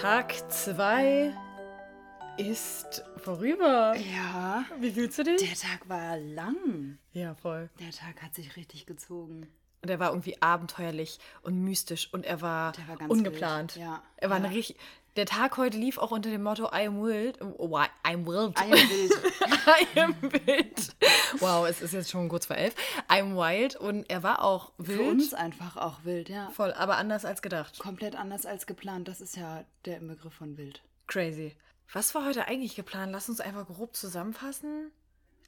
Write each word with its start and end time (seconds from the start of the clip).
Tag 0.00 0.32
2 0.48 1.34
ist 2.36 3.02
vorüber. 3.16 3.96
Ja. 3.96 4.64
Wie 4.78 4.92
fühlst 4.92 5.18
du 5.18 5.24
dich? 5.24 5.38
Der 5.38 5.56
Tag 5.56 5.88
war 5.88 6.16
lang. 6.18 6.98
Ja, 7.12 7.34
voll. 7.34 7.68
Der 7.80 7.90
Tag 7.90 8.22
hat 8.22 8.34
sich 8.34 8.56
richtig 8.56 8.86
gezogen. 8.86 9.48
Und 9.82 9.90
er 9.90 10.00
war 10.00 10.10
irgendwie 10.10 10.40
abenteuerlich 10.42 11.18
und 11.42 11.62
mystisch 11.62 12.12
und 12.12 12.24
er 12.26 12.40
war, 12.40 12.72
war 12.88 13.10
ungeplant. 13.10 13.76
ja. 13.76 14.02
Er 14.16 14.30
war 14.30 14.40
Ja. 14.40 14.48
richtig. 14.48 14.76
Der 15.16 15.26
Tag 15.26 15.56
heute 15.56 15.76
lief 15.76 15.98
auch 15.98 16.12
unter 16.12 16.30
dem 16.30 16.44
Motto 16.44 16.66
I 16.66 16.86
am 16.86 17.02
wild. 17.02 17.40
Oh, 17.42 17.76
I'm 18.04 18.24
wild. 18.24 18.56
I 18.56 18.62
am 18.64 18.72
wild. 18.72 19.12
I 19.96 20.00
am 20.00 20.14
wild. 20.22 20.94
Wow, 21.40 21.66
es 21.66 21.80
ist 21.82 21.92
jetzt 21.92 22.10
schon 22.10 22.28
kurz 22.28 22.46
vor 22.46 22.56
elf. 22.56 22.74
I'm 23.08 23.34
wild 23.34 23.74
und 23.74 24.08
er 24.10 24.22
war 24.22 24.44
auch 24.44 24.72
wild. 24.78 24.98
Für 25.00 25.04
uns 25.10 25.34
einfach 25.34 25.76
auch 25.76 26.04
wild, 26.04 26.28
ja. 26.28 26.50
Voll, 26.50 26.72
aber 26.72 26.98
anders 26.98 27.24
als 27.24 27.42
gedacht. 27.42 27.78
Komplett 27.80 28.14
anders 28.14 28.46
als 28.46 28.66
geplant. 28.66 29.08
Das 29.08 29.20
ist 29.20 29.36
ja 29.36 29.64
der 29.86 29.98
Begriff 29.98 30.34
von 30.34 30.56
wild. 30.56 30.82
Crazy. 31.08 31.56
Was 31.92 32.14
war 32.14 32.24
heute 32.24 32.46
eigentlich 32.46 32.76
geplant? 32.76 33.10
Lass 33.12 33.28
uns 33.28 33.40
einfach 33.40 33.66
grob 33.66 33.96
zusammenfassen. 33.96 34.92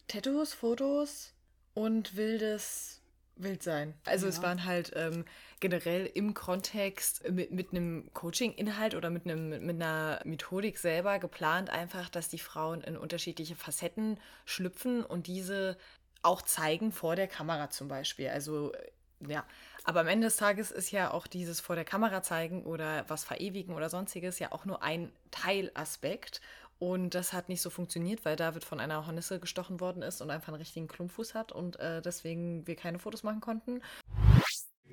Tattoos, 0.08 0.52
Fotos 0.52 1.32
und 1.74 2.16
wildes 2.16 2.99
Wildsein. 3.42 3.94
Also 4.04 4.26
es 4.26 4.36
Ja. 4.36 4.42
waren 4.44 4.64
halt 4.64 4.92
ähm, 4.96 5.24
generell 5.60 6.06
im 6.06 6.34
Kontext 6.34 7.28
mit, 7.30 7.50
mit 7.52 7.70
einem 7.72 8.10
Coaching-Inhalt 8.14 8.94
oder 8.94 9.10
mit, 9.10 9.24
einem, 9.24 9.50
mit 9.64 9.76
einer 9.76 10.20
Methodik 10.24 10.78
selber 10.78 11.18
geplant, 11.18 11.70
einfach, 11.70 12.08
dass 12.08 12.28
die 12.28 12.38
Frauen 12.38 12.80
in 12.82 12.96
unterschiedliche 12.96 13.56
Facetten 13.56 14.18
schlüpfen 14.44 15.04
und 15.04 15.26
diese 15.26 15.76
auch 16.22 16.42
zeigen 16.42 16.92
vor 16.92 17.16
der 17.16 17.28
Kamera 17.28 17.70
zum 17.70 17.88
Beispiel. 17.88 18.28
Also 18.28 18.72
äh, 18.72 18.90
ja, 19.28 19.44
aber 19.84 20.00
am 20.00 20.08
Ende 20.08 20.26
des 20.28 20.36
Tages 20.36 20.70
ist 20.70 20.90
ja 20.90 21.10
auch 21.10 21.26
dieses 21.26 21.60
vor 21.60 21.76
der 21.76 21.84
Kamera 21.84 22.22
zeigen 22.22 22.64
oder 22.64 23.04
was 23.08 23.24
verewigen 23.24 23.74
oder 23.74 23.90
sonstiges 23.90 24.38
ja 24.38 24.52
auch 24.52 24.64
nur 24.64 24.82
ein 24.82 25.12
Teilaspekt. 25.30 26.40
Und 26.80 27.14
das 27.14 27.34
hat 27.34 27.50
nicht 27.50 27.60
so 27.60 27.68
funktioniert, 27.68 28.24
weil 28.24 28.36
David 28.36 28.64
von 28.64 28.80
einer 28.80 29.06
Hornisse 29.06 29.38
gestochen 29.38 29.80
worden 29.80 30.00
ist 30.02 30.22
und 30.22 30.30
einfach 30.30 30.48
einen 30.48 30.56
richtigen 30.56 30.88
Klumpfuß 30.88 31.34
hat 31.34 31.52
und 31.52 31.78
äh, 31.78 32.00
deswegen 32.00 32.66
wir 32.66 32.74
keine 32.74 32.98
Fotos 32.98 33.22
machen 33.22 33.40
konnten. 33.40 33.82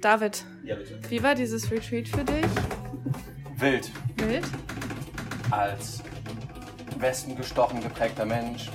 David, 0.01 0.45
Ja, 0.63 0.75
wie 1.09 1.23
war 1.23 1.33
dieses 1.33 1.71
Retreat 1.71 2.09
für 2.09 2.25
dich? 2.25 2.45
Wild. 3.55 3.89
Wild? 4.17 4.45
Als 5.49 6.03
Westen 6.97 7.37
gestochen 7.37 7.79
geprägter 7.81 8.25
Mensch 8.25 8.69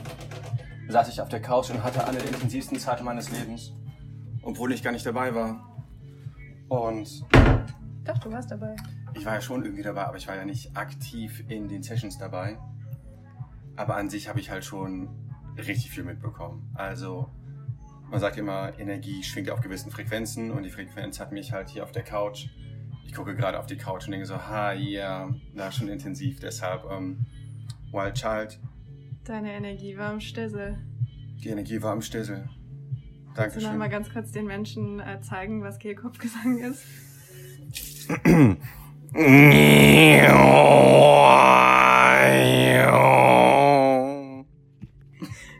saß 0.88 1.10
ich 1.10 1.20
auf 1.20 1.28
der 1.28 1.42
Couch 1.42 1.68
und 1.70 1.82
hatte 1.84 2.06
eine 2.06 2.16
der 2.16 2.28
intensivsten 2.28 2.78
Zeiten 2.78 3.04
meines 3.04 3.30
Lebens, 3.30 3.72
obwohl 4.42 4.72
ich 4.72 4.82
gar 4.82 4.90
nicht 4.92 5.04
dabei 5.04 5.34
war. 5.34 5.68
Und 6.70 7.24
Doch, 8.04 8.18
du 8.18 8.32
warst 8.32 8.50
dabei. 8.50 8.74
ich 9.12 9.26
war 9.26 9.34
ja 9.34 9.40
schon 9.42 9.62
irgendwie 9.64 9.82
dabei, 9.82 10.06
aber 10.06 10.16
ich 10.16 10.26
war 10.26 10.34
ja 10.36 10.46
nicht 10.46 10.74
aktiv 10.74 11.44
in 11.48 11.68
den 11.68 11.82
Sessions 11.82 12.16
dabei. 12.16 12.58
Aber 13.76 13.96
an 13.96 14.08
sich 14.10 14.28
habe 14.28 14.38
ich 14.40 14.50
halt 14.50 14.64
schon 14.64 15.08
richtig 15.56 15.90
viel 15.90 16.04
mitbekommen. 16.04 16.70
Also, 16.74 17.28
man 18.10 18.20
sagt 18.20 18.36
immer, 18.36 18.78
Energie 18.78 19.22
schwingt 19.22 19.50
auf 19.50 19.60
gewissen 19.60 19.90
Frequenzen 19.90 20.50
und 20.50 20.62
die 20.64 20.70
Frequenz 20.70 21.18
hat 21.20 21.32
mich 21.32 21.52
halt 21.52 21.68
hier 21.70 21.82
auf 21.82 21.92
der 21.92 22.02
Couch. 22.02 22.48
Ich 23.06 23.14
gucke 23.14 23.34
gerade 23.34 23.58
auf 23.58 23.66
die 23.66 23.76
Couch 23.76 24.06
und 24.06 24.12
denke 24.12 24.26
so, 24.26 24.36
ha, 24.36 24.72
ja, 24.72 25.30
da 25.54 25.72
schon 25.72 25.88
intensiv. 25.88 26.40
Deshalb, 26.40 26.84
ähm, 26.90 27.26
Wild 27.92 28.14
Child, 28.14 28.58
Deine 29.24 29.52
Energie 29.52 29.96
war 29.96 30.12
im 30.12 30.20
Stissel. 30.20 30.78
die 31.44 31.48
Energie 31.50 31.80
war 31.80 31.92
im 31.92 32.02
Stissel. 32.02 32.48
Kannst 33.34 33.56
du 33.56 33.60
noch 33.60 33.68
Dankeschön. 33.68 33.78
mal 33.78 33.88
ganz 33.88 34.12
kurz 34.12 34.32
den 34.32 34.46
Menschen 34.46 35.00
äh, 35.00 35.20
zeigen, 35.20 35.62
was 35.62 35.78
Kehlkopfgesang 35.78 36.58
ist? 36.58 36.84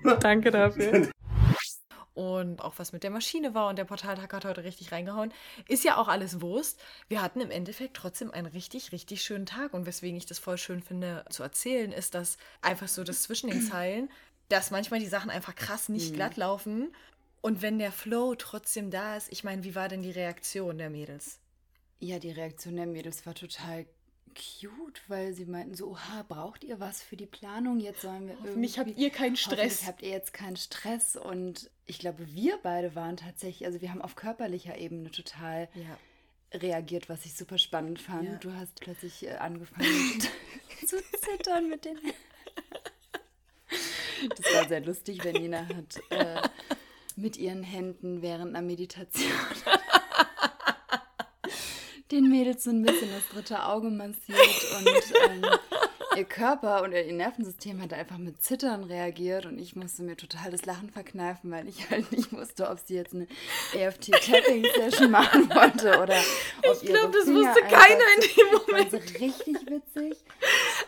Danke 0.21 0.51
dafür. 0.51 1.09
Und 2.15 2.61
auch 2.61 2.75
was 2.77 2.93
mit 2.93 3.05
der 3.05 3.11
Maschine 3.11 3.55
war 3.55 3.69
und 3.69 3.77
der 3.77 3.85
Portaltag 3.85 4.33
hat 4.33 4.45
heute 4.45 4.65
richtig 4.65 4.93
reingehauen. 4.93 5.33
Ist 5.67 5.83
ja 5.83 5.97
auch 5.97 6.09
alles 6.09 6.43
Wurst. 6.43 6.79
Wir 7.09 7.23
hatten 7.23 7.41
im 7.41 7.51
Endeffekt 7.51 7.97
trotzdem 7.97 8.31
einen 8.31 8.47
richtig, 8.47 8.93
richtig 8.93 9.23
schönen 9.23 9.47
Tag. 9.47 9.73
Und 9.73 9.87
weswegen 9.87 10.17
ich 10.19 10.27
das 10.27 10.39
voll 10.39 10.59
schön 10.59 10.83
finde 10.83 11.25
zu 11.31 11.43
erzählen, 11.43 11.91
ist, 11.91 12.15
dass 12.15 12.37
einfach 12.61 12.89
so 12.89 13.03
das 13.03 13.23
zwischen 13.23 13.51
den 13.51 13.63
Zeilen, 13.63 14.11
dass 14.51 14.71
manchmal 14.71 15.01
die 15.01 15.07
Sachen 15.07 15.31
einfach 15.31 15.55
krass 15.55 15.89
nicht 15.89 16.13
glatt 16.13 16.37
laufen. 16.37 16.95
Und 17.41 17.63
wenn 17.63 17.79
der 17.79 17.93
Flow 17.93 18.35
trotzdem 18.35 18.91
da 18.91 19.17
ist, 19.17 19.33
ich 19.33 19.43
meine, 19.43 19.65
wie 19.65 19.75
war 19.75 19.89
denn 19.89 20.03
die 20.03 20.11
Reaktion 20.11 20.77
der 20.77 20.91
Mädels? 20.91 21.41
Ja, 21.99 22.19
die 22.19 22.31
Reaktion 22.31 22.77
der 22.77 22.87
Mädels 22.87 23.25
war 23.25 23.35
total 23.35 23.87
cute, 24.35 25.01
weil 25.09 25.33
sie 25.35 25.45
meinten 25.45 25.75
so, 25.75 25.89
oha, 25.89 26.25
braucht 26.29 26.65
ihr 26.65 26.81
was 26.81 27.03
für 27.03 27.17
die 27.17 27.27
Planung? 27.27 27.81
Jetzt 27.81 28.03
sollen 28.03 28.29
wir 28.29 28.37
irgendwie... 28.45 28.69
habt 28.79 28.97
ihr 28.99 29.11
keinen 29.11 29.37
Stress. 29.37 29.87
habt 29.87 30.03
ihr 30.03 30.11
jetzt 30.11 30.33
keinen 30.33 30.57
Stress 30.57 31.17
und 31.17 31.71
ich 31.87 31.99
glaube, 31.99 32.27
wir 32.35 32.59
beide 32.63 32.95
waren 32.95 33.17
tatsächlich, 33.17 33.67
also 33.67 33.81
wir 33.81 33.91
haben 33.91 34.03
auf 34.03 34.15
körperlicher 34.17 34.77
Ebene 34.79 35.11
total 35.11 35.69
Ja. 35.75 36.59
reagiert, 36.59 37.09
was 37.09 37.25
ich 37.25 37.35
super 37.35 37.59
spannend 37.59 38.01
fand. 38.01 38.25
Ja. 38.25 38.35
Du 38.37 38.53
hast 38.55 38.81
plötzlich 38.81 39.27
äh, 39.27 39.33
angefangen 39.37 39.87
zu 40.87 40.97
zittern 41.21 41.69
mit 41.69 41.85
den 41.85 41.99
Das 44.37 44.55
war 44.55 44.69
sehr 44.69 44.81
lustig, 44.81 45.25
wenn 45.25 45.35
Nina 45.35 45.67
hat 45.69 46.01
äh, 46.11 46.41
mit 47.17 47.37
ihren 47.37 47.63
Händen 47.63 48.23
während 48.23 48.51
einer 48.55 48.63
Meditation 48.63 49.31
den 52.13 52.29
Mädels 52.29 52.65
so 52.65 52.71
ein 52.71 52.83
bisschen 52.83 53.09
das 53.13 53.29
dritte 53.33 53.65
Auge 53.65 53.89
massiert 53.91 54.39
und 54.79 54.87
ähm, 55.31 55.45
ihr 56.17 56.25
Körper 56.25 56.83
und 56.83 56.93
ihr 56.93 57.11
Nervensystem 57.13 57.81
hat 57.81 57.93
einfach 57.95 58.19
mit 58.19 58.43
Zittern 58.43 58.85
reagiert 58.85 59.47
und 59.47 59.59
ich 59.59 59.75
musste 59.77 60.03
mir 60.03 60.17
total 60.17 60.51
das 60.51 60.65
Lachen 60.67 60.91
verkneifen, 60.91 61.51
weil 61.51 61.67
ich 61.69 61.89
halt 61.91 62.13
nicht 62.13 62.33
wusste, 62.33 62.69
ob 62.69 62.79
sie 62.79 62.95
jetzt 62.95 63.15
eine 63.15 63.27
EFT-Tapping-Session 63.75 65.11
machen 65.11 65.49
wollte 65.55 65.99
oder 66.01 66.17
ob 66.69 66.83
Ich 66.83 66.89
glaube, 66.89 67.13
das 67.19 67.27
wusste 67.29 67.61
keiner 67.63 68.05
in 68.17 68.21
dem 68.21 68.47
Das 68.53 68.67
Moment. 68.67 68.93
war 68.93 69.01
so 69.01 69.19
richtig 69.25 69.57
witzig. 69.71 70.19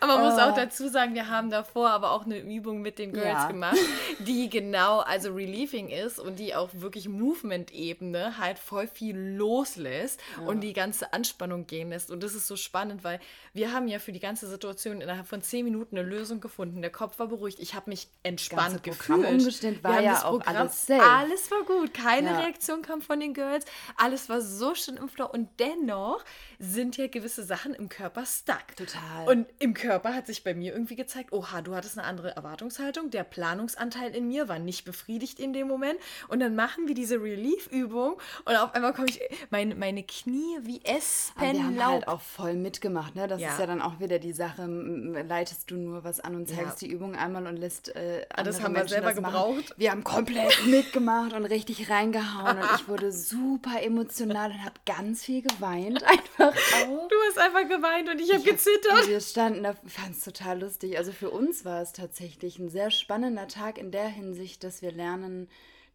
Aber 0.05 0.19
man 0.23 0.31
muss 0.31 0.39
auch 0.41 0.53
Oh. 0.53 0.57
dazu 0.57 0.89
sagen, 0.89 1.15
wir 1.15 1.29
haben 1.29 1.51
davor 1.51 1.91
aber 1.91 2.13
auch 2.13 2.25
eine 2.25 2.39
Übung 2.39 2.83
mit 2.83 2.99
den 2.99 3.13
Girls 3.13 3.27
Ja. 3.45 3.49
gemacht, 3.49 3.79
die 4.21 4.49
genau, 4.51 5.01
also 5.01 5.33
relieving 5.33 5.89
ist 5.89 6.19
und 6.19 6.39
die 6.39 6.55
auch 6.55 6.69
wirklich 6.73 7.09
Movement-Ebene 7.09 8.39
halt 8.39 8.59
voll 8.59 8.87
viel 8.87 9.17
loslässt 9.17 10.21
und 10.47 10.61
die 10.61 10.73
ganze 10.73 11.13
Anspannung 11.13 11.67
gehen 11.67 11.91
lässt. 11.91 12.11
Und 12.11 12.23
das 12.23 12.35
ist 12.35 12.47
so 12.47 12.57
spannend, 12.57 13.05
weil 13.05 13.21
wir 13.53 13.73
haben 13.73 13.89
ja 13.89 13.99
für 13.99 14.13
die 14.13 14.21
ganze 14.21 14.49
Situation 14.49 15.01
innerhalb 15.01 15.27
von 15.27 15.43
zehn 15.43 15.65
Minuten 15.65 15.97
eine 15.99 16.07
Lösung 16.09 16.41
gefunden. 16.41 16.81
Der 16.83 16.91
Kopf 16.91 17.19
war 17.19 17.29
beruhigt, 17.29 17.59
ich 17.61 17.75
habe 17.75 17.91
mich 17.91 18.09
entspannt 18.23 18.83
gefühlt. 18.83 19.27
umgestellt, 19.27 19.83
war 19.85 20.01
ja 20.01 20.25
auch 20.25 20.39
Programm- 20.39 20.57
alles 20.57 20.87
safe. 20.87 21.03
Alles 21.03 21.51
war 21.51 21.63
gut, 21.63 21.95
keine 21.95 22.31
Ja. 22.31 22.39
Reaktion 22.41 22.83
kam 22.83 23.01
von 23.03 23.21
den 23.21 23.35
Girls, 23.35 23.65
alles 23.97 24.29
war 24.29 24.41
so 24.41 24.75
schön 24.75 24.97
im 24.97 25.09
Flow 25.09 25.27
und 25.33 25.49
dennoch 25.59 26.23
sind 26.65 26.97
ja 26.97 27.07
gewisse 27.07 27.45
Sachen 27.45 27.75
im 27.75 27.89
Körper 27.89 28.25
stuck. 28.27 28.77
Total. 28.77 29.29
Und 29.29 29.47
im 29.59 29.75
Körper 29.75 30.15
hat 30.15 30.27
sich 30.27 30.43
bei 30.45 30.55
mir 30.55 30.73
irgendwie 30.73 30.97
gezeigt, 30.97 31.33
oha, 31.33 31.63
du 31.63 31.75
hattest 31.75 31.99
eine 31.99 32.07
andere 32.07 32.35
Erwartungshaltung. 32.37 33.11
Der 33.11 33.25
Planungsanteil 33.25 34.15
in 34.15 34.29
mir 34.29 34.49
war 34.49 34.59
nicht 34.59 34.85
befriedigt 34.85 35.39
in 35.41 35.53
dem 35.53 35.69
Moment. 35.69 35.99
Und 36.29 36.41
dann 36.41 36.55
machen 36.55 36.89
wir 36.89 36.95
diese 36.95 37.21
Relief-Übung 37.21 38.17
und 38.45 38.57
auf 38.57 38.75
einmal 38.75 38.93
komme 38.93 39.09
ich, 39.09 39.21
meine, 39.51 39.75
meine 39.75 40.03
Knie 40.03 40.59
wie 40.63 40.81
Aber 40.85 40.87
wir 40.87 40.95
haben 40.95 40.97
Espenlaub. 40.97 41.87
halt 41.93 42.09
auch 42.09 42.21
voll 42.21 42.55
mitgemacht, 42.55 43.15
ne? 43.15 43.29
Das 43.29 43.41
Ja. 43.41 43.53
ist 43.53 43.59
ja 43.61 43.67
dann 43.67 43.83
auch 43.83 44.01
wieder 44.01 44.19
die 44.19 44.33
Sache, 44.33 44.67
leitest 44.67 45.71
du 45.71 45.77
nur 45.77 46.05
was 46.05 46.21
an 46.21 46.35
und 46.37 46.51
Ja. 46.51 46.57
zeigst 46.57 46.81
die 46.81 46.89
Übung 46.89 47.15
einmal 47.17 47.47
und 47.47 47.57
lässt 47.57 47.95
äh, 47.95 48.27
Ah, 48.35 48.43
das 48.43 48.57
haben 48.63 48.73
wir 48.75 48.81
Menschen 48.81 48.89
selber 48.95 49.13
das 49.13 49.21
machen. 49.21 49.33
gebraucht. 49.35 49.75
Wir 49.77 49.91
haben 49.91 50.05
komplett 50.05 50.67
mitgemacht 50.67 51.33
und 51.33 51.45
richtig 51.47 51.91
reingehauen 51.91 52.59
und 52.59 52.67
ich 52.77 52.89
wurde 52.89 53.13
super 53.13 53.83
emotional 53.83 54.51
und 54.51 54.65
habe 54.65 54.75
ganz 54.87 55.25
viel 55.25 55.43
geweint 55.43 56.03
einfach 56.39 56.54
auch. 56.77 57.09
du 57.09 57.15
hast 57.29 57.39
einfach 57.39 57.69
geweint 57.69 58.09
und 58.09 58.21
ich 58.21 58.33
habe 58.33 58.41
Ich 58.43 58.47
hab- 58.47 58.53
gezittert. 58.57 59.09
Wir 59.09 59.21
standen 59.21 59.63
da, 59.63 59.75
fand 59.87 60.13
es 60.17 60.21
total 60.25 60.61
lustig. 60.61 60.97
Also 60.99 61.13
für 61.13 61.31
uns 61.31 61.65
war 61.65 61.83
es 61.83 61.93
tatsächlich 61.93 62.59
ein 62.59 62.69
sehr 62.69 62.91
spannender 62.91 63.49
Tag 63.49 63.79
in 63.79 63.91
der 63.91 64.07
Hinsicht, 64.09 64.65
dass 64.65 64.83
wir 64.83 64.93
lernen 64.93 65.49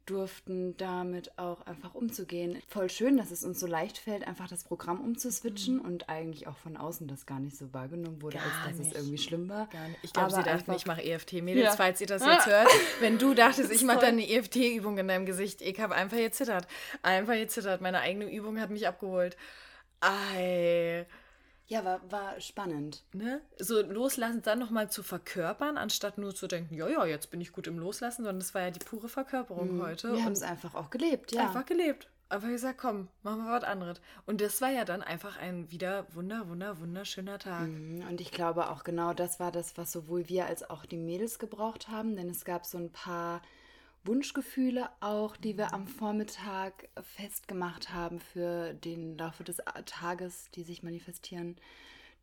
durften, 0.06 0.76
damit 0.78 1.38
auch 1.38 1.68
einfach 1.68 1.94
umzugehen. 1.94 2.60
Voll 2.68 2.90
schön, 2.90 3.16
dass 3.18 3.30
es 3.30 3.44
uns 3.44 3.60
so 3.60 3.68
leicht 3.68 4.00
fällt, 4.00 4.28
einfach 4.28 4.48
das 4.48 4.64
Programm 4.64 5.02
umzuswitchen 5.02 5.80
und 5.80 6.10
eigentlich 6.10 6.48
auch 6.48 6.58
von 6.58 6.78
außen 6.78 7.08
das 7.08 7.28
gar 7.28 7.40
nicht 7.40 7.56
so 7.56 7.72
wahrgenommen 7.76 8.20
wurde, 8.24 8.38
Mhm. 8.38 8.42
Gar 8.42 8.54
als 8.66 8.68
dass 8.70 8.78
nicht. 8.80 8.92
es 8.96 8.98
irgendwie 8.98 9.18
schlimm 9.20 9.50
war. 9.50 9.68
Gar 9.68 9.88
nicht. 9.88 10.00
Ich 10.02 10.12
glaube, 10.12 10.32
sie 10.32 10.42
dachten, 10.42 10.74
ich 10.74 10.88
mache 10.88 11.04
EFT-Mädels, 11.04 11.64
Ja. 11.64 11.72
falls 11.74 12.02
ihr 12.02 12.08
das 12.08 12.26
jetzt 12.26 12.48
hört. 12.48 12.68
Wenn 13.02 13.20
du 13.20 13.36
dachtest, 13.36 13.72
ich 13.72 13.84
mache 13.84 14.00
dann 14.00 14.14
eine 14.18 14.28
EFT-Übung 14.28 14.98
in 14.98 15.08
deinem 15.08 15.28
Gesicht, 15.28 15.62
ich 15.62 15.80
habe 15.80 15.94
einfach 15.94 16.18
gezittert. 16.18 16.66
Einfach 17.04 17.36
gezittert. 17.36 17.82
Meine 17.82 18.00
eigene 18.00 18.32
Übung 18.34 18.60
hat 18.60 18.72
mich 18.72 18.88
abgeholt. 18.88 19.38
Ei. 20.02 21.06
Ja, 21.68 21.86
war, 21.86 22.02
war 22.12 22.42
spannend. 22.42 23.04
Ne? 23.14 23.42
So 23.60 23.82
loslassen, 23.82 24.42
dann 24.42 24.58
nochmal 24.58 24.90
zu 24.90 25.04
verkörpern, 25.04 25.78
anstatt 25.78 26.18
nur 26.18 26.34
zu 26.34 26.48
denken, 26.48 26.74
ja, 26.74 26.88
ja, 26.88 27.06
jetzt 27.06 27.30
bin 27.30 27.42
ich 27.42 27.52
gut 27.52 27.68
im 27.68 27.78
Loslassen, 27.78 28.24
sondern 28.24 28.40
das 28.40 28.56
war 28.56 28.64
ja 28.64 28.72
die 28.72 28.80
pure 28.80 29.08
Verkörperung 29.08 29.76
Mhm. 29.78 29.82
heute. 29.84 30.14
Wir 30.14 30.24
haben 30.26 30.32
es 30.32 30.42
einfach 30.42 30.74
auch 30.74 30.90
gelebt, 30.90 31.32
ja. 31.32 31.44
einfach 31.44 31.66
gelebt. 31.66 32.10
Einfach 32.28 32.48
gesagt, 32.50 32.78
komm, 32.80 33.08
machen 33.24 33.44
wir 33.46 33.52
was 33.52 33.64
anderes. 33.64 34.02
Und 34.26 34.42
das 34.42 34.62
war 34.62 34.70
ja 34.70 34.86
dann 34.86 35.02
einfach 35.04 35.38
ein 35.38 35.72
wieder 35.72 36.06
wunder, 36.14 36.48
wunder, 36.48 36.80
wunderschöner 36.80 37.40
Tag. 37.40 37.68
Mhm, 37.68 38.04
Und 38.08 38.22
ich 38.22 38.32
glaube 38.32 38.70
auch 38.70 38.84
genau 38.84 39.14
das 39.14 39.40
war 39.40 39.52
das, 39.52 39.78
was 39.78 39.92
sowohl 39.92 40.28
wir 40.30 40.46
als 40.46 40.68
auch 40.70 40.86
die 40.86 40.98
Mädels 40.98 41.38
gebraucht 41.40 41.88
haben, 41.88 42.16
denn 42.16 42.30
es 42.30 42.46
gab 42.46 42.66
so 42.66 42.78
ein 42.78 42.92
paar 42.92 43.42
Wunschgefühle 44.10 44.90
auch, 45.02 45.38
die 45.38 45.56
wir 45.56 45.72
am 45.72 45.86
Vormittag 45.86 46.90
festgemacht 47.00 47.94
haben 47.94 48.20
für 48.20 48.74
den 48.74 49.16
Laufe 49.20 49.44
des 49.44 49.58
Tages, 49.86 50.50
die 50.56 50.64
sich 50.64 50.82
manifestieren 50.82 51.58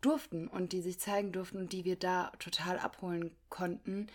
durften 0.00 0.48
und 0.48 0.72
die 0.72 0.80
sich 0.82 0.98
zeigen 0.98 1.30
durften 1.30 1.58
und 1.58 1.72
die 1.72 1.84
wir 1.84 1.94
da 1.94 2.32
total 2.40 2.80
abholen 2.80 3.30
konnten, 3.50 4.08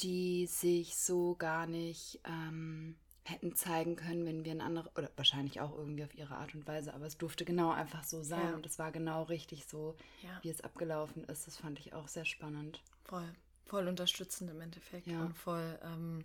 die 0.00 0.46
sich 0.46 0.96
so 0.96 1.34
gar 1.34 1.66
nicht 1.66 2.18
ähm, 2.24 2.96
hätten 3.24 3.54
zeigen 3.54 3.96
können, 3.96 4.24
wenn 4.24 4.46
wir 4.46 4.52
ein 4.52 4.62
andere, 4.62 4.90
oder 4.96 5.10
wahrscheinlich 5.16 5.60
auch 5.60 5.76
irgendwie 5.76 6.04
auf 6.04 6.14
ihre 6.14 6.36
Art 6.36 6.54
und 6.54 6.66
Weise, 6.66 6.94
aber 6.94 7.04
es 7.04 7.18
durfte 7.18 7.44
genau 7.44 7.72
einfach 7.72 8.04
so 8.04 8.22
sein 8.22 8.48
Ja. 8.48 8.54
und 8.54 8.64
es 8.64 8.78
war 8.78 8.90
genau 8.90 9.24
richtig 9.24 9.66
so, 9.66 9.96
Ja. 10.22 10.38
wie 10.40 10.48
es 10.48 10.62
abgelaufen 10.62 11.24
ist. 11.24 11.46
Das 11.46 11.58
fand 11.58 11.78
ich 11.78 11.92
auch 11.92 12.08
sehr 12.08 12.24
spannend. 12.24 12.82
Voll, 13.04 13.28
voll 13.66 13.86
unterstützend 13.86 14.50
im 14.50 14.62
Endeffekt 14.62 15.06
Ja. 15.08 15.20
und 15.20 15.36
voll 15.36 15.78
ähm, 15.82 16.24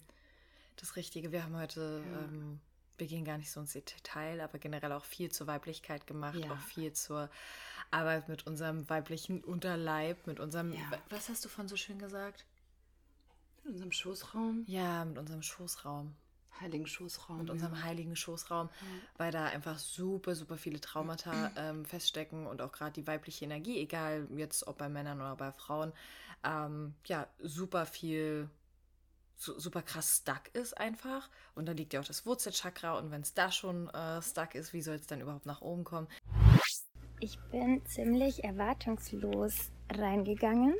das 0.81 0.95
Richtige. 0.95 1.31
Wir 1.31 1.43
haben 1.43 1.55
heute, 1.55 2.03
Ja. 2.05 2.19
ähm, 2.25 2.59
wir 2.97 3.07
gehen 3.07 3.25
gar 3.25 3.37
nicht 3.37 3.51
so 3.51 3.59
ins 3.59 3.73
Detail, 3.73 4.41
aber 4.41 4.59
generell 4.59 4.91
auch 4.91 5.05
viel 5.05 5.31
zur 5.31 5.47
Weiblichkeit 5.47 6.05
gemacht, 6.07 6.35
Ja. 6.37 6.51
auch 6.51 6.59
viel 6.59 6.93
zur 6.93 7.29
Arbeit 7.89 8.29
mit 8.29 8.45
unserem 8.47 8.87
weiblichen 8.89 9.43
Unterleib, 9.43 10.27
mit 10.27 10.39
unserem, 10.39 10.73
Ja. 10.73 10.91
was 11.09 11.29
hast 11.29 11.43
du 11.45 11.49
von 11.49 11.67
so 11.67 11.75
schön 11.75 11.99
gesagt? 11.99 12.45
In 13.63 13.71
unserem 13.71 13.91
Schoßraum, 13.91 14.63
Ja, 14.67 15.05
mit 15.05 15.17
unserem 15.17 15.41
Schoßraum. 15.43 16.15
heiligen 16.59 16.85
Schoßraum. 16.85 17.37
mit 17.39 17.47
ja. 17.47 17.53
unserem 17.53 17.83
heiligen 17.83 18.15
Schoßraum, 18.15 18.69
weil 19.17 19.31
da 19.31 19.45
einfach 19.45 19.79
super, 19.79 20.35
super 20.35 20.57
viele 20.57 20.79
Traumata 20.79 21.51
ähm, 21.55 21.85
feststecken 21.85 22.45
und 22.45 22.61
auch 22.61 22.71
gerade 22.71 22.91
die 22.91 23.07
weibliche 23.07 23.45
Energie, 23.45 23.79
egal 23.79 24.27
jetzt 24.35 24.67
ob 24.67 24.77
bei 24.77 24.87
Männern 24.89 25.19
oder 25.21 25.35
bei 25.35 25.51
Frauen, 25.51 25.91
ähm, 26.43 26.93
ja, 27.05 27.27
super 27.39 27.85
viel, 27.87 28.47
su 29.41 29.59
super 29.59 29.81
krass 29.81 30.21
stuck 30.21 30.53
ist 30.53 30.77
einfach. 30.77 31.29
Und 31.55 31.67
da 31.67 31.71
liegt 31.71 31.93
ja 31.93 31.99
auch 31.99 32.05
das 32.05 32.25
Wurzelchakra 32.25 32.97
und 32.99 33.11
wenn 33.11 33.21
es 33.21 33.33
da 33.33 33.51
schon 33.51 33.89
äh, 33.89 34.21
stuck 34.21 34.55
ist, 34.55 34.71
wie 34.73 34.81
soll 34.81 34.95
es 34.95 35.07
dann 35.07 35.19
überhaupt 35.19 35.47
nach 35.47 35.61
oben 35.61 35.83
kommen? 35.83 36.07
Ich 37.19 37.39
bin 37.51 37.83
ziemlich 37.85 38.43
erwartungslos 38.43 39.71
reingegangen, 39.91 40.75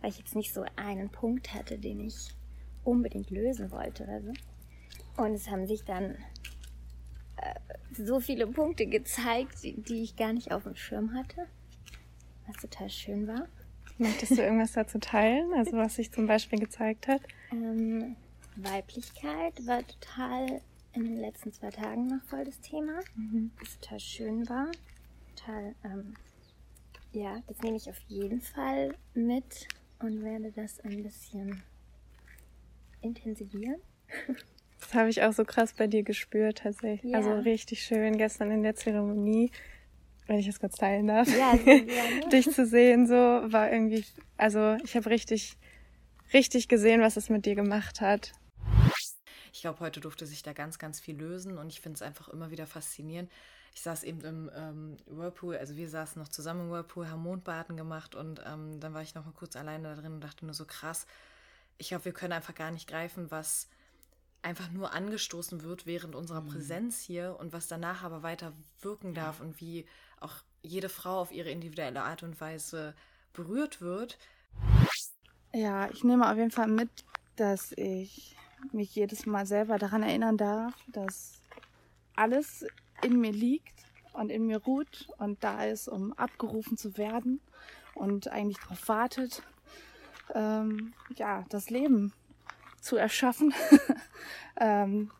weil 0.00 0.10
ich 0.10 0.18
jetzt 0.18 0.36
nicht 0.36 0.54
so 0.54 0.64
einen 0.76 1.10
Punkt 1.10 1.54
hatte, 1.54 1.78
den 1.78 2.00
ich 2.00 2.34
unbedingt 2.84 3.30
lösen 3.30 3.70
wollte 3.70 4.04
oder 4.04 4.22
so. 4.22 4.32
Und 5.16 5.34
es 5.34 5.48
haben 5.48 5.66
sich 5.66 5.84
dann 5.84 6.16
äh, 7.36 7.54
so 7.92 8.20
viele 8.20 8.46
Punkte 8.46 8.86
gezeigt, 8.86 9.62
die 9.62 10.02
ich 10.02 10.16
gar 10.16 10.32
nicht 10.32 10.52
auf 10.52 10.62
dem 10.64 10.76
Schirm 10.76 11.14
hatte, 11.14 11.46
was 12.46 12.56
total 12.56 12.90
schön 12.90 13.26
war. 13.26 13.48
Möchtest 13.98 14.32
du 14.32 14.42
irgendwas 14.42 14.72
dazu 14.72 14.98
teilen? 14.98 15.52
Also 15.54 15.72
was 15.76 15.96
sich 15.96 16.10
zum 16.12 16.26
Beispiel 16.26 16.58
gezeigt 16.58 17.08
hat? 17.08 17.20
Ähm, 17.52 18.16
Weiblichkeit 18.56 19.66
war 19.66 19.86
total 19.86 20.60
in 20.94 21.04
den 21.04 21.16
letzten 21.16 21.52
zwei 21.52 21.70
Tagen 21.70 22.06
noch 22.06 22.22
voll 22.24 22.44
das 22.44 22.60
Thema, 22.60 23.00
was 23.58 23.78
total 23.78 24.00
schön 24.00 24.48
war. 24.48 24.70
Total, 25.36 25.74
ähm, 25.84 26.14
ja, 27.12 27.42
das 27.46 27.60
nehme 27.60 27.76
ich 27.76 27.88
auf 27.88 27.98
jeden 28.08 28.40
Fall 28.40 28.94
mit 29.14 29.68
und 30.00 30.22
werde 30.22 30.52
das 30.52 30.80
ein 30.80 31.02
bisschen 31.02 31.62
intensivieren. 33.00 33.80
Das 34.80 34.94
habe 34.94 35.08
ich 35.08 35.22
auch 35.22 35.32
so 35.32 35.44
krass 35.44 35.72
bei 35.72 35.86
dir 35.86 36.02
gespürt 36.02 36.58
tatsächlich. 36.58 37.12
Ja. 37.12 37.18
Also 37.18 37.32
richtig 37.38 37.82
schön 37.82 38.18
gestern 38.18 38.50
in 38.50 38.62
der 38.62 38.74
Zeremonie, 38.74 39.50
wenn 40.32 40.38
ich 40.38 40.46
das 40.46 40.60
kurz 40.60 40.76
teilen 40.76 41.06
darf. 41.06 41.28
Ja. 41.28 41.54
Dich 42.32 42.50
zu 42.50 42.66
sehen 42.66 43.06
so 43.06 43.14
war 43.14 43.70
irgendwie, 43.70 44.04
also 44.38 44.76
ich 44.82 44.96
habe 44.96 45.10
richtig, 45.10 45.58
richtig 46.32 46.68
gesehen, 46.68 47.02
was 47.02 47.16
es 47.16 47.28
mit 47.28 47.44
dir 47.44 47.54
gemacht 47.54 48.00
hat. 48.00 48.32
Ich 49.52 49.60
glaube, 49.60 49.80
heute 49.80 50.00
durfte 50.00 50.26
sich 50.26 50.42
da 50.42 50.54
ganz, 50.54 50.78
ganz 50.78 51.00
viel 51.00 51.16
lösen 51.16 51.58
und 51.58 51.68
ich 51.68 51.82
finde 51.82 51.96
es 51.96 52.02
einfach 52.02 52.28
immer 52.28 52.50
wieder 52.50 52.66
faszinierend. 52.66 53.30
Ich 53.74 53.82
saß 53.82 54.04
eben 54.04 54.22
im 54.22 54.50
ähm, 54.54 54.96
Whirlpool, 55.06 55.56
also 55.56 55.76
wir 55.76 55.88
saßen 55.88 56.20
noch 56.20 56.28
zusammen 56.28 56.62
im 56.62 56.70
Whirlpool, 56.70 57.08
haben 57.08 57.22
Mondbaden 57.22 57.76
gemacht 57.76 58.14
und 58.14 58.42
ähm, 58.46 58.80
dann 58.80 58.94
war 58.94 59.02
ich 59.02 59.14
noch 59.14 59.26
mal 59.26 59.32
kurz 59.32 59.54
alleine 59.54 59.94
da 59.94 60.00
drin 60.00 60.14
und 60.14 60.24
dachte 60.24 60.46
nur 60.46 60.54
so 60.54 60.64
krass. 60.64 61.06
Ich 61.76 61.88
glaube, 61.88 62.06
wir 62.06 62.12
können 62.12 62.32
einfach 62.32 62.54
gar 62.54 62.70
nicht 62.70 62.88
greifen, 62.88 63.30
was 63.30 63.68
einfach 64.42 64.70
nur 64.70 64.92
angestoßen 64.92 65.62
wird 65.62 65.86
während 65.86 66.14
unserer 66.14 66.42
Präsenz 66.42 67.00
hier 67.00 67.36
und 67.38 67.52
was 67.52 67.68
danach 67.68 68.02
aber 68.02 68.22
weiter 68.22 68.52
wirken 68.80 69.14
darf 69.14 69.40
und 69.40 69.60
wie 69.60 69.86
auch 70.22 70.34
jede 70.62 70.88
Frau 70.88 71.20
auf 71.20 71.32
ihre 71.32 71.50
individuelle 71.50 72.02
Art 72.02 72.22
und 72.22 72.40
Weise 72.40 72.94
berührt 73.32 73.80
wird. 73.80 74.18
Ja, 75.52 75.90
ich 75.90 76.04
nehme 76.04 76.30
auf 76.30 76.36
jeden 76.36 76.50
Fall 76.50 76.68
mit, 76.68 76.90
dass 77.36 77.72
ich 77.72 78.36
mich 78.72 78.94
jedes 78.94 79.26
Mal 79.26 79.46
selber 79.46 79.78
daran 79.78 80.02
erinnern 80.02 80.36
darf, 80.36 80.74
dass 80.86 81.42
alles 82.14 82.64
in 83.02 83.20
mir 83.20 83.32
liegt 83.32 83.84
und 84.12 84.30
in 84.30 84.46
mir 84.46 84.58
ruht 84.58 85.08
und 85.18 85.42
da 85.42 85.64
ist, 85.64 85.88
um 85.88 86.12
abgerufen 86.12 86.76
zu 86.76 86.96
werden 86.96 87.40
und 87.94 88.28
eigentlich 88.28 88.58
darauf 88.58 88.88
wartet, 88.88 89.42
ähm, 90.34 90.94
ja, 91.16 91.44
das 91.48 91.70
Leben 91.70 92.12
zu 92.80 92.96
erschaffen. 92.96 93.52
ähm, 94.60 95.10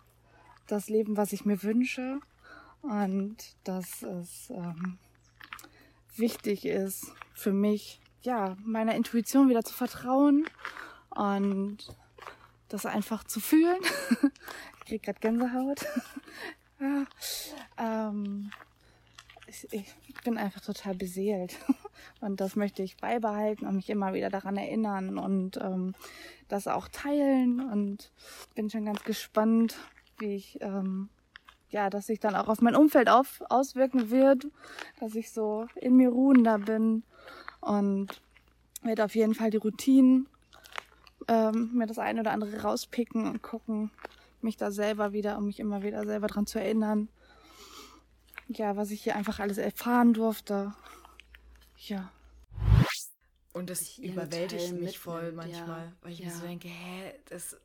das 0.66 0.88
Leben, 0.88 1.16
was 1.16 1.32
ich 1.32 1.44
mir 1.44 1.62
wünsche 1.62 2.20
und 2.82 3.37
dass 3.64 4.02
es 4.02 4.50
ähm, 4.50 4.99
wichtig 6.17 6.64
ist 6.67 7.12
für 7.34 7.52
mich, 7.52 8.00
ja, 8.23 8.56
meiner 8.64 8.94
Intuition 8.94 9.49
wieder 9.49 9.64
zu 9.64 9.75
vertrauen 9.75 10.46
und 11.11 11.79
das 12.69 12.87
einfach 12.87 13.25
zu 13.25 13.40
fühlen. 13.40 13.81
ich 14.79 14.84
krieg 14.87 15.02
gerade 15.02 15.20
Gänsehaut. 15.20 15.87
ja, 16.81 17.05
ähm, 17.79 18.50
ich, 19.46 19.69
ich 19.73 20.14
bin 20.25 20.38
einfach 20.38 20.61
total 20.61 20.94
beseelt. 20.94 21.56
Und 22.20 22.40
das 22.40 22.56
möchte 22.56 22.82
ich 22.82 22.96
beibehalten 22.96 23.66
und 23.66 23.76
mich 23.76 23.90
immer 23.90 24.14
wieder 24.14 24.30
daran 24.30 24.56
erinnern 24.56 25.18
und 25.18 25.56
ähm, 25.56 25.95
das 26.49 26.68
auch 26.68 26.88
teilen. 26.88 27.61
Und 27.61 28.12
bin 28.54 28.71
schon 28.71 28.85
ganz 28.85 29.02
gespannt, 29.04 29.76
wie 30.18 30.37
ich, 30.37 30.61
ähm, 30.61 31.09
ja, 31.73 31.91
dass 31.91 32.07
sich 32.07 32.21
dann 32.21 32.35
auch 32.37 32.49
auf 32.49 32.61
mein 32.61 32.76
Umfeld 32.76 33.09
auf, 33.09 33.43
auswirken 33.49 34.11
wird, 34.11 34.47
dass 35.00 35.14
ich 35.14 35.33
so 35.33 35.67
in 35.75 35.97
mir 35.97 36.11
ruhender 36.11 36.59
bin 36.59 37.02
und 37.61 38.09
werde 38.83 39.05
auf 39.05 39.14
jeden 39.14 39.35
Fall 39.35 39.50
die 39.50 39.57
Routinen 39.57 40.29
ähm, 41.29 41.71
mir 41.75 41.87
das 41.87 41.99
eine 41.99 42.21
oder 42.21 42.33
andere 42.33 42.62
rauspicken 42.62 43.26
und 43.26 43.43
gucken, 43.43 43.91
mich 44.41 44.57
da 44.57 44.71
selber 44.71 45.12
wieder, 45.12 45.38
um 45.38 45.47
mich 45.47 45.61
immer 45.61 45.83
wieder 45.83 46.05
selber 46.05 46.26
dran 46.26 46.47
zu 46.47 46.61
erinnern. 46.61 47.09
Ja, 48.49 48.76
was 48.76 48.91
ich 48.91 49.02
hier 49.02 49.17
einfach 49.17 49.38
alles 49.38 49.57
erfahren 49.59 50.12
durfte. 50.12 50.75
Ja. 51.79 52.11
Und 53.52 53.71
das 53.71 53.99
überwältigt 53.99 54.73
mich 54.73 54.99
voll 54.99 55.33
mitnimmt, 55.33 55.52
ja. 55.52 55.59
manchmal, 55.59 55.93
weil 56.02 56.12
ich 56.12 56.21
mir 56.21 56.26
Ja. 56.26 56.33
so 56.35 56.47
denke, 56.47 56.69
hä, 56.69 57.14
das 57.29 57.57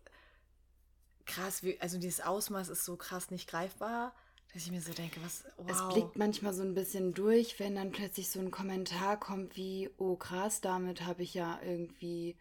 krass, 1.27 1.63
wie, 1.63 1.79
also 1.79 1.97
dieses 1.99 2.21
Ausmaß 2.21 2.69
ist 2.69 2.85
so 2.85 2.95
krass 2.95 3.31
nicht 3.31 3.47
greifbar, 3.49 4.13
dass 4.53 4.63
ich 4.63 4.71
mir 4.71 4.81
so 4.81 4.93
denke, 4.93 5.19
was, 5.23 5.43
wow. 5.57 5.65
Es 5.69 5.93
blickt 5.93 6.17
manchmal 6.17 6.53
so 6.53 6.63
ein 6.63 6.73
bisschen 6.73 7.13
durch, 7.13 7.59
wenn 7.59 7.75
dann 7.75 7.91
plötzlich 7.91 8.29
so 8.29 8.39
ein 8.39 8.51
Kommentar 8.51 9.19
kommt 9.19 9.55
wie, 9.55 9.89
oh 9.97 10.15
krass, 10.15 10.61
damit 10.61 11.05
habe 11.05 11.23
ich 11.23 11.33
ja 11.33 11.59
irgendwie, 11.63 12.35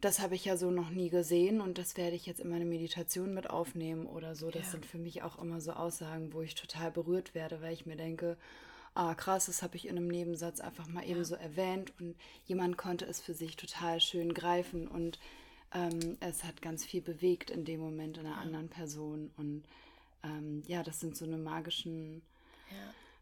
das 0.00 0.20
habe 0.20 0.34
ich 0.34 0.44
ja 0.44 0.56
so 0.56 0.70
noch 0.70 0.90
nie 0.90 1.08
gesehen 1.08 1.60
und 1.60 1.78
das 1.78 1.96
werde 1.96 2.16
ich 2.16 2.26
jetzt 2.26 2.40
in 2.40 2.50
meine 2.50 2.66
Meditation 2.66 3.32
mit 3.32 3.48
aufnehmen 3.48 4.06
oder 4.06 4.34
so. 4.34 4.50
Das 4.50 4.66
Ja. 4.66 4.70
sind 4.72 4.86
für 4.86 4.98
mich 4.98 5.22
auch 5.22 5.38
immer 5.38 5.60
so 5.60 5.72
Aussagen, 5.72 6.32
wo 6.32 6.42
ich 6.42 6.54
total 6.54 6.90
berührt 6.90 7.34
werde, 7.34 7.62
weil 7.62 7.72
ich 7.72 7.86
mir 7.86 7.96
denke, 7.96 8.36
ah 8.94 9.14
krass, 9.14 9.46
das 9.46 9.62
habe 9.62 9.76
ich 9.76 9.86
in 9.86 9.96
einem 9.96 10.08
Nebensatz 10.08 10.60
einfach 10.60 10.88
mal 10.88 11.04
eben 11.06 11.24
so 11.24 11.34
erwähnt 11.36 11.92
und 12.00 12.16
jemand 12.44 12.76
konnte 12.76 13.04
es 13.06 13.20
für 13.20 13.34
sich 13.34 13.56
total 13.56 14.00
schön 14.00 14.34
greifen 14.34 14.88
und 14.88 15.18
ähm, 15.76 16.16
es 16.20 16.42
hat 16.42 16.62
ganz 16.62 16.84
viel 16.84 17.02
bewegt 17.02 17.50
in 17.50 17.64
dem 17.64 17.80
Moment 17.80 18.18
in 18.18 18.26
einer 18.26 18.38
anderen 18.38 18.68
Person 18.68 19.30
und 19.36 19.64
ähm, 20.22 20.62
ja, 20.66 20.82
das 20.82 21.00
sind 21.00 21.16
so 21.16 21.24
eine 21.24 21.36
magischen 21.36 22.22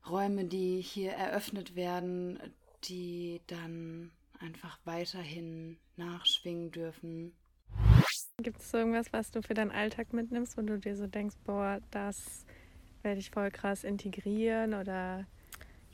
Räume, 0.09 0.45
die 0.45 0.81
hier 0.81 1.13
eröffnet 1.13 1.75
werden, 1.77 2.39
die 2.85 3.41
dann 3.47 4.11
einfach 4.41 4.79
weiterhin 4.85 5.79
nachschwingen 5.97 6.71
dürfen. 6.71 7.33
Gibt 8.43 8.61
es 8.61 8.71
so 8.71 8.79
irgendwas, 8.79 9.13
was 9.13 9.31
du 9.31 9.43
für 9.43 9.55
deinen 9.55 9.71
Alltag 9.71 10.13
mitnimmst, 10.13 10.57
wo 10.59 10.63
du 10.63 10.79
dir 10.79 10.97
so 10.97 11.07
denkst, 11.07 11.37
boah, 11.45 11.81
das 11.91 12.45
werde 13.03 13.21
ich 13.21 13.31
voll 13.31 13.51
krass 13.51 13.85
integrieren 13.85 14.75
oder 14.75 15.27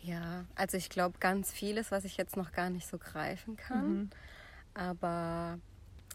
Ja, 0.03 0.47
also 0.57 0.77
ich 0.77 0.91
glaube 0.91 1.19
ganz 1.21 1.53
vieles, 1.53 1.91
was 1.91 2.05
ich 2.05 2.17
jetzt 2.17 2.37
noch 2.37 2.53
gar 2.53 2.71
nicht 2.71 2.89
so 2.89 2.99
greifen 2.99 3.57
kann. 3.57 3.95
Mhm. 3.95 4.11
Aber 4.75 5.61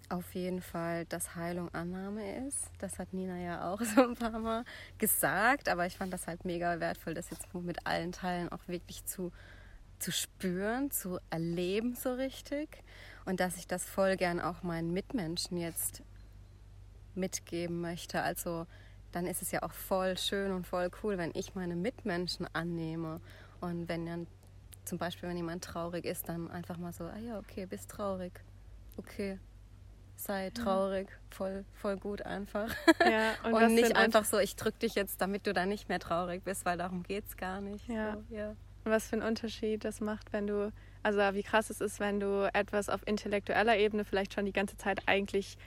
auf 0.09 0.35
jeden 0.35 0.61
Fall, 0.61 1.05
dass 1.05 1.35
Heilung 1.35 1.73
Annahme 1.73 2.47
ist. 2.47 2.71
Das 2.79 2.99
hat 2.99 3.13
Nina 3.13 3.37
ja 3.37 3.71
auch 3.71 3.81
so 3.95 4.03
ein 4.03 4.15
paar 4.15 4.39
Mal 4.39 4.63
gesagt. 4.97 5.69
Aber 5.69 5.85
ich 5.85 5.97
fand 5.97 6.13
das 6.13 6.27
halt 6.27 6.45
mega 6.45 6.79
wertvoll, 6.79 7.13
das 7.13 7.29
jetzt 7.29 7.53
mit 7.53 7.85
allen 7.85 8.11
Teilen 8.11 8.49
auch 8.49 8.67
wirklich 8.67 9.05
zu, 9.05 9.31
zu 9.99 10.11
spüren, 10.11 10.91
zu 10.91 11.19
erleben 11.29 11.95
so 11.95 12.13
richtig. 12.13 12.83
Und 13.25 13.39
dass 13.39 13.57
ich 13.57 13.67
das 13.67 13.85
voll 13.85 14.17
gern 14.17 14.39
auch 14.39 14.63
meinen 14.63 14.93
Mitmenschen 14.93 15.57
jetzt 15.57 16.03
mitgeben 17.15 17.81
möchte. 17.81 18.21
Also 18.21 18.67
dann 19.11 19.25
ist 19.25 19.41
es 19.41 19.51
ja 19.51 19.63
auch 19.63 19.73
voll 19.73 20.17
schön 20.17 20.51
und 20.51 20.67
voll 20.67 20.91
cool, 21.03 21.17
wenn 21.17 21.31
ich 21.33 21.55
meine 21.55 21.75
Mitmenschen 21.75 22.47
annehme. 22.53 23.21
Und 23.61 23.87
wenn 23.87 24.05
dann 24.05 24.27
zum 24.83 24.97
Beispiel, 24.97 25.29
wenn 25.29 25.37
jemand 25.37 25.63
traurig 25.63 26.05
ist, 26.05 26.29
dann 26.29 26.51
einfach 26.51 26.77
mal 26.77 26.93
so, 26.93 27.05
ah 27.05 27.17
ja, 27.17 27.39
okay, 27.39 27.65
bist 27.65 27.89
traurig. 27.89 28.33
Okay, 28.97 29.39
sei 30.15 30.49
traurig, 30.51 31.07
voll, 31.29 31.65
voll 31.73 31.97
gut 31.97 32.21
einfach. 32.21 32.69
Ja, 32.99 33.33
und, 33.43 33.53
und 33.53 33.75
nicht 33.75 33.95
einfach 33.95 34.25
so, 34.25 34.39
ich 34.39 34.55
drück 34.55 34.77
dich 34.79 34.95
jetzt, 34.95 35.21
damit 35.21 35.45
du 35.47 35.53
dann 35.53 35.69
nicht 35.69 35.89
mehr 35.89 35.99
traurig 35.99 36.43
bist, 36.43 36.65
weil 36.65 36.77
darum 36.77 37.03
geht 37.03 37.25
es 37.27 37.37
gar 37.37 37.61
nicht. 37.61 37.87
Ja. 37.87 38.13
So, 38.13 38.35
ja. 38.35 38.55
Was 38.85 39.07
für 39.07 39.15
einen 39.15 39.27
Unterschied 39.27 39.83
das 39.83 39.99
macht, 39.99 40.31
wenn 40.31 40.47
du, 40.47 40.71
also 41.03 41.19
wie 41.33 41.43
krass 41.43 41.69
es 41.69 41.81
ist, 41.81 41.99
wenn 41.99 42.19
du 42.19 42.49
etwas 42.53 42.89
auf 42.89 43.01
intellektueller 43.05 43.77
Ebene 43.77 44.05
vielleicht 44.05 44.33
schon 44.33 44.45
die 44.45 44.53
ganze 44.53 44.77
Zeit 44.77 45.01
eigentlich 45.07 45.57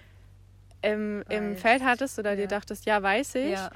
im, 0.83 1.25
im 1.29 1.57
Feld 1.57 1.83
hattest 1.83 2.19
oder 2.19 2.31
ja. 2.31 2.37
dir 2.37 2.49
dachtest, 2.49 2.87
ja, 2.87 3.03
weiß 3.03 3.35
ich. 3.37 3.53
Ja. 3.53 3.71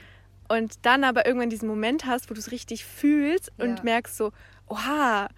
Und 0.48 0.84
dann 0.84 1.02
aber 1.04 1.26
irgendwann 1.26 1.50
diesen 1.50 1.68
Moment 1.68 2.04
hast, 2.06 2.30
wo 2.30 2.34
du 2.34 2.40
es 2.40 2.50
richtig 2.52 2.84
fühlst 2.84 3.50
und 3.58 3.84
merkst 3.84 4.16
so, 4.16 4.32
oha, 4.68 5.28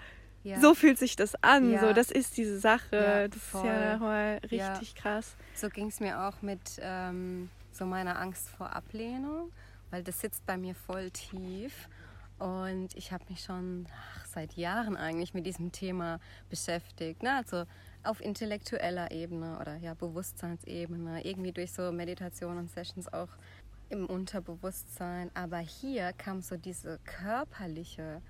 so 0.60 0.74
fühlt 0.74 0.98
sich 0.98 1.16
das 1.16 1.34
an. 1.42 1.78
So, 1.78 1.92
das 1.92 2.10
ist 2.10 2.36
diese 2.36 2.58
Sache. 2.58 3.28
das 3.30 3.42
voll. 3.42 3.60
ist 3.62 3.66
ja 3.66 3.92
nochmal 3.94 4.40
richtig 4.50 4.94
krass. 4.94 5.36
So 5.54 5.68
ging 5.68 5.88
es 5.88 6.00
mir 6.00 6.22
auch 6.22 6.42
mit 6.42 6.78
ähm, 6.80 7.48
so 7.72 7.86
meiner 7.86 8.18
Angst 8.18 8.50
vor 8.50 8.74
Ablehnung, 8.74 9.50
weil 9.90 10.02
das 10.02 10.20
sitzt 10.20 10.44
bei 10.46 10.56
mir 10.56 10.74
voll 10.74 11.10
tief. 11.10 11.88
Und 12.38 12.94
ich 12.96 13.12
habe 13.12 13.24
mich 13.28 13.42
schon 13.42 13.86
ach, 13.90 14.26
seit 14.26 14.54
Jahren 14.54 14.96
eigentlich 14.96 15.34
mit 15.34 15.46
diesem 15.46 15.72
Thema 15.72 16.18
beschäftigt. 16.50 17.22
Ne? 17.22 17.36
Also 17.36 17.64
auf 18.02 18.20
intellektueller 18.20 19.10
Ebene 19.12 19.58
oder 19.60 19.76
ja 19.76 19.94
Bewusstseinsebene, 19.94 21.24
irgendwie 21.24 21.52
durch 21.52 21.72
so 21.72 21.90
Meditation 21.92 22.58
und 22.58 22.70
Sessions 22.70 23.10
auch 23.12 23.28
im 23.88 24.06
Unterbewusstsein. 24.06 25.30
Aber 25.34 25.58
hier 25.58 26.12
kam 26.12 26.42
so 26.42 26.56
diese 26.56 26.98
körperliche 27.04 28.20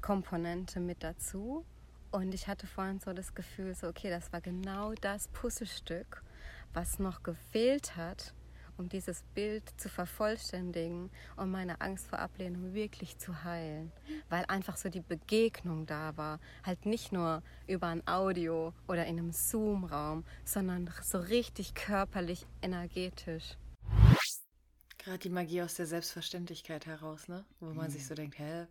Komponente 0.00 0.80
mit 0.80 1.02
dazu. 1.02 1.64
Und 2.10 2.34
ich 2.34 2.48
hatte 2.48 2.66
vorhin 2.66 2.98
so 2.98 3.12
das 3.12 3.34
Gefühl, 3.34 3.74
so 3.74 3.88
okay, 3.88 4.10
das 4.10 4.32
war 4.32 4.40
genau 4.40 4.94
das 4.94 5.28
Puzzlestück, 5.28 6.24
was 6.72 6.98
noch 6.98 7.22
gefehlt 7.22 7.96
hat, 7.96 8.34
um 8.76 8.88
dieses 8.88 9.22
Bild 9.34 9.62
zu 9.76 9.88
vervollständigen 9.88 11.10
und 11.36 11.50
meine 11.50 11.80
Angst 11.80 12.08
vor 12.08 12.18
Ablehnung 12.18 12.74
wirklich 12.74 13.18
zu 13.18 13.44
heilen. 13.44 13.92
Weil 14.28 14.44
einfach 14.46 14.76
so 14.76 14.88
die 14.88 15.02
Begegnung 15.02 15.86
da 15.86 16.16
war. 16.16 16.40
Halt 16.64 16.86
nicht 16.86 17.12
nur 17.12 17.42
über 17.68 17.88
ein 17.88 18.06
Audio 18.08 18.72
oder 18.88 19.06
in 19.06 19.18
einem 19.18 19.32
Zoom-Raum, 19.32 20.24
sondern 20.44 20.90
so 21.02 21.18
richtig 21.18 21.74
körperlich, 21.74 22.46
energetisch. 22.62 23.56
Gerade 24.98 25.18
die 25.18 25.30
Magie 25.30 25.62
aus 25.62 25.74
der 25.74 25.86
Selbstverständlichkeit 25.86 26.86
heraus, 26.86 27.28
ne? 27.28 27.44
Wo 27.60 27.66
man 27.72 27.86
mhm. 27.86 27.90
sich 27.90 28.06
so 28.06 28.14
denkt, 28.14 28.38
hä, 28.38 28.66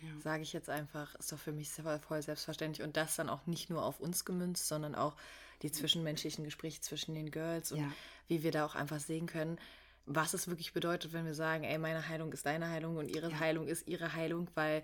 ja. 0.00 0.20
sage 0.20 0.42
ich 0.42 0.52
jetzt 0.52 0.70
einfach, 0.70 1.14
ist 1.16 1.32
doch 1.32 1.38
für 1.38 1.52
mich 1.52 1.70
voll 1.70 2.22
selbstverständlich. 2.22 2.86
Und 2.86 2.96
das 2.96 3.16
dann 3.16 3.28
auch 3.28 3.46
nicht 3.46 3.70
nur 3.70 3.84
auf 3.84 4.00
uns 4.00 4.24
gemünzt, 4.24 4.68
sondern 4.68 4.94
auch 4.94 5.16
die 5.62 5.70
zwischenmenschlichen 5.70 6.44
Gespräche 6.44 6.80
zwischen 6.80 7.14
den 7.14 7.30
Girls 7.30 7.72
und 7.72 7.80
ja. 7.80 7.92
wie 8.28 8.42
wir 8.42 8.50
da 8.50 8.64
auch 8.64 8.74
einfach 8.74 9.00
sehen 9.00 9.26
können, 9.26 9.58
was 10.06 10.34
es 10.34 10.48
wirklich 10.48 10.72
bedeutet, 10.72 11.12
wenn 11.12 11.26
wir 11.26 11.34
sagen, 11.34 11.64
ey, 11.64 11.78
meine 11.78 12.08
Heilung 12.08 12.32
ist 12.32 12.46
deine 12.46 12.68
Heilung 12.68 12.96
und 12.96 13.08
ihre 13.08 13.30
ja. 13.30 13.38
Heilung 13.38 13.68
ist 13.68 13.86
ihre 13.86 14.14
Heilung, 14.14 14.48
weil 14.54 14.82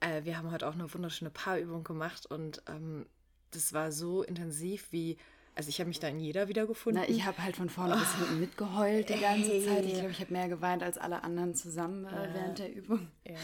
äh, 0.00 0.24
wir 0.24 0.38
haben 0.38 0.50
heute 0.50 0.68
auch 0.68 0.74
eine 0.74 0.92
wunderschöne 0.92 1.30
Paarübung 1.30 1.84
gemacht 1.84 2.26
und 2.26 2.62
ähm, 2.68 3.06
das 3.50 3.72
war 3.72 3.92
so 3.92 4.22
intensiv, 4.22 4.90
wie 4.90 5.16
also 5.56 5.68
ich 5.68 5.78
habe 5.78 5.88
mich 5.88 6.00
da 6.00 6.08
in 6.08 6.18
jeder 6.18 6.48
wiedergefunden. 6.48 7.02
Na, 7.02 7.08
ich 7.08 7.24
habe 7.24 7.42
halt 7.42 7.56
von 7.56 7.68
vorne 7.68 7.94
oh. 7.94 7.98
bis 7.98 8.14
hinten 8.16 8.40
mitgeheult 8.40 9.08
die 9.08 9.20
ganze 9.20 9.50
hey. 9.50 9.64
Zeit. 9.64 9.84
Ich 9.86 9.94
glaube, 9.94 10.10
ich 10.10 10.20
habe 10.20 10.32
mehr 10.32 10.48
geweint 10.48 10.82
als 10.82 10.98
alle 10.98 11.22
anderen 11.22 11.54
zusammen 11.54 12.06
äh, 12.06 12.28
während 12.32 12.58
der 12.58 12.74
Übung. 12.74 13.08
Ja, 13.26 13.36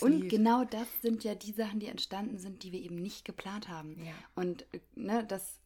und 0.00 0.20
lieb. 0.20 0.30
genau 0.30 0.64
das 0.64 0.86
sind 1.02 1.24
ja 1.24 1.34
die 1.34 1.52
Sachen, 1.52 1.80
die 1.80 1.88
entstanden 1.88 2.38
sind, 2.38 2.62
die 2.62 2.72
wir 2.72 2.80
eben 2.80 2.96
nicht 2.96 3.24
geplant 3.24 3.68
haben. 3.68 3.96
Ja. 4.04 4.12
Und 4.36 4.62
äh, 4.72 4.80
ne, 4.94 5.24
das, 5.26 5.60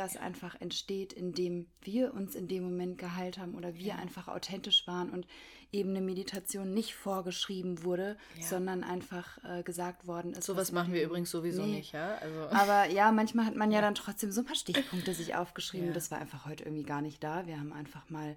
das 0.00 0.16
einfach 0.16 0.58
entsteht, 0.60 1.12
indem 1.12 1.66
wir 1.82 2.14
uns 2.14 2.34
in 2.34 2.48
dem 2.48 2.64
Moment 2.64 2.96
geheilt 2.96 3.38
haben 3.38 3.54
oder 3.54 3.74
wir 3.74 3.88
ja. 3.88 3.96
einfach 3.96 4.28
authentisch 4.28 4.86
waren 4.86 5.10
und 5.10 5.26
eben 5.72 5.90
eine 5.90 6.00
Meditation 6.00 6.72
nicht 6.72 6.94
vorgeschrieben 6.94 7.84
wurde, 7.84 8.16
ja. 8.36 8.46
sondern 8.46 8.82
einfach 8.82 9.38
äh, 9.44 9.62
gesagt 9.62 10.06
worden 10.06 10.32
ist. 10.32 10.44
Sowas 10.44 10.72
machen 10.72 10.92
wir 10.92 11.02
übrigens 11.04 11.30
sowieso 11.30 11.62
nee. 11.62 11.76
nicht, 11.76 11.92
ja. 11.92 12.16
Also. 12.16 12.40
Aber 12.50 12.86
ja, 12.86 13.12
manchmal 13.12 13.46
hat 13.46 13.56
man 13.56 13.70
ja, 13.70 13.76
ja 13.78 13.82
dann 13.82 13.94
trotzdem 13.94 14.32
so 14.32 14.40
ein 14.40 14.46
paar 14.46 14.56
Stichpunkte 14.56 15.14
sich 15.14 15.34
aufgeschrieben. 15.36 15.92
Das 15.92 16.10
war 16.10 16.18
einfach 16.18 16.46
heute 16.46 16.64
irgendwie 16.64 16.84
gar 16.84 17.02
nicht 17.02 17.22
da. 17.22 17.46
Wir 17.46 17.58
haben 17.58 17.72
einfach 17.72 18.08
mal 18.08 18.36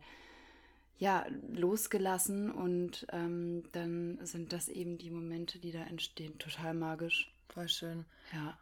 ja, 0.99 1.25
losgelassen 1.53 2.51
und 2.51 3.07
ähm, 3.11 3.63
dann 3.71 4.19
sind 4.25 4.53
das 4.53 4.69
eben 4.69 4.97
die 4.97 5.09
Momente, 5.09 5.59
die 5.59 5.71
da 5.71 5.83
entstehen. 5.83 6.37
Total 6.37 6.73
magisch. 6.73 7.33
Voll 7.49 7.67
schön. 7.67 8.05
Ja. 8.31 8.57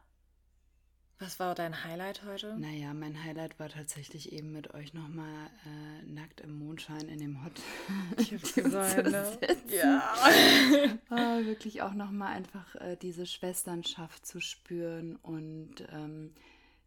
Was 1.21 1.39
war 1.39 1.53
dein 1.53 1.83
Highlight 1.83 2.23
heute? 2.25 2.57
Naja, 2.57 2.95
mein 2.95 3.23
Highlight 3.23 3.59
war 3.59 3.69
tatsächlich 3.69 4.31
eben 4.31 4.51
mit 4.51 4.73
euch 4.73 4.95
nochmal 4.95 5.51
äh, 5.67 6.11
nackt 6.11 6.41
im 6.41 6.57
Mondschein 6.57 7.07
in 7.09 7.19
dem 7.19 7.45
Hot. 7.45 7.51
Ich 8.17 8.33
hab's 8.33 8.53
gesagt, 8.55 9.05
ne? 9.05 9.37
Ja. 9.67 10.15
oh, 11.11 11.15
wirklich 11.45 11.83
auch 11.83 11.93
nochmal 11.93 12.33
einfach 12.33 12.73
äh, 12.77 12.97
diese 12.99 13.27
Schwesternschaft 13.27 14.25
zu 14.25 14.41
spüren 14.41 15.15
und 15.17 15.87
ähm, 15.91 16.33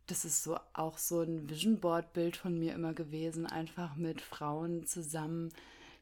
das 0.08 0.24
ist 0.24 0.42
so 0.42 0.58
auch 0.72 0.98
so 0.98 1.20
ein 1.20 1.48
Vision 1.48 1.78
Board 1.78 2.12
Bild 2.12 2.36
von 2.36 2.58
mir 2.58 2.74
immer 2.74 2.92
gewesen, 2.92 3.46
einfach 3.46 3.94
mit 3.94 4.20
Frauen 4.20 4.84
zusammen 4.84 5.50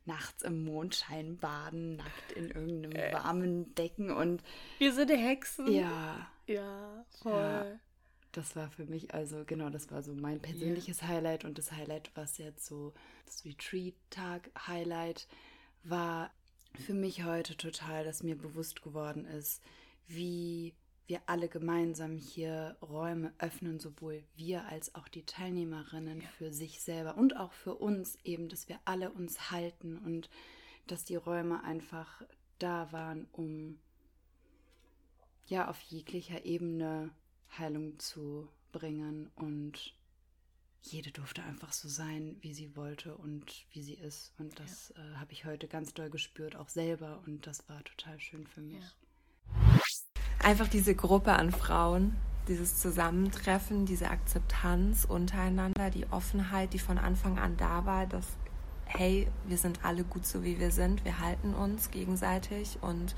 nachts 0.06 0.42
im 0.42 0.64
Mondschein 0.64 1.36
baden, 1.36 1.96
nackt 1.96 2.32
in 2.32 2.50
irgendeinem 2.50 2.92
äh. 2.92 3.12
warmen 3.12 3.74
Becken 3.74 4.10
und 4.10 4.42
wir 4.78 4.94
sind 4.94 5.10
Hexen. 5.10 5.70
Ja. 5.70 6.28
Ja, 6.46 7.04
voll. 7.20 7.34
Ja 7.34 7.78
das 8.32 8.56
war 8.56 8.70
für 8.70 8.86
mich, 8.86 9.14
also 9.14 9.44
genau, 9.46 9.70
das 9.70 9.90
war 9.90 10.02
so 10.02 10.14
mein 10.14 10.40
persönliches 10.40 11.02
yeah. 11.02 11.08
Highlight 11.08 11.44
und 11.44 11.58
das 11.58 11.72
Highlight, 11.72 12.10
was 12.14 12.38
jetzt 12.38 12.66
so 12.66 12.92
das 13.26 13.44
Retreat-Tag-Highlight 13.44 15.28
war 15.84 16.30
für 16.74 16.94
mich 16.94 17.24
heute 17.24 17.56
total, 17.56 18.04
dass 18.04 18.22
mir 18.22 18.36
bewusst 18.36 18.82
geworden 18.82 19.26
ist, 19.26 19.62
wie 20.06 20.74
wir 21.06 21.20
alle 21.26 21.48
gemeinsam 21.48 22.16
hier 22.16 22.76
Räume 22.80 23.34
öffnen, 23.38 23.78
sowohl 23.78 24.22
wir 24.34 24.64
als 24.66 24.94
auch 24.94 25.08
die 25.08 25.26
Teilnehmerinnen 25.26 26.22
ja. 26.22 26.28
für 26.38 26.52
sich 26.52 26.80
selber 26.80 27.16
und 27.18 27.36
auch 27.36 27.52
für 27.52 27.74
uns 27.74 28.16
eben, 28.24 28.48
dass 28.48 28.68
wir 28.68 28.78
alle 28.86 29.10
uns 29.10 29.50
halten 29.50 29.98
und 29.98 30.30
dass 30.86 31.04
die 31.04 31.16
Räume 31.16 31.62
einfach 31.64 32.22
da 32.58 32.90
waren, 32.92 33.26
um 33.32 33.78
ja 35.46 35.68
auf 35.68 35.80
jeglicher 35.82 36.44
Ebene 36.46 37.10
Heilung 37.58 37.98
zu 37.98 38.48
bringen 38.72 39.30
und 39.34 39.94
jede 40.82 41.12
durfte 41.12 41.42
einfach 41.44 41.72
so 41.72 41.88
sein, 41.88 42.36
wie 42.40 42.54
sie 42.54 42.74
wollte 42.76 43.16
und 43.16 43.66
wie 43.70 43.82
sie 43.82 43.94
ist. 43.94 44.32
Und 44.38 44.58
das 44.58 44.92
ja. 44.96 45.02
äh, 45.02 45.16
habe 45.16 45.32
ich 45.32 45.44
heute 45.44 45.68
ganz 45.68 45.94
doll 45.94 46.10
gespürt, 46.10 46.56
auch 46.56 46.68
selber. 46.68 47.22
Und 47.26 47.46
das 47.46 47.68
war 47.68 47.82
total 47.84 48.18
schön 48.18 48.46
für 48.46 48.60
mich. 48.60 48.82
Ja. 48.82 49.80
Einfach 50.42 50.66
diese 50.66 50.94
Gruppe 50.96 51.32
an 51.34 51.52
Frauen, 51.52 52.16
dieses 52.48 52.80
Zusammentreffen, 52.80 53.86
diese 53.86 54.10
Akzeptanz 54.10 55.04
untereinander, 55.04 55.90
die 55.90 56.06
Offenheit, 56.10 56.72
die 56.72 56.80
von 56.80 56.98
Anfang 56.98 57.38
an 57.38 57.56
da 57.56 57.86
war, 57.86 58.06
dass, 58.06 58.26
hey, 58.84 59.28
wir 59.46 59.58
sind 59.58 59.84
alle 59.84 60.02
gut 60.02 60.26
so, 60.26 60.42
wie 60.42 60.58
wir 60.58 60.72
sind, 60.72 61.04
wir 61.04 61.20
halten 61.20 61.54
uns 61.54 61.92
gegenseitig 61.92 62.78
und 62.80 63.14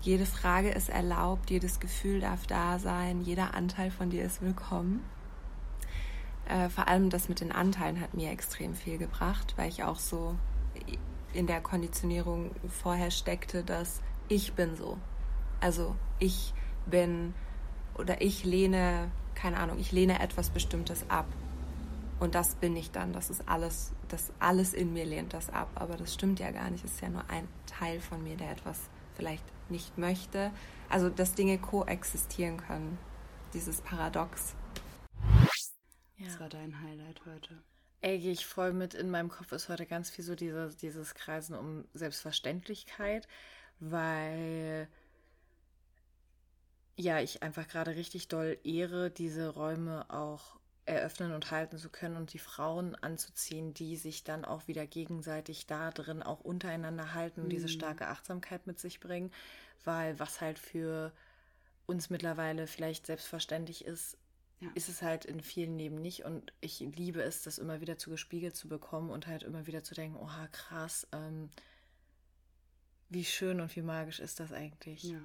jede 0.00 0.26
Frage 0.26 0.70
ist 0.70 0.88
erlaubt, 0.88 1.50
jedes 1.50 1.80
Gefühl 1.80 2.20
darf 2.20 2.46
da 2.46 2.78
sein, 2.78 3.22
jeder 3.22 3.54
Anteil 3.54 3.90
von 3.90 4.10
dir 4.10 4.24
ist 4.24 4.40
willkommen. 4.40 5.04
Äh, 6.48 6.68
vor 6.68 6.88
allem 6.88 7.10
das 7.10 7.28
mit 7.28 7.40
den 7.40 7.52
Anteilen 7.52 8.00
hat 8.00 8.14
mir 8.14 8.30
extrem 8.30 8.74
viel 8.74 8.98
gebracht, 8.98 9.54
weil 9.56 9.68
ich 9.68 9.84
auch 9.84 9.98
so 9.98 10.36
in 11.32 11.46
der 11.46 11.60
Konditionierung 11.60 12.52
vorher 12.68 13.10
steckte, 13.10 13.62
dass 13.62 14.00
ich 14.28 14.54
bin 14.54 14.76
so. 14.76 14.96
Also 15.60 15.96
ich 16.18 16.54
bin 16.86 17.34
oder 17.96 18.22
ich 18.22 18.44
lehne, 18.44 19.10
keine 19.34 19.58
Ahnung, 19.58 19.78
ich 19.78 19.92
lehne 19.92 20.20
etwas 20.20 20.50
Bestimmtes 20.50 21.04
ab. 21.10 21.26
Und 22.20 22.34
das 22.34 22.54
bin 22.54 22.76
ich 22.76 22.90
dann. 22.90 23.12
Das 23.12 23.30
ist 23.30 23.48
alles, 23.48 23.92
das 24.08 24.32
alles 24.38 24.74
in 24.74 24.92
mir 24.92 25.04
lehnt 25.04 25.34
das 25.34 25.50
ab. 25.50 25.68
Aber 25.74 25.96
das 25.96 26.14
stimmt 26.14 26.40
ja 26.40 26.50
gar 26.50 26.70
nicht. 26.70 26.84
Es 26.84 26.92
ist 26.92 27.00
ja 27.00 27.08
nur 27.08 27.28
ein 27.28 27.46
Teil 27.66 28.00
von 28.00 28.22
mir, 28.22 28.36
der 28.36 28.52
etwas 28.52 28.88
vielleicht 29.18 29.44
nicht 29.68 29.98
möchte. 29.98 30.52
Also, 30.88 31.10
dass 31.10 31.34
Dinge 31.34 31.58
koexistieren 31.58 32.56
können. 32.56 32.98
Dieses 33.52 33.80
Paradox. 33.80 34.54
Ja. 36.16 36.26
Das 36.26 36.40
war 36.40 36.48
dein 36.48 36.80
Highlight 36.80 37.20
heute. 37.26 37.62
Ey, 38.00 38.20
gehe 38.20 38.32
ich 38.32 38.46
voll 38.46 38.72
mit. 38.72 38.94
In 38.94 39.10
meinem 39.10 39.28
Kopf 39.28 39.50
ist 39.52 39.68
heute 39.68 39.84
ganz 39.84 40.08
viel 40.08 40.24
so 40.24 40.36
dieses, 40.36 40.76
dieses 40.76 41.14
Kreisen 41.14 41.56
um 41.56 41.84
Selbstverständlichkeit, 41.94 43.26
weil 43.80 44.88
ja, 46.96 47.20
ich 47.20 47.42
einfach 47.42 47.66
gerade 47.68 47.96
richtig 47.96 48.28
doll 48.28 48.58
ehre, 48.64 49.10
diese 49.10 49.48
Räume 49.48 50.06
auch 50.10 50.57
eröffnen 50.88 51.32
und 51.32 51.50
halten 51.50 51.78
zu 51.78 51.90
können 51.90 52.16
und 52.16 52.32
die 52.32 52.38
Frauen 52.38 52.94
anzuziehen, 52.96 53.74
die 53.74 53.96
sich 53.96 54.24
dann 54.24 54.44
auch 54.44 54.66
wieder 54.66 54.86
gegenseitig 54.86 55.66
da 55.66 55.90
drin 55.90 56.22
auch 56.22 56.40
untereinander 56.40 57.14
halten 57.14 57.40
und 57.40 57.46
mhm. 57.46 57.50
diese 57.50 57.68
starke 57.68 58.08
Achtsamkeit 58.08 58.66
mit 58.66 58.78
sich 58.78 58.98
bringen, 58.98 59.30
weil 59.84 60.18
was 60.18 60.40
halt 60.40 60.58
für 60.58 61.12
uns 61.86 62.10
mittlerweile 62.10 62.66
vielleicht 62.66 63.06
selbstverständlich 63.06 63.84
ist, 63.84 64.16
ja. 64.60 64.68
ist 64.74 64.88
es 64.88 65.02
halt 65.02 65.24
in 65.24 65.40
vielen 65.40 65.78
Leben 65.78 65.96
nicht 65.96 66.24
und 66.24 66.52
ich 66.60 66.80
liebe 66.80 67.22
es, 67.22 67.42
das 67.42 67.58
immer 67.58 67.80
wieder 67.80 67.98
zu 67.98 68.10
gespiegelt 68.10 68.56
zu 68.56 68.68
bekommen 68.68 69.10
und 69.10 69.26
halt 69.26 69.42
immer 69.42 69.66
wieder 69.66 69.82
zu 69.84 69.94
denken, 69.94 70.16
oha, 70.16 70.48
krass, 70.48 71.06
ähm, 71.12 71.50
wie 73.10 73.24
schön 73.24 73.60
und 73.60 73.74
wie 73.76 73.82
magisch 73.82 74.20
ist 74.20 74.40
das 74.40 74.52
eigentlich. 74.52 75.04
Ja. 75.04 75.20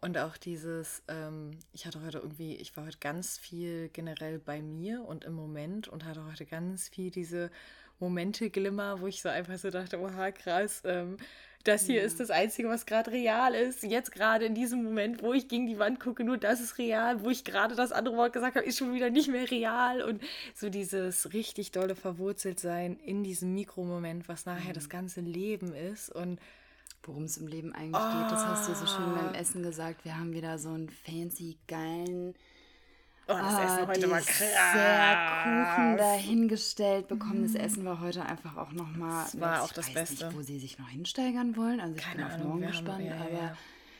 Und 0.00 0.16
auch 0.16 0.36
dieses, 0.36 1.02
ähm, 1.08 1.58
ich 1.72 1.84
hatte 1.86 2.00
heute 2.04 2.18
irgendwie, 2.18 2.54
ich 2.54 2.76
war 2.76 2.86
heute 2.86 2.98
ganz 2.98 3.36
viel 3.36 3.88
generell 3.92 4.38
bei 4.38 4.62
mir 4.62 5.04
und 5.04 5.24
im 5.24 5.32
Moment 5.32 5.88
und 5.88 6.04
hatte 6.04 6.24
heute 6.24 6.46
ganz 6.46 6.88
viel 6.88 7.10
diese 7.10 7.50
Momente 7.98 8.48
glimmer, 8.48 9.00
wo 9.00 9.08
ich 9.08 9.20
so 9.20 9.28
einfach 9.28 9.58
so 9.58 9.70
dachte, 9.70 9.98
oha, 9.98 10.30
krass, 10.30 10.82
ähm, 10.84 11.16
das 11.64 11.86
hier 11.86 11.96
ja. 11.96 12.02
ist 12.02 12.20
das 12.20 12.30
Einzige, 12.30 12.68
was 12.68 12.86
gerade 12.86 13.10
real 13.10 13.54
ist. 13.54 13.82
Jetzt 13.82 14.12
gerade 14.12 14.44
in 14.46 14.54
diesem 14.54 14.84
Moment, 14.84 15.22
wo 15.22 15.32
ich 15.34 15.48
gegen 15.48 15.66
die 15.66 15.78
Wand 15.78 15.98
gucke, 15.98 16.22
nur 16.22 16.38
das 16.38 16.60
ist 16.60 16.78
real. 16.78 17.24
Wo 17.24 17.30
ich 17.30 17.44
gerade 17.44 17.74
das 17.74 17.90
andere 17.90 18.16
Wort 18.16 18.32
gesagt 18.32 18.56
habe, 18.56 18.64
ist 18.64 18.78
schon 18.78 18.94
wieder 18.94 19.10
nicht 19.10 19.28
mehr 19.28 19.50
real. 19.50 20.00
Und 20.02 20.22
so 20.54 20.70
dieses 20.70 21.32
richtig 21.32 21.72
dolle 21.72 21.96
Verwurzeltsein 21.96 22.98
in 23.00 23.24
diesem 23.24 23.52
Mikromoment, 23.54 24.28
was 24.28 24.46
nachher 24.46 24.70
mhm. 24.70 24.74
das 24.74 24.88
ganze 24.88 25.20
Leben 25.20 25.74
ist. 25.74 26.10
Und 26.10 26.38
worum 27.08 27.24
es 27.24 27.36
im 27.38 27.46
Leben 27.46 27.72
eigentlich 27.74 28.02
oh. 28.02 28.22
geht. 28.22 28.30
Das 28.30 28.46
hast 28.46 28.68
du 28.68 28.74
so 28.74 28.86
schön 28.86 29.14
beim 29.14 29.34
ah. 29.34 29.38
Essen 29.38 29.62
gesagt. 29.62 30.04
Wir 30.04 30.16
haben 30.16 30.32
wieder 30.32 30.58
so 30.58 30.68
einen 30.68 30.88
fancy, 30.88 31.58
geilen 31.66 32.34
Oh, 33.30 33.34
das 33.34 33.54
oh, 33.54 33.60
Essen 33.60 33.86
heute 33.86 34.10
war 34.10 34.20
krass. 34.22 35.76
Kuchen 35.76 35.96
dahingestellt 35.98 37.08
bekommen. 37.08 37.42
Das 37.42 37.52
mhm. 37.52 37.60
Essen 37.60 37.84
war 37.84 38.00
heute 38.00 38.24
einfach 38.24 38.56
auch 38.56 38.72
nochmal. 38.72 39.24
Das 39.24 39.38
war 39.38 39.62
auch 39.62 39.72
das 39.72 39.92
Beste. 39.92 40.28
Nicht, 40.28 40.36
wo 40.38 40.40
sie 40.40 40.58
sich 40.58 40.78
noch 40.78 40.88
hinsteigern 40.88 41.54
wollen. 41.54 41.78
Also 41.78 41.94
ich 41.94 42.02
Keine 42.02 42.16
bin 42.16 42.24
auf 42.24 42.32
Ahnung, 42.32 42.48
morgen 42.48 42.66
gespannt, 42.68 42.88
haben, 42.88 43.04
ja, 43.04 43.16
aber 43.16 43.30
ja. 43.30 43.56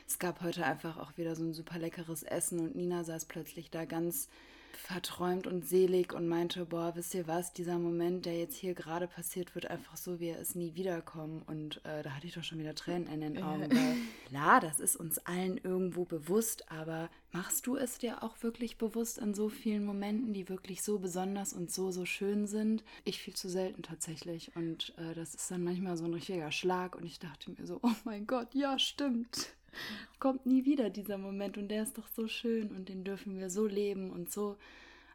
Es 0.08 0.18
gab 0.18 0.40
heute 0.40 0.64
einfach 0.64 0.96
auch 0.96 1.16
wieder 1.18 1.36
so 1.36 1.44
ein 1.44 1.52
super 1.52 1.78
leckeres 1.78 2.22
Essen 2.22 2.60
und 2.60 2.74
Nina 2.74 3.04
saß 3.04 3.26
plötzlich 3.26 3.70
da 3.70 3.84
ganz 3.84 4.28
verträumt 4.72 5.46
und 5.46 5.66
selig 5.66 6.14
und 6.14 6.28
meinte, 6.28 6.64
boah, 6.64 6.92
wisst 6.94 7.14
ihr 7.14 7.26
was, 7.26 7.52
dieser 7.52 7.78
Moment, 7.78 8.24
der 8.24 8.38
jetzt 8.38 8.56
hier 8.56 8.72
gerade 8.74 9.06
passiert, 9.06 9.54
wird 9.54 9.66
einfach 9.66 9.96
so, 9.96 10.18
wie 10.18 10.28
er 10.28 10.38
ist, 10.38 10.56
nie 10.56 10.74
wiederkommen. 10.76 11.42
Und 11.46 11.84
äh, 11.84 12.02
da 12.02 12.14
hatte 12.14 12.26
ich 12.26 12.34
doch 12.34 12.44
schon 12.44 12.58
wieder 12.58 12.74
Tränen 12.74 13.06
in 13.08 13.20
den 13.20 13.42
Augen. 13.42 13.70
Weil, 13.70 13.96
klar, 14.28 14.60
das 14.60 14.80
ist 14.80 14.96
uns 14.96 15.18
allen 15.18 15.58
irgendwo 15.58 16.04
bewusst, 16.04 16.70
aber 16.70 17.10
machst 17.32 17.66
du 17.66 17.76
es 17.76 17.98
dir 17.98 18.22
auch 18.22 18.42
wirklich 18.42 18.78
bewusst 18.78 19.20
an 19.20 19.34
so 19.34 19.50
vielen 19.50 19.84
Momenten, 19.84 20.32
die 20.32 20.48
wirklich 20.48 20.82
so 20.82 20.98
besonders 20.98 21.52
und 21.52 21.70
so, 21.70 21.90
so 21.90 22.06
schön 22.06 22.46
sind? 22.46 22.82
Ich 23.04 23.18
viel 23.18 23.34
zu 23.34 23.50
selten 23.50 23.82
tatsächlich. 23.82 24.52
Und 24.54 24.94
äh, 24.96 25.14
das 25.14 25.34
ist 25.34 25.50
dann 25.50 25.64
manchmal 25.64 25.98
so 25.98 26.04
ein 26.04 26.14
richtiger 26.14 26.52
Schlag. 26.52 26.96
Und 26.96 27.04
ich 27.04 27.18
dachte 27.18 27.50
mir 27.50 27.66
so, 27.66 27.80
oh 27.82 27.94
mein 28.04 28.26
Gott, 28.26 28.54
ja, 28.54 28.78
stimmt 28.78 29.57
kommt 30.18 30.46
nie 30.46 30.64
wieder 30.64 30.90
dieser 30.90 31.18
Moment 31.18 31.58
und 31.58 31.68
der 31.68 31.82
ist 31.82 31.98
doch 31.98 32.08
so 32.08 32.28
schön 32.28 32.70
und 32.70 32.88
den 32.88 33.04
dürfen 33.04 33.38
wir 33.38 33.50
so 33.50 33.66
leben 33.66 34.10
und 34.10 34.32
so 34.32 34.56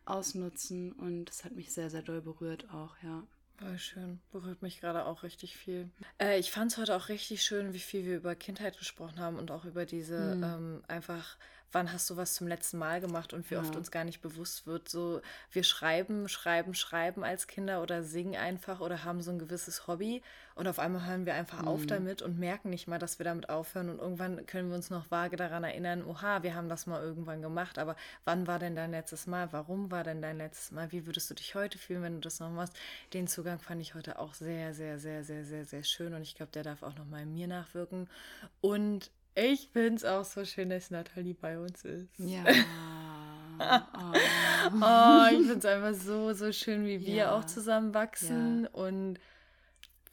ausnutzen 0.06 0.92
und 0.94 1.26
das 1.26 1.46
hat 1.46 1.54
mich 1.54 1.72
sehr, 1.72 1.90
sehr 1.90 2.02
doll 2.02 2.22
berührt 2.22 2.70
auch, 2.72 2.96
ja. 3.04 3.24
Voll 3.58 3.78
schön. 3.78 4.20
Berührt 4.32 4.62
mich 4.62 4.82
gerade 4.82 5.06
auch 5.06 5.24
richtig 5.24 5.56
viel. 5.56 5.90
Äh, 6.20 6.40
ich 6.40 6.52
fand 6.52 6.72
es 6.72 6.78
heute 6.78 6.96
auch 6.96 7.08
richtig 7.10 7.44
schön, 7.44 7.74
wie 7.74 7.80
viel 7.80 8.04
wir 8.04 8.18
über 8.18 8.36
Kindheit 8.36 8.78
gesprochen 8.80 9.20
haben 9.20 9.38
und 9.38 9.52
auch 9.52 9.66
über 9.66 9.86
diese 9.86 10.36
mhm. 10.36 10.44
ähm, 10.44 10.84
einfach 10.88 11.38
wann 11.74 11.92
hast 11.92 12.10
du 12.10 12.18
was 12.18 12.34
zum 12.34 12.48
letzten 12.48 12.78
Mal 12.78 13.02
gemacht 13.02 13.34
und 13.34 13.50
wie 13.50 13.56
ja. 13.56 13.62
oft 13.62 13.76
uns 13.76 13.92
gar 13.92 14.04
nicht 14.04 14.22
bewusst 14.22 14.68
wird, 14.68 14.88
so 14.88 15.22
wir 15.52 15.64
schreiben, 15.64 16.30
schreiben, 16.30 16.74
schreiben 16.74 17.24
als 17.24 17.48
Kinder 17.48 17.82
oder 17.82 18.04
singen 18.04 18.36
einfach 18.36 18.80
oder 18.80 19.04
haben 19.04 19.22
so 19.22 19.32
ein 19.32 19.40
gewisses 19.40 19.88
Hobby 19.88 20.22
und 20.56 20.68
auf 20.68 20.80
einmal 20.80 21.06
hören 21.06 21.26
wir 21.26 21.34
einfach 21.34 21.64
mhm. 21.64 21.68
auf 21.68 21.86
damit 21.86 22.22
und 22.22 22.38
merken 22.38 22.70
nicht 22.70 22.88
mal, 22.88 23.00
dass 23.00 23.20
wir 23.20 23.24
damit 23.24 23.50
aufhören 23.50 23.90
und 23.90 24.00
irgendwann 24.00 24.46
können 24.46 24.70
wir 24.70 24.76
uns 24.76 24.90
noch 24.90 25.10
vage 25.10 25.36
daran 25.36 25.64
erinnern, 25.64 26.06
oha, 26.06 26.44
wir 26.44 26.56
haben 26.56 26.70
das 26.70 26.86
mal 26.86 27.02
irgendwann 27.02 27.42
gemacht, 27.42 27.80
aber 27.80 27.96
wann 28.26 28.46
war 28.46 28.60
denn 28.60 28.76
dein 28.76 28.92
letztes 28.92 29.26
Mal? 29.26 29.52
Warum 29.52 29.90
war 29.90 30.04
denn 30.04 30.22
dein 30.22 30.38
letztes 30.38 30.72
Mal? 30.72 30.92
Wie 30.92 31.06
würdest 31.06 31.30
du 31.30 31.34
dich 31.34 31.56
heute 31.56 31.78
fühlen, 31.78 32.04
wenn 32.04 32.16
du 32.16 32.22
das 32.22 32.40
noch 32.40 32.52
machst? 32.52 32.76
Den 33.14 33.28
Zugang 33.28 33.60
fand 33.60 33.82
ich 33.82 33.96
heute 33.96 34.20
auch 34.20 34.34
sehr, 34.34 34.74
sehr, 34.74 35.00
sehr, 35.00 35.24
sehr, 35.24 35.44
sehr, 35.44 35.66
sehr 35.66 35.84
schön 35.84 36.14
und 36.14 36.22
ich 36.22 36.36
glaube, 36.36 36.52
der 36.52 36.64
darf 36.64 36.84
auch 36.84 36.96
noch 36.96 37.06
mal 37.06 37.24
in 37.24 37.34
mir 37.34 37.48
nachwirken 37.48 38.08
und 38.62 39.10
ich 39.36 39.70
finde 39.70 39.96
es 39.96 40.06
auch 40.06 40.26
so 40.26 40.46
schön, 40.46 40.70
dass 40.70 40.92
Nathalie 40.92 41.34
bei 41.34 41.60
uns 41.60 41.84
ist. 41.84 42.10
Ja. 42.18 42.44
oh. 43.60 44.78
oh, 44.82 45.26
ich 45.32 45.48
finde 45.48 45.58
es 45.58 45.66
einfach 45.66 45.94
so, 45.94 46.34
so 46.34 46.52
schön, 46.52 46.86
wie 46.86 47.02
wir 47.02 47.14
ja. 47.14 47.36
auch 47.36 47.46
zusammenwachsen 47.46 48.64
ja. 48.64 48.70
und 48.72 49.20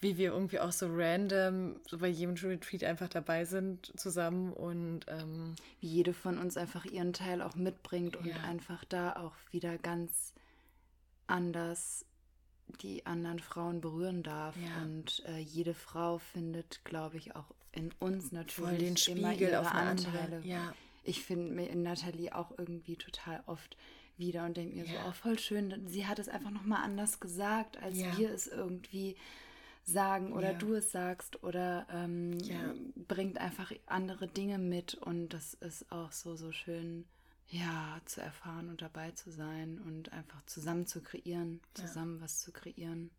wie 0.00 0.16
wir 0.16 0.33
irgendwie 0.33 0.61
auch 0.61 0.72
so 0.72 0.87
random 0.90 1.76
so 1.87 1.98
bei 1.98 2.09
jedem 2.09 2.35
Retreat 2.35 2.85
einfach 2.85 3.09
dabei 3.09 3.44
sind 3.44 3.92
zusammen 4.00 4.52
und 4.52 5.00
ähm, 5.09 5.54
wie 5.80 5.88
jede 5.88 6.14
von 6.14 6.38
uns 6.38 6.56
einfach 6.56 6.87
ihren 6.87 7.12
Teil 7.12 7.42
auch 7.42 7.54
mitbringt 7.54 8.16
und 8.16 8.26
ja. 8.26 8.37
einfach 8.48 8.83
da 8.85 9.16
auch 9.16 9.35
wieder 9.50 9.76
ganz 9.76 10.33
anders 11.26 12.06
die 12.80 13.04
anderen 13.04 13.40
Frauen 13.40 13.80
berühren 13.80 14.22
darf. 14.22 14.56
Ja. 14.56 14.83
Und 14.83 15.22
äh, 15.26 15.38
jede 15.38 15.74
Frau 15.74 16.18
findet, 16.18 16.85
glaube 16.85 17.16
ich, 17.16 17.35
auch 17.37 17.50
in 17.72 17.90
uns 17.98 18.33
natürlich 18.33 18.68
Voll 18.70 18.78
den 18.78 18.96
Spiegel 18.96 19.54
auf 19.54 19.72
Anteile. 19.72 20.40
Ja. 20.44 20.74
Ich 21.02 21.22
finde 21.22 21.52
mir 21.52 21.68
in 21.68 21.83
Nathalie 21.83 22.35
auch 22.35 22.52
irgendwie 22.59 22.96
total 22.96 23.42
oft 23.46 23.76
wieder 24.16 24.44
und 24.44 24.56
denke 24.56 24.76
mir 24.76 24.85
ja. 24.85 25.02
so, 25.02 25.09
oh, 25.09 25.12
voll 25.12 25.38
schön. 25.38 25.87
Sie 25.87 26.06
hat 26.06 26.18
es 26.18 26.28
einfach 26.28 26.50
nochmal 26.50 26.83
anders 26.85 27.20
gesagt, 27.20 27.83
als 27.83 27.98
ja. 27.98 28.16
wir 28.18 28.30
es 28.33 28.46
irgendwie 28.46 29.16
sagen 29.85 30.33
oder 30.33 30.52
du 30.54 30.74
es 30.74 30.92
sagst 30.92 31.42
oder 31.42 31.87
ähm, 31.90 32.38
bringt 33.09 33.38
einfach 33.38 33.72
andere 33.87 34.28
Dinge 34.28 34.59
mit 34.59 34.94
und 34.94 35.30
das 35.30 35.54
ist 35.54 35.90
auch 35.90 36.12
so, 36.12 36.37
so 36.37 36.52
schön, 36.52 37.06
ja, 37.48 38.00
zu 38.04 38.20
erfahren 38.20 38.68
und 38.68 38.83
dabei 38.83 39.11
zu 39.12 39.30
sein 39.30 39.80
und 39.85 40.12
einfach 40.12 40.44
zusammen 40.46 40.87
zu 40.87 41.02
kreieren, 41.02 41.61
zusammen 41.74 42.20
was 42.20 42.40
zu 42.40 42.52
kreieren 42.52 43.11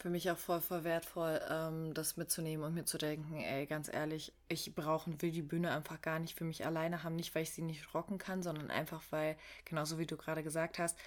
für 0.00 0.08
mich 0.08 0.30
auch 0.30 0.38
voll, 0.38 0.60
voll 0.60 0.82
wertvoll, 0.82 1.40
ähm, 1.50 1.92
das 1.92 2.16
mitzunehmen 2.16 2.64
und 2.64 2.74
mir 2.74 2.86
zu 2.86 2.96
denken, 2.96 3.36
ey, 3.36 3.66
ganz 3.66 3.92
ehrlich, 3.92 4.32
ich 4.48 4.74
brauche 4.74 5.10
und 5.10 5.20
will 5.20 5.30
die 5.30 5.42
Bühne 5.42 5.70
einfach 5.72 6.00
gar 6.00 6.18
nicht 6.18 6.38
für 6.38 6.44
mich 6.44 6.64
alleine 6.64 7.02
haben, 7.02 7.16
nicht 7.16 7.34
weil 7.34 7.42
ich 7.42 7.50
sie 7.50 7.62
nicht 7.62 7.94
rocken 7.94 8.16
kann, 8.16 8.42
sondern 8.42 8.70
einfach 8.70 9.02
weil, 9.10 9.36
genauso 9.66 9.98
wie 9.98 10.06
du 10.06 10.16
gerade 10.16 10.42
gesagt 10.42 10.78
hast, 10.78 10.98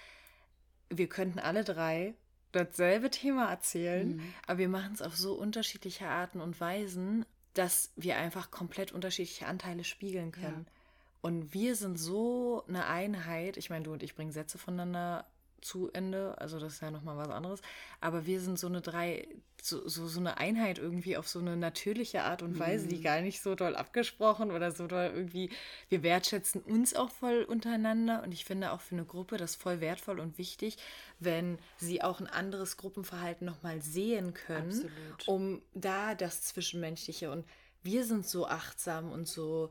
wir 0.90 1.08
könnten 1.08 1.40
alle 1.40 1.64
drei 1.64 2.14
dasselbe 2.52 3.10
Thema 3.10 3.50
erzählen, 3.50 4.16
mhm. 4.16 4.34
aber 4.46 4.58
wir 4.58 4.68
machen 4.68 4.92
es 4.94 5.02
auf 5.02 5.16
so 5.16 5.34
unterschiedliche 5.34 6.06
Arten 6.06 6.40
und 6.40 6.60
Weisen, 6.60 7.26
dass 7.54 7.90
wir 7.96 8.16
einfach 8.16 8.52
komplett 8.52 8.92
unterschiedliche 8.92 9.46
Anteile 9.46 9.82
spiegeln 9.82 10.30
können. 10.30 10.66
Ja. 10.66 10.72
Und 11.20 11.52
wir 11.52 11.74
sind 11.74 11.98
so 11.98 12.62
eine 12.68 12.86
Einheit. 12.86 13.56
Ich 13.56 13.70
meine, 13.70 13.84
du 13.84 13.92
und 13.92 14.02
ich 14.02 14.14
bringen 14.14 14.30
Sätze 14.30 14.58
voneinander 14.58 15.24
zu 15.64 15.90
Ende. 15.92 16.36
Also 16.38 16.60
das 16.60 16.74
ist 16.74 16.82
ja 16.82 16.90
nochmal 16.90 17.16
was 17.16 17.30
anderes. 17.30 17.60
Aber 18.00 18.26
wir 18.26 18.40
sind 18.40 18.58
so 18.58 18.66
eine 18.66 18.80
drei, 18.80 19.26
so, 19.60 19.88
so, 19.88 20.06
so 20.06 20.20
eine 20.20 20.36
Einheit 20.36 20.78
irgendwie 20.78 21.16
auf 21.16 21.26
so 21.26 21.38
eine 21.38 21.56
natürliche 21.56 22.22
Art 22.22 22.42
und 22.42 22.58
Weise, 22.58 22.84
mhm. 22.84 22.90
die 22.90 23.00
gar 23.00 23.20
nicht 23.22 23.42
so 23.42 23.54
doll 23.54 23.74
abgesprochen 23.74 24.50
oder 24.50 24.70
so 24.72 24.86
doll 24.86 25.10
irgendwie. 25.14 25.50
Wir 25.88 26.02
wertschätzen 26.02 26.60
uns 26.60 26.94
auch 26.94 27.10
voll 27.10 27.42
untereinander 27.42 28.22
und 28.22 28.32
ich 28.32 28.44
finde 28.44 28.72
auch 28.72 28.80
für 28.80 28.94
eine 28.94 29.06
Gruppe 29.06 29.38
das 29.38 29.54
voll 29.56 29.80
wertvoll 29.80 30.20
und 30.20 30.38
wichtig, 30.38 30.76
wenn 31.18 31.58
sie 31.78 32.02
auch 32.02 32.20
ein 32.20 32.26
anderes 32.26 32.76
Gruppenverhalten 32.76 33.46
nochmal 33.46 33.80
sehen 33.80 34.34
können, 34.34 34.68
Absolut. 34.68 35.28
um 35.28 35.62
da 35.72 36.14
das 36.14 36.42
Zwischenmenschliche 36.42 37.30
und 37.30 37.46
wir 37.82 38.04
sind 38.04 38.26
so 38.26 38.46
achtsam 38.46 39.12
und 39.12 39.26
so 39.26 39.70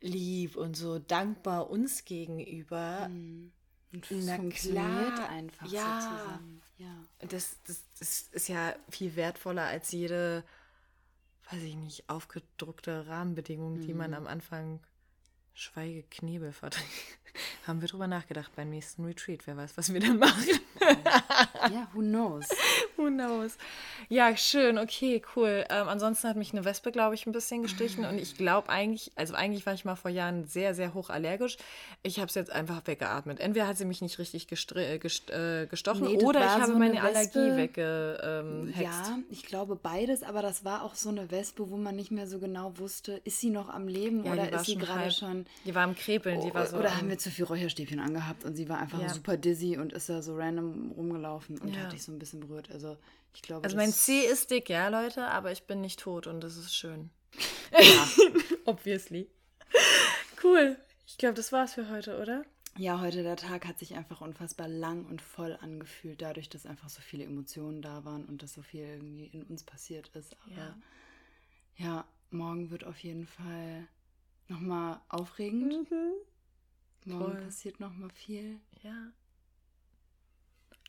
lieb 0.00 0.56
und 0.56 0.76
so 0.76 0.98
dankbar 0.98 1.70
uns 1.70 2.04
gegenüber. 2.04 3.08
Mhm 3.08 3.52
und 3.92 4.06
Na 4.10 4.36
funktioniert 4.36 5.14
klar. 5.14 5.28
einfach 5.28 5.66
ja. 5.70 6.00
so 6.00 6.08
zusammen. 6.08 6.62
Ja. 6.78 7.26
Das, 7.28 7.56
das, 7.66 7.84
das 7.98 8.22
ist 8.32 8.48
ja 8.48 8.74
viel 8.88 9.16
wertvoller 9.16 9.64
als 9.64 9.92
jede, 9.92 10.44
weiß 11.50 11.62
ich 11.62 11.76
nicht, 11.76 12.08
aufgedruckte 12.08 13.06
Rahmenbedingung, 13.06 13.78
mhm. 13.78 13.80
die 13.82 13.94
man 13.94 14.10
mhm. 14.10 14.16
am 14.16 14.26
Anfang 14.26 14.80
Schweigeknebel 15.54 16.52
verträgt. 16.52 17.18
Haben 17.66 17.80
wir 17.80 17.88
drüber 17.88 18.06
nachgedacht 18.06 18.50
beim 18.56 18.70
nächsten 18.70 19.04
Retreat. 19.04 19.46
Wer 19.46 19.56
weiß, 19.56 19.76
was 19.76 19.92
wir 19.92 20.00
dann 20.00 20.18
machen. 20.18 20.60
ja, 21.72 21.88
who 21.92 22.00
knows? 22.00 22.48
Who 22.96 23.06
knows? 23.08 23.56
Ja, 24.08 24.36
schön, 24.36 24.78
okay, 24.78 25.22
cool. 25.34 25.64
Ähm, 25.70 25.88
ansonsten 25.88 26.28
hat 26.28 26.36
mich 26.36 26.52
eine 26.52 26.64
Wespe, 26.64 26.92
glaube 26.92 27.14
ich, 27.14 27.26
ein 27.26 27.32
bisschen 27.32 27.62
gestichen. 27.62 28.04
Und 28.04 28.18
ich 28.18 28.36
glaube 28.36 28.68
eigentlich, 28.68 29.12
also 29.14 29.34
eigentlich 29.34 29.64
war 29.64 29.72
ich 29.72 29.84
mal 29.84 29.96
vor 29.96 30.10
Jahren 30.10 30.44
sehr, 30.44 30.74
sehr 30.74 30.92
hoch 30.92 31.08
allergisch. 31.08 31.56
Ich 32.02 32.18
habe 32.18 32.26
es 32.26 32.34
jetzt 32.34 32.50
einfach 32.50 32.86
weggeatmet. 32.86 33.40
Entweder 33.40 33.66
hat 33.66 33.78
sie 33.78 33.84
mich 33.84 34.02
nicht 34.02 34.18
richtig 34.18 34.48
äh, 34.74 34.98
gest 34.98 35.30
äh, 35.30 35.66
gestochen 35.66 36.02
nee, 36.02 36.22
oder 36.22 36.40
ich 36.40 36.46
habe 36.46 36.72
so 36.72 36.78
meine 36.78 37.02
Allergie 37.02 37.56
weggehackt. 37.56 38.20
Ähm, 38.22 38.74
ja, 38.78 39.18
ich 39.30 39.44
glaube 39.44 39.76
beides, 39.76 40.22
aber 40.22 40.42
das 40.42 40.64
war 40.64 40.82
auch 40.82 40.94
so 40.94 41.08
eine 41.08 41.30
Wespe, 41.30 41.70
wo 41.70 41.76
man 41.76 41.96
nicht 41.96 42.10
mehr 42.10 42.26
so 42.26 42.38
genau 42.38 42.76
wusste, 42.78 43.20
ist 43.24 43.40
sie 43.40 43.50
noch 43.50 43.68
am 43.68 43.88
Leben 43.88 44.24
ja, 44.24 44.32
oder 44.32 44.52
ist 44.52 44.66
sie 44.66 44.76
gerade 44.76 45.10
schon. 45.10 45.46
Die 45.64 45.74
war 45.74 45.84
am 45.84 45.94
Krepeln, 45.94 46.40
die 46.40 46.52
war 46.52 46.66
so. 46.66 46.76
Oder 46.76 46.96
haben 46.96 47.08
wir 47.08 47.18
zu 47.20 47.30
viel 47.30 47.44
Räucherstäbchen 47.44 48.00
angehabt 48.00 48.44
und 48.44 48.54
sie 48.56 48.68
war 48.68 48.78
einfach 48.78 49.00
ja. 49.00 49.08
super 49.08 49.36
dizzy 49.36 49.76
und 49.76 49.92
ist 49.92 50.08
da 50.08 50.22
so 50.22 50.36
random 50.36 50.92
rumgelaufen 50.92 51.58
und 51.58 51.74
ja. 51.74 51.82
hat 51.82 51.92
dich 51.92 52.02
so 52.02 52.12
ein 52.12 52.18
bisschen 52.18 52.40
berührt. 52.40 52.70
Also 52.70 52.96
ich 53.34 53.42
glaube. 53.42 53.64
Also 53.64 53.76
mein 53.76 53.92
C 53.92 54.20
ist 54.20 54.50
dick, 54.50 54.68
ja, 54.68 54.88
Leute, 54.88 55.26
aber 55.26 55.52
ich 55.52 55.64
bin 55.64 55.80
nicht 55.80 56.00
tot 56.00 56.26
und 56.26 56.40
das 56.42 56.56
ist 56.56 56.74
schön. 56.74 57.10
Ja. 57.72 58.08
Obviously. 58.64 59.28
Cool. 60.42 60.76
Ich 61.06 61.18
glaube, 61.18 61.34
das 61.34 61.52
war's 61.52 61.74
für 61.74 61.88
heute, 61.90 62.20
oder? 62.20 62.44
Ja, 62.76 63.00
heute 63.00 63.22
der 63.22 63.36
Tag 63.36 63.66
hat 63.66 63.78
sich 63.78 63.94
einfach 63.94 64.20
unfassbar 64.20 64.68
lang 64.68 65.04
und 65.04 65.20
voll 65.20 65.58
angefühlt, 65.60 66.22
dadurch, 66.22 66.48
dass 66.48 66.66
einfach 66.66 66.88
so 66.88 67.00
viele 67.00 67.24
Emotionen 67.24 67.82
da 67.82 68.04
waren 68.04 68.24
und 68.24 68.42
dass 68.42 68.54
so 68.54 68.62
viel 68.62 68.84
irgendwie 68.84 69.26
in 69.26 69.42
uns 69.42 69.64
passiert 69.64 70.08
ist. 70.14 70.36
Aber 70.44 70.56
ja, 70.56 70.76
ja 71.76 72.04
morgen 72.30 72.70
wird 72.70 72.84
auf 72.84 72.98
jeden 72.98 73.26
Fall 73.26 73.88
nochmal 74.48 75.00
aufregend. 75.08 75.90
Mhm. 75.90 76.12
Morgen 77.04 77.32
Voll. 77.32 77.42
passiert 77.44 77.80
nochmal 77.80 78.10
viel. 78.10 78.60
Ja. 78.82 79.12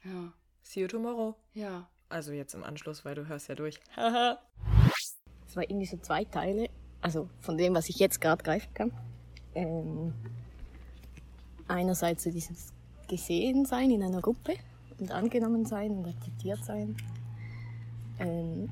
Ja. 0.04 0.34
See 0.64 0.82
you 0.82 0.88
tomorrow. 0.88 1.36
Ja. 1.54 1.88
Also 2.10 2.34
jetzt 2.34 2.54
im 2.54 2.64
Anschluss, 2.64 3.06
weil 3.06 3.16
du 3.16 3.28
hörst 3.28 3.48
ja 3.48 3.56
durch. 3.56 3.80
es 3.96 5.56
war 5.56 5.64
irgendwie 5.64 5.86
so 5.86 5.98
zwei 5.98 6.26
Teile, 6.26 6.70
also 7.02 7.30
von 7.40 7.58
dem, 7.58 7.74
was 7.74 7.88
ich 7.88 8.00
jetzt 8.00 8.20
gerade 8.20 8.44
greifen 8.44 8.74
kann. 8.74 8.92
Ähm, 9.56 10.14
einerseits 11.68 12.24
so 12.24 12.32
dieses 12.32 12.74
gesehen 13.08 13.66
sein 13.66 13.92
in 13.92 14.04
einer 14.04 14.22
Gruppe 14.22 14.56
und 15.00 15.12
angenommen 15.12 15.66
sein 15.66 15.92
und 15.92 16.08
akzeptiert 16.08 16.64
sein. 16.64 16.96
Ähm, 18.20 18.70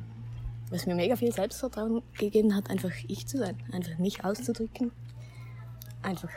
was 0.69 0.85
mir 0.85 0.95
mega 0.95 1.15
viel 1.15 1.31
Selbstvertrauen 1.31 2.01
gegeben 2.17 2.55
hat, 2.55 2.69
einfach 2.69 2.91
ich 3.07 3.25
zu 3.27 3.37
sein, 3.37 3.57
einfach 3.71 3.97
mich 3.97 4.23
auszudrücken, 4.23 4.91
einfach 6.03 6.29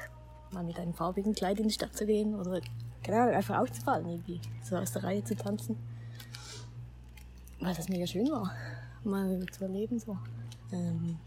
mal 0.53 0.65
mit 0.65 0.79
einem 0.79 0.95
farbigen 0.95 1.35
Kleid 1.35 1.59
in 1.59 1.69
die 1.69 1.75
Stadt 1.75 1.97
zu 1.97 2.07
gehen 2.07 2.35
oder 2.35 2.61
genau, 3.03 3.29
einfach 3.29 3.59
aufzufallen 3.59 4.07
irgendwie, 4.07 4.41
so 4.63 4.77
aus 4.77 4.93
der 4.93 5.05
Reihe 5.05 5.25
zu 5.25 5.35
tanzen. 5.37 5.77
Weil 7.61 7.75
das 7.75 7.89
mega 7.89 8.07
schön 8.07 8.31
war, 8.31 8.55
mal 9.05 9.45
zu 9.53 9.65
erleben 9.65 9.99
so. 9.99 10.17
Ähm 10.73 11.19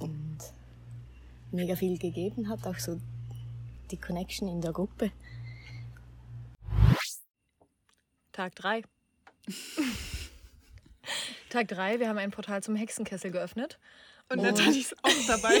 und 0.00 0.38
mega 1.52 1.76
viel 1.76 1.98
gegeben 1.98 2.48
hat, 2.48 2.66
auch 2.66 2.78
so 2.78 2.98
die 3.90 3.96
Connection 3.98 4.48
in 4.48 4.60
der 4.60 4.72
Gruppe. 4.72 5.12
Tag 8.32 8.54
3. 8.56 8.82
Tag 11.50 11.68
3, 11.68 12.00
wir 12.00 12.08
haben 12.08 12.18
ein 12.18 12.30
Portal 12.30 12.62
zum 12.62 12.74
Hexenkessel 12.74 13.30
geöffnet. 13.30 13.78
Und 14.28 14.38
oh. 14.38 14.42
Nathalie 14.42 14.80
ist 14.80 14.96
auch 15.02 15.26
dabei. 15.26 15.60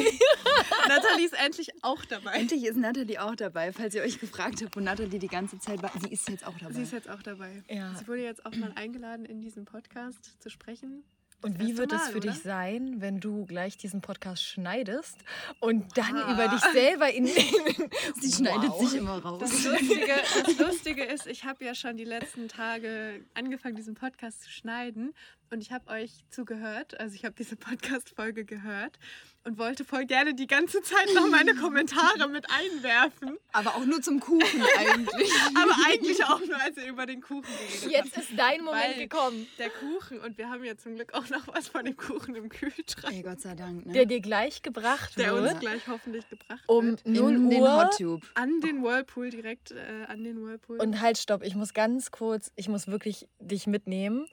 Nathalie 0.88 1.26
ist 1.26 1.34
endlich 1.34 1.70
auch 1.82 2.04
dabei. 2.04 2.32
Endlich 2.32 2.64
ist 2.64 2.76
Nathalie 2.76 3.22
auch 3.22 3.36
dabei. 3.36 3.72
Falls 3.72 3.94
ihr 3.94 4.02
euch 4.02 4.18
gefragt 4.18 4.62
habt, 4.62 4.76
wo 4.76 4.80
Nathalie 4.80 5.18
die 5.18 5.28
ganze 5.28 5.58
Zeit 5.58 5.82
war, 5.82 5.92
sie 6.00 6.12
ist 6.12 6.28
jetzt 6.28 6.46
auch 6.46 6.56
dabei. 6.58 6.74
Sie 6.74 6.82
ist 6.82 6.92
jetzt 6.92 7.08
auch 7.08 7.22
dabei. 7.22 7.62
Ja. 7.68 7.94
Sie 7.94 8.06
wurde 8.08 8.22
jetzt 8.22 8.46
auch 8.46 8.54
mal 8.56 8.72
eingeladen, 8.74 9.24
in 9.24 9.40
diesem 9.40 9.64
Podcast 9.64 10.40
zu 10.40 10.50
sprechen. 10.50 11.04
Und 11.42 11.58
wie 11.58 11.76
wird 11.76 11.92
es 11.92 12.02
für 12.08 12.18
oder? 12.18 12.30
dich 12.30 12.40
sein, 12.40 13.00
wenn 13.00 13.18
du 13.18 13.46
gleich 13.46 13.76
diesen 13.76 14.00
Podcast 14.00 14.44
schneidest 14.44 15.16
und 15.58 15.98
dann 15.98 16.16
ah. 16.16 16.32
über 16.32 16.48
dich 16.48 16.60
selber 16.72 17.12
in 17.12 17.24
den. 17.24 17.34
Sie 17.34 18.28
wow. 18.28 18.36
schneidet 18.36 18.78
sich 18.78 18.94
immer 18.94 19.18
raus. 19.18 19.40
Das 19.40 19.64
Lustige, 19.64 20.14
das 20.46 20.58
Lustige 20.58 21.04
ist, 21.04 21.26
ich 21.26 21.44
habe 21.44 21.64
ja 21.64 21.74
schon 21.74 21.96
die 21.96 22.04
letzten 22.04 22.46
Tage 22.46 23.24
angefangen, 23.34 23.74
diesen 23.74 23.94
Podcast 23.94 24.44
zu 24.44 24.50
schneiden 24.50 25.14
und 25.52 25.60
ich 25.60 25.70
habe 25.70 25.88
euch 25.90 26.24
zugehört. 26.30 26.98
Also 26.98 27.14
ich 27.14 27.24
habe 27.24 27.34
diese 27.38 27.56
Podcast-Folge 27.56 28.44
gehört 28.44 28.98
und 29.44 29.58
wollte 29.58 29.84
voll 29.84 30.06
gerne 30.06 30.34
die 30.34 30.46
ganze 30.46 30.82
Zeit 30.82 31.08
noch 31.14 31.28
meine 31.28 31.54
Kommentare 31.54 32.28
mit 32.28 32.46
einwerfen. 32.50 33.36
Aber 33.52 33.76
auch 33.76 33.84
nur 33.84 34.00
zum 34.00 34.18
Kuchen 34.18 34.62
eigentlich. 34.78 35.30
Aber 35.54 35.74
eigentlich 35.86 36.24
auch 36.24 36.40
nur, 36.40 36.58
als 36.60 36.76
ihr 36.78 36.86
über 36.86 37.04
den 37.04 37.20
Kuchen 37.20 37.42
geredet 37.42 37.90
Jetzt 37.90 38.16
ist 38.16 38.30
dein 38.36 38.64
Moment 38.64 38.96
Weil 38.96 39.08
gekommen. 39.08 39.46
Der 39.58 39.68
Kuchen 39.68 40.20
und 40.20 40.38
wir 40.38 40.48
haben 40.48 40.64
ja 40.64 40.76
zum 40.76 40.94
Glück 40.94 41.12
auch 41.12 41.28
noch 41.28 41.46
was 41.48 41.68
von 41.68 41.84
dem 41.84 41.96
Kuchen 41.96 42.34
im 42.34 42.48
Kühlschrank. 42.48 43.14
Ey, 43.14 43.22
Gott 43.22 43.40
sei 43.40 43.54
Dank. 43.54 43.84
Ne? 43.84 43.92
Der 43.92 44.06
dir 44.06 44.20
gleich 44.20 44.62
gebracht 44.62 45.18
der 45.18 45.32
wird. 45.32 45.44
Der 45.44 45.52
uns 45.52 45.60
gleich 45.60 45.86
hoffentlich 45.86 46.28
gebracht 46.30 46.64
um 46.66 46.86
wird. 46.86 47.04
Um 47.04 47.12
0 47.12 47.36
Uhr. 47.36 47.50
Den 47.50 47.62
Hot 47.62 47.98
Tube. 47.98 48.26
An 48.34 48.60
den 48.60 48.82
Whirlpool, 48.82 49.28
direkt 49.28 49.72
äh, 49.72 50.04
an 50.08 50.24
den 50.24 50.42
Whirlpool. 50.42 50.78
Und 50.78 51.00
halt, 51.00 51.18
stopp, 51.18 51.42
ich 51.42 51.54
muss 51.54 51.74
ganz 51.74 52.10
kurz, 52.10 52.52
ich 52.56 52.68
muss 52.68 52.86
wirklich 52.86 53.28
dich 53.38 53.66
mitnehmen. 53.66 54.26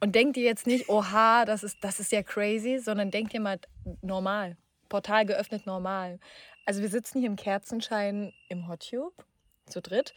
Und 0.00 0.14
denk 0.14 0.34
dir 0.34 0.44
jetzt 0.44 0.66
nicht, 0.66 0.88
oha, 0.88 1.44
das 1.44 1.62
ist, 1.62 1.78
das 1.82 2.00
ist 2.00 2.12
ja 2.12 2.22
crazy, 2.22 2.78
sondern 2.78 3.10
denk 3.10 3.30
dir 3.30 3.40
mal 3.40 3.58
normal. 4.00 4.56
Portal 4.88 5.26
geöffnet 5.26 5.66
normal. 5.66 6.18
Also 6.64 6.82
wir 6.82 6.88
sitzen 6.88 7.20
hier 7.20 7.28
im 7.28 7.36
Kerzenschein 7.36 8.32
im 8.48 8.68
Hot 8.68 8.88
Tube, 8.90 9.24
zu 9.66 9.80
dritt, 9.80 10.14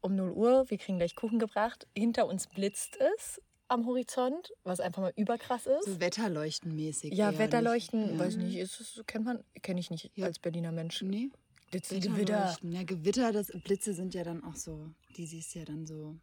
um 0.00 0.16
0 0.16 0.30
Uhr. 0.32 0.70
Wir 0.70 0.78
kriegen 0.78 0.98
gleich 0.98 1.14
Kuchen 1.14 1.38
gebracht. 1.38 1.86
Hinter 1.96 2.26
uns 2.26 2.46
blitzt 2.46 2.98
es 3.14 3.40
am 3.68 3.86
Horizont, 3.86 4.52
was 4.64 4.80
einfach 4.80 5.02
mal 5.02 5.12
überkrass 5.16 5.66
ist. 5.66 5.84
So 5.84 6.00
Wetterleuchtenmäßig. 6.00 7.14
Ja, 7.14 7.38
Wetterleuchten, 7.38 8.18
weiß 8.18 8.36
nicht, 8.36 8.56
ist 8.56 8.80
es, 8.80 9.02
kennt 9.06 9.24
man, 9.24 9.44
kenne 9.62 9.80
ich 9.80 9.90
nicht 9.90 10.10
ja. 10.14 10.26
als 10.26 10.38
Berliner 10.38 10.72
Mensch. 10.72 11.00
Nee. 11.02 11.30
Blitze, 11.70 11.98
Gewitter. 11.98 12.54
Ja, 12.62 12.82
Gewitter, 12.82 13.32
das 13.32 13.48
Blitze 13.64 13.94
sind 13.94 14.12
ja 14.12 14.24
dann 14.24 14.44
auch 14.44 14.56
so, 14.56 14.90
die 15.16 15.24
siehst 15.24 15.54
ja 15.54 15.64
dann 15.64 15.86
so 15.86 16.16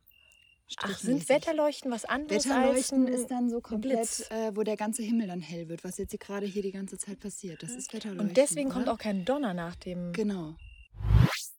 Ach, 0.77 0.97
sind 0.99 1.27
Wetterleuchten 1.29 1.91
was 1.91 2.05
anderes? 2.05 2.45
Wetterleuchten 2.45 3.07
ist 3.07 3.27
dann 3.31 3.49
so 3.49 3.59
komplett, 3.59 4.29
äh, 4.29 4.55
wo 4.55 4.63
der 4.63 4.77
ganze 4.77 5.01
Himmel 5.01 5.27
dann 5.27 5.41
hell 5.41 5.67
wird, 5.67 5.83
was 5.83 5.97
jetzt 5.97 6.17
gerade 6.19 6.45
hier 6.45 6.61
die 6.61 6.71
ganze 6.71 6.97
Zeit 6.97 7.19
passiert. 7.19 7.63
Das 7.63 7.71
ist 7.71 7.93
Wetterleuchten. 7.93 8.29
Und 8.29 8.37
deswegen 8.37 8.67
oder? 8.67 8.75
kommt 8.75 8.89
auch 8.89 8.97
kein 8.97 9.25
Donner 9.25 9.53
nach 9.53 9.75
dem. 9.75 10.13
Genau. 10.13 10.55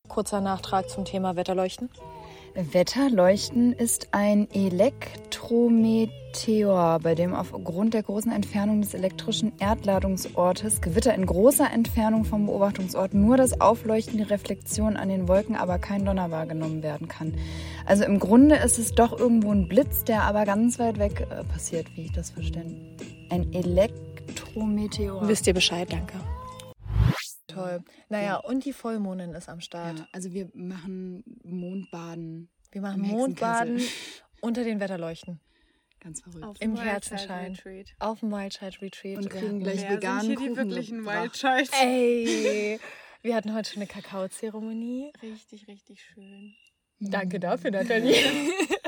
Kurzer 0.09 0.41
Nachtrag 0.41 0.89
zum 0.89 1.05
Thema 1.05 1.37
Wetterleuchten. 1.37 1.91
Wetterleuchten 2.55 3.73
ist 3.73 4.09
ein 4.11 4.49
Elektrometeor, 4.51 6.99
bei 7.01 7.15
dem 7.15 7.33
aufgrund 7.33 7.95
der 7.95 8.03
großen 8.03 8.33
Entfernung 8.33 8.81
des 8.81 8.95
elektrischen 8.95 9.53
Erdladungsortes 9.61 10.81
Gewitter 10.81 11.15
in 11.15 11.27
großer 11.27 11.73
Entfernung 11.73 12.25
vom 12.25 12.47
Beobachtungsort 12.47 13.15
nur 13.15 13.37
das 13.37 13.61
Aufleuchten, 13.61 14.17
die 14.17 14.25
Reflexion 14.25 14.97
an 14.97 15.09
den 15.09 15.29
Wolken, 15.29 15.55
aber 15.55 15.79
kein 15.79 16.05
Donner 16.05 16.33
wahrgenommen 16.33 16.83
werden 16.83 17.07
kann. 17.07 17.35
Also 17.87 18.03
im 18.05 18.19
Grunde 18.19 18.57
ist 18.57 18.79
es 18.79 18.95
doch 18.95 19.17
irgendwo 19.17 19.53
ein 19.53 19.69
Blitz, 19.69 20.03
der 20.05 20.23
aber 20.23 20.45
ganz 20.45 20.81
weit 20.81 20.99
weg 20.99 21.29
äh, 21.31 21.45
passiert, 21.45 21.87
wie 21.95 22.07
ich 22.07 22.13
das 22.13 22.31
verstehe. 22.31 22.65
Ein 23.31 23.53
Elektrometeor. 23.53 25.29
Wisst 25.29 25.47
ihr 25.47 25.55
Bescheid, 25.55 25.93
danke. 25.93 26.15
Toll. 27.63 27.85
Naja, 28.09 28.27
ja. 28.27 28.37
und 28.37 28.65
die 28.65 28.73
Vollmondin 28.73 29.35
ist 29.35 29.49
am 29.49 29.61
Start. 29.61 29.99
Ja, 29.99 30.09
also 30.13 30.33
wir 30.33 30.51
machen 30.55 31.25
Mondbaden. 31.43 32.49
Wir 32.73 32.81
machen 32.81 33.03
Mondbaden 33.03 33.81
unter 34.41 34.65
den 34.65 34.81
Wetterleuchten. 34.81 35.41
Ganz 36.01 36.23
verrückt. 36.23 36.45
Auf 36.45 36.57
Im 36.61 36.77
Herzenschein. 36.77 37.59
Auf 37.99 38.21
dem 38.21 38.31
Wildchild 38.31 38.81
Retreat. 38.81 39.19
Und 39.19 39.29
kriegen 39.29 39.61
gleich 39.61 39.83
ja, 39.83 39.91
veganen 39.91 40.23
sind 40.23 40.41
hier 40.41 40.51
die 40.51 40.57
wirklichen 40.57 41.05
Wildchild. 41.05 41.71
Ey, 41.81 42.81
wir 43.23 43.35
hatten 43.35 43.55
heute 43.55 43.71
schon 43.71 43.83
eine 43.83 43.87
Kakaozeremonie. 43.87 45.13
Richtig, 45.23 45.69
richtig 45.69 46.01
schön. 46.03 46.55
Danke 47.01 47.39
dafür, 47.39 47.71
Nathalie. 47.71 48.15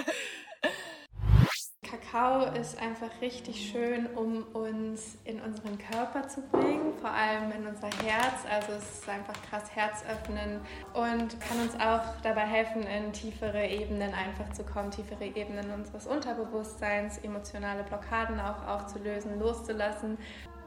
Kakao 1.92 2.46
ist 2.58 2.80
einfach 2.80 3.10
richtig 3.20 3.70
schön, 3.70 4.06
um 4.14 4.44
uns 4.54 5.18
in 5.24 5.42
unseren 5.42 5.76
Körper 5.76 6.26
zu 6.26 6.40
bringen, 6.40 6.94
vor 6.98 7.10
allem 7.10 7.52
in 7.52 7.66
unser 7.66 7.88
Herz. 8.02 8.46
Also 8.50 8.72
es 8.72 9.00
ist 9.00 9.08
einfach 9.10 9.34
krass 9.50 9.64
herzöffnen 9.76 10.62
und 10.94 11.38
kann 11.38 11.60
uns 11.60 11.74
auch 11.74 12.18
dabei 12.22 12.46
helfen, 12.46 12.84
in 12.84 13.12
tiefere 13.12 13.66
Ebenen 13.66 14.14
einfach 14.14 14.50
zu 14.54 14.64
kommen, 14.64 14.90
tiefere 14.90 15.26
Ebenen 15.26 15.70
unseres 15.70 16.06
Unterbewusstseins, 16.06 17.18
emotionale 17.18 17.82
Blockaden 17.82 18.40
auch 18.40 18.66
aufzulösen, 18.66 19.38
loszulassen. 19.38 20.16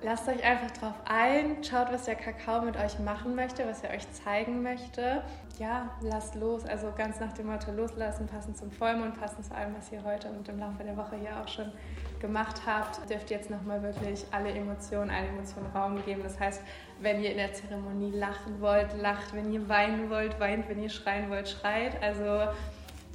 Lasst 0.01 0.27
euch 0.27 0.43
einfach 0.43 0.71
drauf 0.71 0.93
ein, 1.05 1.63
schaut, 1.63 1.91
was 1.91 2.03
der 2.03 2.15
Kakao 2.15 2.61
mit 2.61 2.77
euch 2.77 2.99
machen 2.99 3.35
möchte, 3.35 3.65
was 3.67 3.81
er 3.81 3.91
euch 3.91 4.09
zeigen 4.11 4.61
möchte. 4.61 5.23
Ja, 5.57 5.89
lasst 6.01 6.35
los. 6.35 6.65
Also 6.65 6.91
ganz 6.95 7.19
nach 7.19 7.31
dem 7.33 7.47
Motto 7.47 7.71
loslassen, 7.71 8.27
passend 8.27 8.57
zum 8.57 8.71
Vollmond, 8.71 9.19
passend 9.19 9.45
zu 9.45 9.55
allem, 9.55 9.73
was 9.75 9.91
ihr 9.91 10.03
heute 10.03 10.27
und 10.29 10.47
im 10.49 10.59
Laufe 10.59 10.83
der 10.83 10.95
Woche 10.97 11.15
hier 11.15 11.41
auch 11.41 11.47
schon 11.47 11.71
gemacht 12.19 12.61
habt, 12.65 13.09
dürft 13.09 13.31
ihr 13.31 13.37
jetzt 13.37 13.49
nochmal 13.49 13.81
wirklich 13.81 14.25
alle 14.31 14.49
Emotionen, 14.49 15.09
eine 15.09 15.29
Emotion 15.29 15.65
Raum 15.73 16.03
geben. 16.05 16.21
Das 16.23 16.39
heißt, 16.39 16.61
wenn 16.99 17.23
ihr 17.23 17.31
in 17.31 17.37
der 17.37 17.53
Zeremonie 17.53 18.11
lachen 18.11 18.59
wollt, 18.59 18.93
lacht, 19.01 19.33
wenn 19.33 19.51
ihr 19.51 19.67
weinen 19.69 20.09
wollt, 20.09 20.39
weint, 20.39 20.67
wenn 20.69 20.83
ihr 20.83 20.89
schreien 20.89 21.29
wollt, 21.29 21.47
schreit. 21.47 22.01
Also 22.03 22.51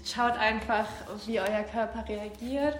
schaut 0.05 0.37
einfach, 0.39 0.87
wie 1.27 1.41
euer 1.41 1.63
Körper 1.71 2.09
reagiert. 2.09 2.79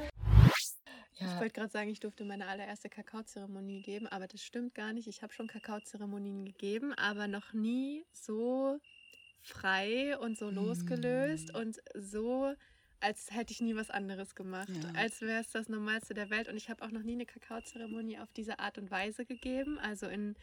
Ja. 1.21 1.35
Ich 1.35 1.41
wollte 1.41 1.55
gerade 1.55 1.71
sagen, 1.73 1.91
ich 1.91 2.01
durfte 2.01 2.25
meine 2.25 2.47
allererste 2.49 2.89
Kakaozeremonie 2.89 3.83
geben, 3.83 4.07
aber 4.07 4.27
das 4.27 4.43
stimmt 4.43 4.75
gar 4.75 4.93
nicht. 4.93 5.07
Ich 5.07 5.23
habe 5.23 5.33
schon 5.33 5.47
Kakaozeremonien 5.49 6.45
gegeben, 6.47 6.93
aber 6.95 7.29
noch 7.29 7.53
nie 7.53 8.05
so 8.13 8.79
frei 9.43 10.19
und 10.19 10.39
so 10.39 10.51
losgelöst 10.51 11.55
und 11.55 11.79
so, 11.95 12.55
als 13.01 13.31
hätte 13.33 13.53
ich 13.53 13.61
nie 13.61 13.75
was 13.75 13.91
anderes 13.91 14.35
gemacht. 14.35 14.69
Ja. 14.69 14.91
Als 15.01 15.21
wäre 15.23 15.41
es 15.41 15.51
das 15.51 15.69
Normalste 15.69 16.13
der 16.15 16.29
Welt. 16.31 16.49
Und 16.49 16.57
ich 16.57 16.69
habe 16.69 16.85
auch 16.85 16.91
noch 16.91 17.03
nie 17.03 17.13
eine 17.13 17.27
Kakaozeremonie 17.27 18.19
auf 18.19 18.31
diese 18.33 18.59
Art 18.59 18.77
und 18.79 18.91
Weise 18.91 19.25
gegeben. 19.25 19.79
Also 19.79 20.07
in 20.07 20.37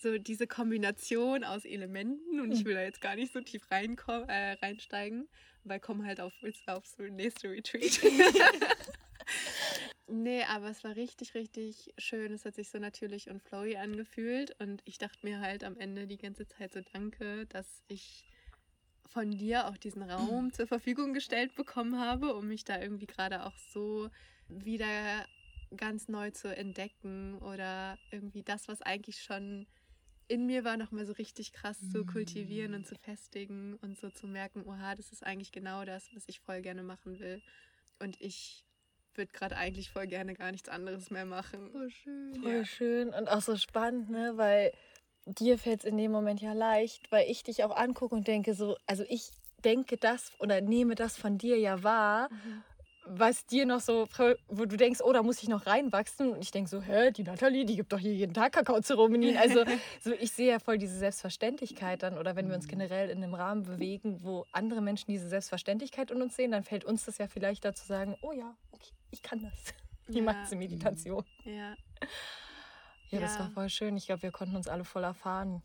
so 0.00 0.16
diese 0.16 0.46
Kombination 0.46 1.44
aus 1.44 1.64
Elementen. 1.64 2.40
Und 2.40 2.52
ich 2.52 2.64
will 2.64 2.74
da 2.74 2.82
jetzt 2.82 3.00
gar 3.00 3.16
nicht 3.16 3.32
so 3.32 3.40
tief 3.40 3.66
reinko- 3.70 4.26
äh, 4.28 4.52
reinsteigen, 4.62 5.28
weil 5.64 5.80
komm 5.80 6.06
halt 6.06 6.20
auf, 6.20 6.32
auf 6.66 6.86
so 6.86 7.02
nächste 7.02 7.50
Retreat. 7.50 8.00
Nee, 10.10 10.42
aber 10.44 10.70
es 10.70 10.82
war 10.84 10.96
richtig, 10.96 11.34
richtig 11.34 11.92
schön. 11.98 12.32
Es 12.32 12.46
hat 12.46 12.54
sich 12.54 12.70
so 12.70 12.78
natürlich 12.78 13.28
und 13.28 13.42
flowy 13.42 13.76
angefühlt. 13.76 14.58
Und 14.58 14.80
ich 14.86 14.96
dachte 14.96 15.18
mir 15.22 15.40
halt 15.40 15.64
am 15.64 15.76
Ende 15.76 16.06
die 16.06 16.16
ganze 16.16 16.46
Zeit 16.46 16.72
so 16.72 16.80
danke, 16.92 17.46
dass 17.46 17.82
ich 17.88 18.24
von 19.06 19.30
dir 19.30 19.68
auch 19.68 19.76
diesen 19.76 20.02
Raum 20.02 20.52
zur 20.52 20.66
Verfügung 20.66 21.12
gestellt 21.12 21.54
bekommen 21.54 21.98
habe, 21.98 22.34
um 22.34 22.48
mich 22.48 22.64
da 22.64 22.80
irgendwie 22.80 23.06
gerade 23.06 23.44
auch 23.44 23.56
so 23.72 24.08
wieder 24.48 25.26
ganz 25.76 26.08
neu 26.08 26.30
zu 26.30 26.54
entdecken 26.54 27.38
oder 27.38 27.98
irgendwie 28.10 28.42
das, 28.42 28.68
was 28.68 28.80
eigentlich 28.80 29.22
schon 29.22 29.66
in 30.26 30.46
mir 30.46 30.64
war, 30.64 30.76
nochmal 30.76 31.06
so 31.06 31.14
richtig 31.14 31.52
krass 31.52 31.90
zu 31.90 32.04
kultivieren 32.04 32.74
und 32.74 32.86
zu 32.86 32.94
festigen 32.96 33.74
und 33.76 33.98
so 33.98 34.10
zu 34.10 34.26
merken, 34.26 34.62
oha, 34.66 34.94
das 34.94 35.10
ist 35.12 35.24
eigentlich 35.24 35.52
genau 35.52 35.84
das, 35.84 36.14
was 36.14 36.24
ich 36.28 36.40
voll 36.40 36.60
gerne 36.60 36.82
machen 36.82 37.18
will. 37.18 37.42
Und 37.98 38.20
ich 38.20 38.67
würde 39.18 39.32
gerade 39.32 39.56
eigentlich 39.56 39.90
voll 39.90 40.06
gerne 40.06 40.34
gar 40.34 40.52
nichts 40.52 40.68
anderes 40.68 41.10
mehr 41.10 41.26
machen. 41.26 41.70
Voll 41.72 41.90
schön. 41.90 42.34
Voll 42.42 42.64
schön 42.64 43.08
und 43.10 43.28
auch 43.28 43.42
so 43.42 43.56
spannend, 43.56 44.08
ne? 44.10 44.32
Weil 44.36 44.72
dir 45.26 45.58
fällt 45.58 45.80
es 45.80 45.84
in 45.84 45.98
dem 45.98 46.10
Moment 46.10 46.40
ja 46.40 46.52
leicht, 46.52 47.12
weil 47.12 47.30
ich 47.30 47.42
dich 47.42 47.64
auch 47.64 47.76
angucke 47.76 48.14
und 48.14 48.26
denke 48.26 48.54
so, 48.54 48.76
also 48.86 49.04
ich 49.08 49.30
denke 49.64 49.96
das 49.96 50.32
oder 50.38 50.60
nehme 50.60 50.94
das 50.94 51.16
von 51.16 51.36
dir 51.36 51.58
ja 51.58 51.82
wahr, 51.82 52.28
was 53.10 53.46
dir 53.46 53.66
noch 53.66 53.80
so, 53.80 54.06
wo 54.48 54.64
du 54.66 54.76
denkst, 54.76 55.00
oh, 55.02 55.12
da 55.12 55.22
muss 55.22 55.42
ich 55.42 55.48
noch 55.48 55.66
reinwachsen. 55.66 56.32
Und 56.32 56.42
ich 56.42 56.50
denke 56.50 56.68
so, 56.68 56.82
hä, 56.82 57.10
die 57.10 57.22
Nathalie, 57.22 57.64
die 57.64 57.76
gibt 57.76 57.92
doch 57.92 57.98
hier 57.98 58.14
jeden 58.14 58.34
Tag 58.34 58.52
Kakaozeremonien. 58.52 59.36
Also 59.36 59.64
so, 60.00 60.12
ich 60.12 60.32
sehe 60.32 60.50
ja 60.50 60.58
voll 60.58 60.78
diese 60.78 60.98
Selbstverständlichkeit 60.98 62.02
dann. 62.02 62.18
Oder 62.18 62.36
wenn 62.36 62.48
wir 62.48 62.54
uns 62.54 62.68
generell 62.68 63.08
in 63.10 63.22
einem 63.22 63.34
Rahmen 63.34 63.62
bewegen, 63.62 64.22
wo 64.22 64.44
andere 64.52 64.82
Menschen 64.82 65.10
diese 65.10 65.28
Selbstverständlichkeit 65.28 66.10
in 66.10 66.20
uns 66.22 66.36
sehen, 66.36 66.52
dann 66.52 66.64
fällt 66.64 66.84
uns 66.84 67.04
das 67.04 67.18
ja 67.18 67.28
vielleicht 67.28 67.64
dazu 67.64 67.86
sagen, 67.86 68.16
oh 68.20 68.32
ja, 68.32 68.54
okay, 68.72 68.92
ich 69.10 69.22
kann 69.22 69.40
das. 69.42 69.74
Die 70.08 70.18
Ja. 70.18 70.24
macht 70.24 70.46
diese 70.46 70.56
Meditation. 70.56 71.24
Ja. 71.44 71.76
Ja, 73.10 73.20
das 73.20 73.34
Ja. 73.34 73.40
war 73.40 73.50
voll 73.50 73.68
schön. 73.68 73.96
Ich 73.96 74.06
glaube, 74.06 74.22
wir 74.22 74.30
konnten 74.32 74.56
uns 74.56 74.68
alle 74.68 74.84
voll 74.84 75.04
erfahren. 75.04 75.62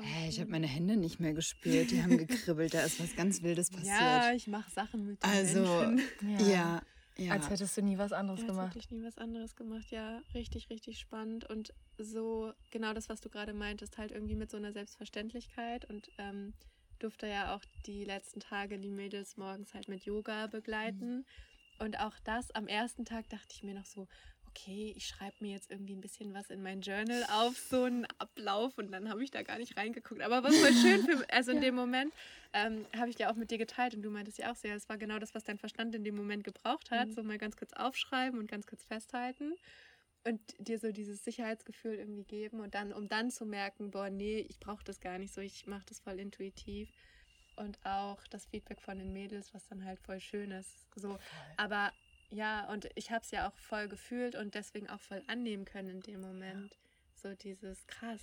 Hey, 0.00 0.28
ich 0.28 0.40
habe 0.40 0.50
meine 0.50 0.66
Hände 0.66 0.96
nicht 0.96 1.20
mehr 1.20 1.34
gespürt. 1.34 1.90
Die 1.90 2.02
haben 2.02 2.16
gekribbelt. 2.16 2.74
Da 2.74 2.80
ist 2.82 2.98
was 3.00 3.14
ganz 3.14 3.42
Wildes 3.42 3.70
passiert. 3.70 4.00
Ja, 4.00 4.32
ich 4.32 4.46
mache 4.46 4.70
Sachen 4.70 5.06
mit 5.06 5.22
den 5.22 5.30
also, 5.30 5.60
Menschen. 5.62 6.48
ja. 6.48 6.80
ja. 7.18 7.32
Als 7.32 7.50
hättest 7.50 7.76
du 7.76 7.82
nie 7.82 7.98
was 7.98 8.12
anderes 8.12 8.40
Als 8.40 8.48
gemacht. 8.48 8.68
hätte 8.68 8.78
ich 8.78 8.90
nie 8.90 9.02
was 9.04 9.18
anderes 9.18 9.54
gemacht. 9.54 9.90
Ja, 9.90 10.22
richtig, 10.34 10.70
richtig 10.70 10.98
spannend. 10.98 11.44
Und 11.44 11.74
so 11.98 12.52
genau 12.70 12.94
das, 12.94 13.08
was 13.08 13.20
du 13.20 13.28
gerade 13.28 13.52
meintest, 13.52 13.98
halt 13.98 14.12
irgendwie 14.12 14.34
mit 14.36 14.50
so 14.50 14.56
einer 14.56 14.72
Selbstverständlichkeit. 14.72 15.84
Und 15.84 16.10
ähm, 16.18 16.54
durfte 16.98 17.26
ja 17.26 17.54
auch 17.54 17.62
die 17.86 18.04
letzten 18.04 18.40
Tage 18.40 18.78
die 18.78 18.90
Mädels 18.90 19.36
morgens 19.36 19.74
halt 19.74 19.88
mit 19.88 20.04
Yoga 20.04 20.46
begleiten. 20.46 21.26
Und 21.82 21.98
auch 21.98 22.14
das 22.22 22.50
am 22.52 22.68
ersten 22.68 23.04
Tag 23.04 23.28
dachte 23.28 23.48
ich 23.50 23.64
mir 23.64 23.74
noch 23.74 23.86
so, 23.86 24.06
okay, 24.46 24.94
ich 24.96 25.08
schreibe 25.08 25.34
mir 25.40 25.50
jetzt 25.52 25.68
irgendwie 25.68 25.96
ein 25.96 26.00
bisschen 26.00 26.32
was 26.32 26.48
in 26.48 26.62
mein 26.62 26.80
Journal 26.80 27.24
auf, 27.32 27.56
so 27.58 27.84
einen 27.84 28.06
Ablauf. 28.18 28.78
Und 28.78 28.92
dann 28.92 29.08
habe 29.08 29.24
ich 29.24 29.32
da 29.32 29.42
gar 29.42 29.58
nicht 29.58 29.76
reingeguckt. 29.76 30.22
Aber 30.22 30.44
was 30.44 30.56
voll 30.56 30.72
schön 30.74 31.02
für 31.02 31.28
Also 31.30 31.50
in 31.50 31.60
dem 31.60 31.74
Moment 31.74 32.14
ähm, 32.52 32.86
habe 32.96 33.10
ich 33.10 33.18
ja 33.18 33.32
auch 33.32 33.34
mit 33.34 33.50
dir 33.50 33.58
geteilt 33.58 33.96
und 33.96 34.02
du 34.02 34.10
meintest 34.10 34.38
ja 34.38 34.52
auch 34.52 34.56
sehr, 34.56 34.76
es 34.76 34.88
war 34.88 34.96
genau 34.96 35.18
das, 35.18 35.34
was 35.34 35.42
dein 35.42 35.58
Verstand 35.58 35.94
in 35.96 36.04
dem 36.04 36.14
Moment 36.14 36.44
gebraucht 36.44 36.92
hat. 36.92 37.12
So 37.12 37.24
mal 37.24 37.38
ganz 37.38 37.56
kurz 37.56 37.72
aufschreiben 37.72 38.38
und 38.38 38.48
ganz 38.48 38.66
kurz 38.66 38.84
festhalten 38.84 39.54
und 40.24 40.40
dir 40.58 40.78
so 40.78 40.92
dieses 40.92 41.24
Sicherheitsgefühl 41.24 41.94
irgendwie 41.94 42.24
geben 42.24 42.60
und 42.60 42.74
dann, 42.74 42.92
um 42.92 43.08
dann 43.08 43.30
zu 43.30 43.44
merken, 43.44 43.90
boah, 43.90 44.08
nee, 44.08 44.38
ich 44.48 44.60
brauche 44.60 44.84
das 44.84 45.00
gar 45.00 45.18
nicht 45.18 45.34
so, 45.34 45.40
ich 45.40 45.66
mache 45.66 45.84
das 45.86 45.98
voll 45.98 46.20
intuitiv. 46.20 46.92
Und 47.56 47.78
auch 47.84 48.18
das 48.28 48.46
Feedback 48.46 48.80
von 48.80 48.98
den 48.98 49.12
Mädels, 49.12 49.52
was 49.52 49.66
dann 49.68 49.84
halt 49.84 50.00
voll 50.00 50.20
schön 50.20 50.50
ist. 50.50 50.86
So, 50.96 51.18
aber 51.56 51.92
ja, 52.30 52.70
und 52.72 52.88
ich 52.94 53.10
habe 53.10 53.22
es 53.22 53.30
ja 53.30 53.48
auch 53.48 53.56
voll 53.56 53.88
gefühlt 53.88 54.34
und 54.34 54.54
deswegen 54.54 54.88
auch 54.88 55.00
voll 55.00 55.22
annehmen 55.26 55.64
können 55.64 55.90
in 55.90 56.00
dem 56.00 56.20
Moment. 56.20 56.76
So 57.14 57.34
dieses 57.34 57.86
krass, 57.86 58.20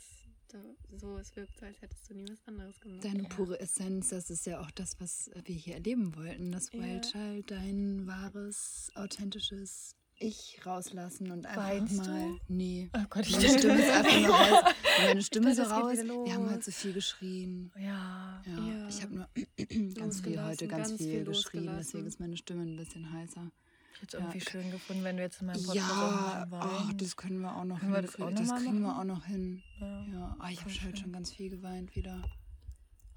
so, 0.98 1.18
es 1.18 1.36
wirkt 1.36 1.58
so, 1.60 1.66
als 1.66 1.80
hättest 1.82 2.10
du 2.10 2.16
nie 2.16 2.26
was 2.28 2.48
anderes 2.48 2.80
gemacht. 2.82 3.06
Deine 3.06 3.24
pure 3.24 3.60
Essenz, 3.60 4.10
das 4.10 4.30
ist 4.30 4.46
ja 4.46 4.60
auch 4.60 4.72
das, 4.72 5.00
was 5.00 5.30
wir 5.46 5.56
hier 5.56 5.76
erleben 5.76 6.16
wollten. 6.16 6.52
Das 6.52 6.72
Ja. 6.74 6.82
Wild 6.82 7.06
Child, 7.12 7.52
dein 7.52 8.08
wahres, 8.08 8.92
authentisches 8.96 9.96
Ich 10.22 10.60
rauslassen 10.66 11.32
und 11.32 11.46
einfach 11.46 11.64
Weinst 11.64 11.96
mal. 11.96 12.06
du? 12.28 12.40
Nee. 12.50 12.90
Oh 12.94 13.06
Gott, 13.10 13.26
ich 13.26 13.38
Meine 13.38 13.58
Stimme 13.58 13.80
ist 13.82 13.90
einfach 13.90 14.20
nur 14.20 14.36
raus. 14.36 14.74
Meine 15.06 15.22
Stimme 15.22 15.52
es 15.52 15.60
raus. 15.60 15.98
Wir 15.98 16.34
haben 16.34 16.50
halt 16.50 16.64
so 16.66 16.72
viel 16.72 16.92
geschrien. 16.94 17.72
Ja. 17.78 18.42
Ja, 18.46 18.58
Ja. 18.68 18.88
ich 18.90 19.02
habe 19.02 19.16
nur 19.16 19.28
ganz 19.96 20.20
viel 20.20 20.44
heute, 20.44 20.68
ganz, 20.68 20.90
ganz 20.90 21.02
viel, 21.02 21.24
geschrien. 21.24 21.74
Deswegen 21.78 22.06
ist 22.06 22.20
meine 22.20 22.36
Stimme 22.36 22.64
ein 22.64 22.76
bisschen 22.76 23.12
heißer. 23.14 23.50
Ich 23.94 24.02
hätte 24.02 24.18
es 24.18 24.22
irgendwie 24.24 24.42
schön 24.42 24.72
gefunden, 24.72 25.04
wenn 25.06 25.16
du 25.18 25.24
jetzt 25.24 25.40
in 25.40 25.48
meinem 25.48 25.64
Podcast 25.64 25.76
Ja, 25.90 26.48
weinst. 26.50 27.02
das 27.02 27.16
können 27.18 27.40
wir 27.40 27.56
auch 27.56 27.64
noch 27.66 27.80
Können 27.80 27.94
wir 27.94 28.02
das 28.02 28.16
auch 28.16 28.30
noch 28.30 28.40
Das 28.40 28.56
kriegen 28.62 28.82
wir 28.82 29.00
auch 29.00 29.04
noch 29.06 29.26
hin. 29.26 29.62
Ja. 29.80 30.06
Ja, 30.12 30.36
ah, 30.40 30.50
ich 30.52 30.60
habe 30.62 30.72
heute 30.86 30.98
schon 30.98 31.12
ganz 31.14 31.32
viel 31.32 31.50
geweint 31.50 31.96
wieder. 31.96 32.22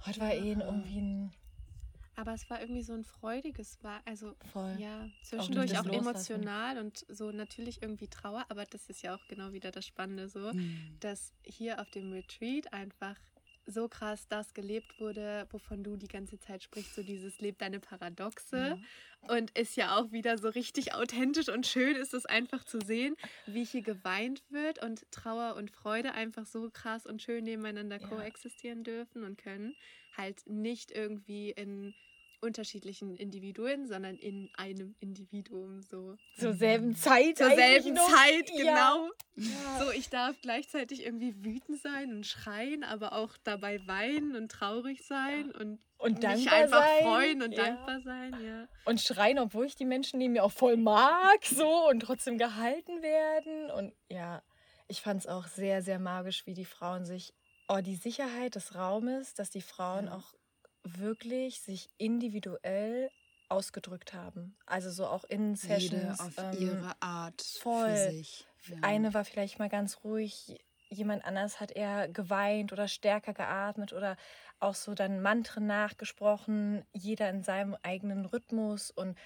Heute 0.06 0.20
war 0.20 0.32
eh 0.32 0.52
irgendwie 0.52 0.98
ein 0.98 1.32
Aber 2.14 2.34
es 2.34 2.48
war 2.50 2.60
irgendwie 2.60 2.82
so 2.82 2.92
ein 2.92 3.04
freudiges, 3.04 3.82
war 3.82 4.00
also 4.04 4.34
voll. 4.52 4.76
ja 4.78 5.08
zwischendurch 5.22 5.78
auch, 5.78 5.84
Loslassen. 5.84 6.06
emotional 6.08 6.78
und 6.78 7.06
so 7.08 7.32
natürlich 7.32 7.80
irgendwie 7.82 8.08
Trauer, 8.08 8.44
aber 8.50 8.64
das 8.66 8.88
ist 8.90 9.02
ja 9.02 9.14
auch 9.16 9.26
genau 9.28 9.52
wieder 9.52 9.70
das 9.70 9.86
Spannende 9.86 10.28
so, 10.28 10.52
Mhm. 10.52 10.96
dass 11.00 11.32
hier 11.44 11.80
auf 11.80 11.90
dem 11.90 12.12
Retreat 12.12 12.72
einfach 12.72 13.16
so 13.66 13.88
krass 13.88 14.26
das 14.28 14.54
gelebt 14.54 14.98
wurde, 14.98 15.46
wovon 15.50 15.82
du 15.84 15.96
die 15.96 16.08
ganze 16.08 16.38
Zeit 16.38 16.62
sprichst, 16.62 16.94
so 16.94 17.02
dieses 17.02 17.40
Leb 17.40 17.58
deine 17.58 17.80
Paradoxe. 17.80 18.76
Und 19.26 19.56
ist 19.56 19.76
ja 19.76 19.96
auch 19.96 20.10
wieder 20.12 20.36
so 20.38 20.48
richtig 20.48 20.94
authentisch 20.94 21.48
und 21.48 21.66
schön 21.66 21.94
ist 21.96 22.12
es 22.14 22.26
einfach 22.26 22.64
zu 22.64 22.80
sehen, 22.80 23.16
wie 23.46 23.64
hier 23.64 23.82
geweint 23.82 24.42
wird 24.50 24.82
und 24.82 25.06
Trauer 25.12 25.54
und 25.56 25.70
Freude 25.70 26.12
einfach 26.12 26.44
so 26.46 26.70
krass 26.72 27.06
und 27.06 27.22
schön 27.22 27.44
nebeneinander 27.44 28.00
Ja. 28.00 28.08
koexistieren 28.08 28.82
dürfen 28.84 29.22
und 29.24 29.38
können. 29.38 29.76
Halt 30.12 30.42
nicht 30.46 30.90
irgendwie 30.90 31.50
in 31.50 31.94
unterschiedlichen 32.42 33.16
Individuen, 33.16 33.86
sondern 33.86 34.16
in 34.16 34.50
einem 34.56 34.94
Individuum 35.00 35.82
so. 35.82 36.16
Zur 36.36 36.52
selben 36.52 36.94
Zeit. 36.96 37.38
Zur 37.38 37.50
selben 37.50 37.94
noch. 37.94 38.08
Zeit, 38.08 38.50
Ja. 38.50 38.56
genau. 38.56 39.08
So, 39.78 39.90
ich 39.92 40.10
darf 40.10 40.36
gleichzeitig 40.42 41.04
irgendwie 41.06 41.34
wütend 41.44 41.80
sein 41.80 42.12
und 42.12 42.26
schreien, 42.26 42.84
aber 42.84 43.12
auch 43.14 43.36
dabei 43.44 43.80
weinen 43.86 44.36
und 44.36 44.50
traurig 44.50 45.02
sein 45.04 45.50
und, 45.52 45.78
Und 45.98 46.22
mich 46.22 46.50
einfach 46.50 46.84
sein. 46.84 47.02
freuen 47.02 47.42
und 47.42 47.52
Ja. 47.52 47.64
dankbar 47.64 48.00
sein, 48.02 48.38
ja. 48.44 48.68
Und 48.84 49.00
schreien, 49.00 49.38
obwohl 49.38 49.64
ich 49.66 49.76
die 49.76 49.86
Menschen 49.86 50.18
neben 50.18 50.32
mir 50.34 50.44
auch 50.44 50.52
voll 50.52 50.76
mag, 50.76 51.44
so 51.44 51.88
und 51.88 52.00
trotzdem 52.00 52.36
gehalten 52.36 53.00
werden. 53.02 53.70
Und 53.70 53.94
ja, 54.10 54.42
ich 54.88 55.00
fand 55.00 55.20
es 55.20 55.26
auch 55.28 55.46
sehr, 55.46 55.80
sehr 55.82 55.98
magisch, 56.00 56.44
wie 56.46 56.54
die 56.54 56.64
Frauen 56.66 57.06
sich, 57.06 57.32
oh, 57.68 57.78
die 57.80 57.94
Sicherheit 57.96 58.56
des 58.56 58.74
Raumes, 58.74 59.32
dass 59.34 59.48
die 59.50 59.62
Frauen 59.62 60.06
Ja. 60.06 60.16
auch 60.16 60.34
wirklich 60.84 61.60
sich 61.60 61.88
individuell 61.98 63.10
ausgedrückt 63.48 64.14
haben. 64.14 64.56
Also 64.66 64.90
so 64.90 65.06
auch 65.06 65.24
in 65.24 65.56
Sessions. 65.56 65.92
Jede 65.92 66.12
auf 66.18 66.38
ähm, 66.38 66.58
ihre 66.58 66.94
Art 67.00 67.42
voll. 67.60 67.88
für 67.88 68.10
sich. 68.12 68.46
Ja. 68.68 68.76
Eine 68.82 69.12
war 69.14 69.24
vielleicht 69.24 69.58
mal 69.58 69.68
ganz 69.68 69.98
ruhig, 70.04 70.58
jemand 70.88 71.24
anders 71.24 71.60
hat 71.60 71.72
eher 71.72 72.08
geweint 72.08 72.72
oder 72.72 72.88
stärker 72.88 73.34
geatmet 73.34 73.92
oder 73.92 74.16
auch 74.60 74.74
so 74.74 74.94
dann 74.94 75.20
Mantren 75.22 75.66
nachgesprochen, 75.66 76.84
jeder 76.92 77.28
in 77.30 77.42
seinem 77.42 77.76
eigenen 77.82 78.24
Rhythmus. 78.26 78.90
Und 78.90 79.18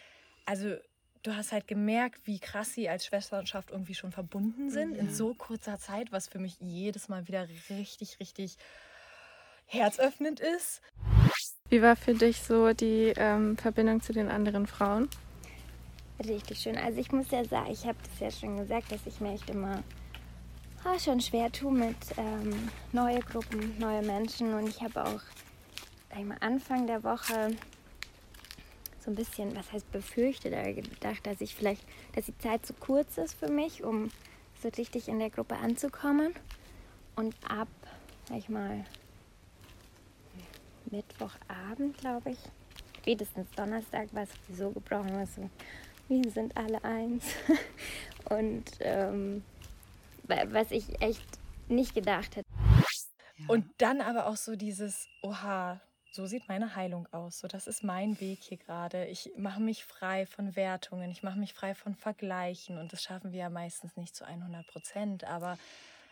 also 0.45 0.77
du 1.23 1.37
hast 1.37 1.53
halt 1.53 1.66
gemerkt, 1.69 2.21
wie 2.27 2.38
krass 2.38 2.73
sie 2.73 2.88
als 2.88 3.05
Schwesternschaft 3.07 3.71
irgendwie 3.71 3.95
schon 3.95 4.12
verbunden 4.12 4.71
sind 4.71 4.95
in 4.97 5.07
Ja. 5.07 5.12
so 5.12 5.35
kurzer 5.35 5.79
Zeit, 5.79 6.12
was 6.12 6.29
für 6.29 6.38
mich 6.38 6.57
jedes 6.61 7.09
Mal 7.09 7.29
wieder 7.29 7.47
richtig, 7.69 8.19
richtig 8.21 8.57
herzöffnend 9.66 10.40
ist. 10.40 10.81
Wie 11.68 11.83
war 11.83 11.96
für 11.96 12.14
dich 12.14 12.40
so 12.42 12.72
die 12.72 13.12
ähm, 13.16 13.57
Verbindung 13.57 14.00
zu 14.00 14.12
den 14.12 14.29
anderen 14.29 14.66
Frauen? 14.66 15.09
Richtig 16.24 16.61
schön. 16.61 16.79
Also 16.79 17.00
ich 17.00 17.11
muss 17.12 17.31
ja 17.31 17.44
sagen, 17.44 17.70
ich 17.70 17.85
habe 17.85 17.98
das 18.02 18.20
ja 18.20 18.31
schon 18.31 18.57
gesagt, 18.57 18.92
dass 18.92 19.07
ich 19.07 19.20
mir 19.20 19.35
echt 19.35 19.50
immer 19.50 19.83
ah, 20.85 20.98
schon 20.98 21.20
schwer 21.20 21.50
tue 21.50 21.72
mit 21.72 21.96
ähm, 22.16 22.70
neue 22.92 23.20
Gruppen, 23.20 23.76
neue 23.79 24.02
Menschen. 24.02 24.55
Und 24.55 24.68
ich 24.68 24.81
habe 24.81 25.05
auch 25.05 25.20
sag 26.09 26.20
ich 26.20 26.24
mal, 26.24 26.38
Anfang 26.40 26.87
der 26.87 27.02
Woche 27.02 27.50
so 29.00 29.11
ein 29.11 29.14
bisschen, 29.14 29.55
was 29.55 29.70
heißt 29.72 29.90
befürchtet, 29.92 30.55
aber 30.55 30.72
gedacht, 30.72 31.26
dass 31.26 31.40
ich 31.40 31.55
vielleicht, 31.55 31.85
dass 32.14 32.26
die 32.26 32.38
Zeit 32.38 32.64
zu 32.64 32.74
kurz 32.74 33.18
ist 33.18 33.35
für 33.35 33.48
mich, 33.48 33.85
um 33.85 34.11
so 34.62 34.68
richtig 34.68 35.09
in 35.09 35.18
der 35.18 35.31
Gruppe 35.31 35.57
anzukommen. 35.57 36.35
Und 37.14 37.35
ab, 37.48 37.68
sag 38.29 38.38
ich 38.38 38.48
mal, 38.48 38.85
Mittwochabend, 40.90 41.99
glaube 41.99 42.31
ich, 42.31 42.38
spätestens 42.99 43.51
Donnerstag 43.53 44.12
war 44.14 44.25
es 44.25 44.31
so 44.57 44.70
gebrochen, 44.70 45.14
war 45.14 45.27
so, 45.27 45.49
wir 46.09 46.31
sind 46.31 46.57
alle 46.57 46.83
eins. 46.85 47.25
Und 48.31 48.64
ähm, 48.81 49.44
was 50.25 50.70
ich 50.70 51.01
echt 51.01 51.27
nicht 51.68 51.94
gedacht 51.94 52.37
hätte. 52.37 52.49
Und 53.49 53.66
dann 53.79 54.01
aber 54.01 54.27
auch 54.27 54.37
so 54.37 54.57
dieses, 54.57 55.09
oha, 55.22 55.81
so 56.11 56.27
sieht 56.27 56.49
meine 56.49 56.75
Heilung 56.75 57.07
aus. 57.12 57.40
So, 57.40 57.49
das 57.49 57.66
ist 57.66 57.85
mein 57.85 58.18
Weg 58.20 58.40
hier 58.42 58.57
gerade. 58.57 59.05
Ich 59.07 59.31
mache 59.37 59.61
mich 59.61 59.85
frei 59.85 60.27
von 60.27 60.57
Wertungen, 60.57 61.11
ich 61.11 61.22
mache 61.22 61.38
mich 61.38 61.53
frei 61.53 61.75
von 61.75 61.94
Vergleichen. 61.94 62.79
Und 62.79 62.92
das 62.92 63.03
schaffen 63.03 63.33
wir 63.33 63.40
ja 63.40 63.51
meistens 63.51 63.96
nicht 63.96 64.16
zu 64.16 64.25
100 64.25 64.66
Prozent. 64.66 65.25
Aber 65.25 65.59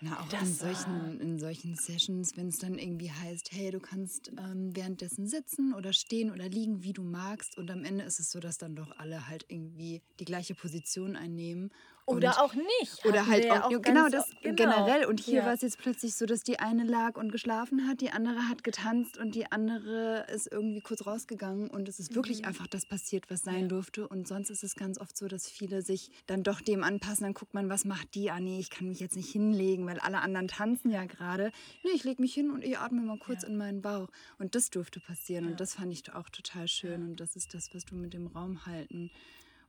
na, 0.01 0.21
auch 0.21 0.33
in 0.33 0.53
solchen, 0.53 1.21
in 1.21 1.39
solchen 1.39 1.77
Sessions, 1.77 2.37
wenn 2.37 2.49
es 2.49 2.59
dann 2.59 2.79
irgendwie 2.79 3.11
heißt, 3.11 3.53
hey, 3.53 3.71
du 3.71 3.81
kannst 3.81 4.33
ähm, 4.39 4.75
währenddessen 4.75 5.27
sitzen 5.27 5.75
oder 5.75 5.93
stehen 5.93 6.31
oder 6.31 6.49
liegen, 6.49 6.83
wie 6.83 6.93
du 6.93 7.03
magst. 7.03 7.57
Und 7.57 7.71
am 7.71 7.85
Ende 7.85 8.05
ist 8.05 8.21
es 8.21 8.31
so, 8.31 8.41
dass 8.41 8.59
dann 8.59 8.77
doch 8.77 8.91
alle 8.99 9.29
halt 9.29 9.47
irgendwie 9.49 10.03
die 10.19 10.25
gleiche 10.25 10.55
Position 10.55 11.17
einnehmen 11.17 11.71
oder 12.07 12.43
auch 12.43 12.55
nicht. 12.55 13.05
Oder 13.07 13.27
halt 13.27 13.51
auch, 13.51 13.63
auch 13.63 13.83
genau 13.83 14.09
das 14.09 14.29
genau. 14.43 14.55
generell. 14.55 15.07
Und 15.07 15.21
hier 15.21 15.39
ja. 15.39 15.47
war 15.47 15.55
es 15.55 15.63
jetzt 15.63 15.79
plötzlich 15.79 16.15
so, 16.15 16.27
dass 16.27 16.43
die 16.43 16.59
eine 16.59 16.85
lag 16.85 17.17
und 17.17 17.33
geschlafen 17.33 17.89
hat, 17.89 18.01
die 18.01 18.11
andere 18.11 18.49
hat 18.49 18.63
getanzt 18.63 19.17
und 19.17 19.35
die 19.35 19.51
andere 19.51 20.27
ist 20.33 20.51
irgendwie 20.51 20.81
kurz 20.81 21.07
rausgegangen 21.07 21.71
und 21.71 21.89
es 21.89 21.99
ist 21.99 22.11
mhm. 22.11 22.17
wirklich 22.17 22.45
einfach 22.45 22.67
das 22.67 22.87
passiert, 22.87 23.31
was 23.31 23.43
sein 23.43 23.63
ja. 23.63 23.69
durfte. 23.69 24.07
Und 24.07 24.29
sonst 24.29 24.51
ist 24.51 24.65
es 24.65 24.75
ganz 24.75 25.01
oft 25.01 25.17
so, 25.17 25.29
dass 25.29 25.49
viele 25.49 25.83
sich 25.83 26.11
dann 26.27 26.43
doch 26.43 26.61
dem 26.61 26.85
anpassen. 26.85 27.25
Dann 27.25 27.35
guckt 27.35 27.55
man, 27.55 27.71
was 27.71 27.85
macht 27.85 28.15
die? 28.15 28.31
Ah 28.31 28.41
nee, 28.41 28.59
ich 28.59 28.71
kann 28.71 28.89
mich 28.89 29.01
jetzt 29.01 29.17
nicht 29.17 29.31
hinlegen, 29.31 29.84
weil 29.87 29.99
alle 30.01 30.21
anderen 30.21 30.49
tanzen 30.49 30.91
ja 30.91 31.05
gerade. 31.05 31.53
Nee, 31.83 31.91
ich 31.95 32.05
lege 32.05 32.21
mich 32.21 32.35
hin 32.35 32.51
und 32.51 32.65
ich 32.65 32.79
atme 32.79 33.01
mal 33.03 33.19
kurz 33.19 33.43
ja. 33.43 33.49
in 33.49 33.57
meinen 33.57 33.83
Bauch. 33.83 34.09
Und 34.39 34.55
das 34.55 34.71
durfte 34.71 35.01
passieren 35.01 35.47
und 35.47 35.61
das 35.61 35.75
fand 35.75 35.93
ich 35.93 36.13
auch 36.13 36.29
total 36.29 36.69
schön. 36.69 37.03
Und 37.03 37.21
das 37.21 37.37
ist 37.37 37.55
das, 37.55 37.75
was 37.75 37.85
du 37.85 37.95
mit 37.95 38.15
dem 38.15 38.27
Raum 38.27 38.67
halten 38.67 39.11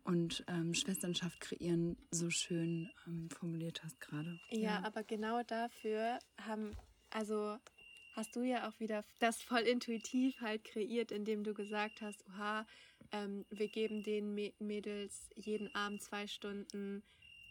und 0.06 0.44
ähm, 0.48 0.74
Schwesternschaft 0.74 1.42
kreieren 1.42 1.98
so 2.12 2.30
schön 2.30 2.90
ähm, 3.08 3.30
formuliert 3.30 3.84
hast 3.84 4.00
gerade. 4.00 4.40
Ja, 4.50 4.60
ja, 4.60 4.84
aber 4.84 5.04
genau 5.04 5.42
dafür 5.44 6.20
haben, 6.38 6.72
also 7.10 7.58
hast 8.16 8.36
du 8.36 8.44
ja 8.44 8.70
auch 8.70 8.80
wieder 8.80 9.04
das 9.20 9.42
voll 9.42 9.62
intuitiv 9.62 10.40
halt 10.42 10.64
kreiert, 10.64 11.12
indem 11.12 11.44
du 11.44 11.54
gesagt 11.54 12.02
hast, 12.02 12.24
oha, 12.30 12.66
ähm, 13.12 13.46
wir 13.50 13.68
geben 13.68 14.04
den 14.04 14.54
Mädels 14.60 15.30
jeden 15.36 15.74
Abend 15.76 16.02
zwei 16.02 16.28
Stunden 16.28 17.04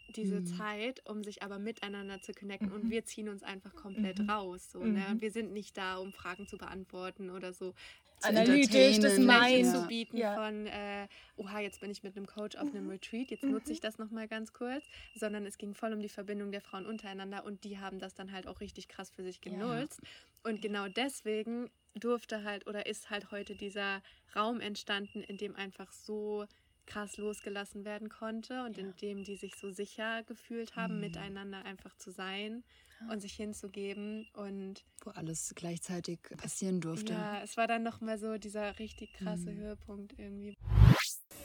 diese 0.09 0.41
mhm. 0.41 0.45
Zeit, 0.45 1.01
um 1.09 1.23
sich 1.23 1.43
aber 1.43 1.59
miteinander 1.59 2.21
zu 2.21 2.33
connecten 2.33 2.69
mhm. 2.69 2.75
und 2.75 2.89
wir 2.89 3.05
ziehen 3.05 3.29
uns 3.29 3.43
einfach 3.43 3.75
komplett 3.75 4.19
mhm. 4.19 4.29
raus. 4.29 4.71
So, 4.71 4.79
ne? 4.79 5.05
Und 5.07 5.15
mhm. 5.15 5.21
wir 5.21 5.31
sind 5.31 5.53
nicht 5.53 5.77
da, 5.77 5.97
um 5.97 6.13
Fragen 6.13 6.47
zu 6.47 6.57
beantworten 6.57 7.29
oder 7.29 7.53
so 7.53 7.73
analytisch 8.21 8.99
das 8.99 9.17
Mind 9.17 9.67
zu 9.67 9.87
bieten 9.87 10.17
ja. 10.17 10.35
von, 10.35 10.67
äh, 10.67 11.07
oha, 11.37 11.59
jetzt 11.59 11.81
bin 11.81 11.91
ich 11.91 12.03
mit 12.03 12.15
einem 12.15 12.25
Coach 12.25 12.55
auf 12.55 12.69
einem 12.69 12.85
mhm. 12.85 12.91
Retreat, 12.91 13.31
jetzt 13.31 13.43
nutze 13.43 13.71
ich 13.71 13.79
mhm. 13.79 13.83
das 13.83 13.97
nochmal 13.97 14.27
ganz 14.27 14.53
kurz, 14.53 14.83
sondern 15.15 15.45
es 15.45 15.57
ging 15.57 15.73
voll 15.73 15.93
um 15.93 15.99
die 15.99 16.09
Verbindung 16.09 16.51
der 16.51 16.61
Frauen 16.61 16.85
untereinander 16.85 17.45
und 17.45 17.63
die 17.63 17.79
haben 17.79 17.99
das 17.99 18.13
dann 18.13 18.31
halt 18.31 18.47
auch 18.47 18.61
richtig 18.61 18.87
krass 18.87 19.09
für 19.09 19.23
sich 19.23 19.41
genutzt. 19.41 19.99
Ja. 20.01 20.51
Und 20.51 20.61
genau 20.61 20.87
deswegen 20.87 21.69
durfte 21.95 22.43
halt 22.43 22.67
oder 22.67 22.85
ist 22.85 23.09
halt 23.09 23.31
heute 23.31 23.55
dieser 23.55 24.01
Raum 24.35 24.59
entstanden, 24.59 25.21
in 25.21 25.37
dem 25.37 25.55
einfach 25.55 25.91
so 25.91 26.45
krass 26.85 27.17
losgelassen 27.17 27.85
werden 27.85 28.09
konnte 28.09 28.63
und 28.65 28.77
ja. 28.77 28.83
in 28.83 28.95
dem 29.01 29.23
die 29.23 29.35
sich 29.35 29.55
so 29.55 29.71
sicher 29.71 30.23
gefühlt 30.23 30.75
haben, 30.75 30.95
mhm. 30.95 31.01
miteinander 31.01 31.65
einfach 31.65 31.95
zu 31.97 32.11
sein 32.11 32.63
und 33.11 33.19
sich 33.19 33.33
hinzugeben 33.33 34.27
und 34.33 34.83
wo 35.03 35.11
alles 35.11 35.53
gleichzeitig 35.55 36.19
passieren 36.37 36.81
durfte. 36.81 37.13
Ja, 37.13 37.41
es 37.43 37.57
war 37.57 37.67
dann 37.67 37.83
noch 37.83 38.01
mal 38.01 38.17
so 38.17 38.37
dieser 38.37 38.79
richtig 38.79 39.13
krasse 39.13 39.51
mhm. 39.51 39.57
Höhepunkt 39.57 40.17
irgendwie. 40.17 40.55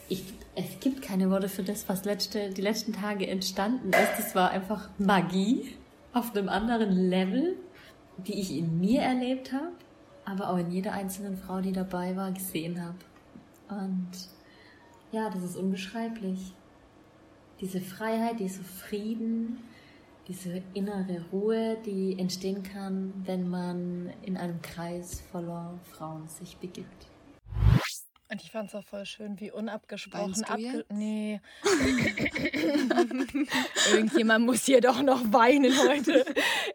Ich, 0.08 0.24
es 0.54 0.80
gibt 0.80 1.02
keine 1.02 1.30
Worte 1.30 1.48
für 1.48 1.62
das, 1.62 1.88
was 1.88 2.04
letzte, 2.04 2.50
die 2.50 2.62
letzten 2.62 2.92
Tage 2.92 3.26
entstanden 3.26 3.90
ist. 3.90 4.18
Das 4.18 4.34
war 4.34 4.50
einfach 4.50 4.90
Magie 4.98 5.76
auf 6.12 6.34
einem 6.34 6.48
anderen 6.48 6.92
Level, 6.92 7.56
die 8.18 8.40
ich 8.40 8.50
in 8.52 8.80
mir 8.80 9.02
erlebt 9.02 9.52
habe, 9.52 9.72
aber 10.24 10.50
auch 10.50 10.58
in 10.58 10.70
jeder 10.70 10.92
einzelnen 10.92 11.36
Frau, 11.36 11.60
die 11.60 11.72
dabei 11.72 12.16
war, 12.16 12.32
gesehen 12.32 12.82
habe. 12.82 12.98
Und 13.68 14.10
ja, 15.12 15.30
das 15.30 15.42
ist 15.42 15.56
unbeschreiblich. 15.56 16.52
Diese 17.60 17.80
Freiheit, 17.80 18.40
dieser 18.40 18.62
Frieden, 18.62 19.58
diese 20.28 20.62
innere 20.74 21.24
Ruhe, 21.32 21.76
die 21.84 22.18
entstehen 22.18 22.62
kann, 22.62 23.12
wenn 23.26 23.48
man 23.48 24.10
in 24.22 24.36
einem 24.36 24.62
Kreis 24.62 25.20
voller 25.32 25.78
Frauen 25.92 26.28
sich 26.28 26.56
begibt. 26.56 27.09
Und 28.30 28.42
ich 28.42 28.52
fand 28.52 28.68
es 28.68 28.76
auch 28.76 28.84
voll 28.84 29.04
schön, 29.06 29.40
wie 29.40 29.50
unabgesprochen 29.50 30.44
abge 30.44 30.84
Nee. 30.88 31.40
Irgendjemand 33.92 34.46
muss 34.46 34.64
hier 34.64 34.80
doch 34.80 35.02
noch 35.02 35.20
weinen 35.32 35.76
heute. 35.76 36.24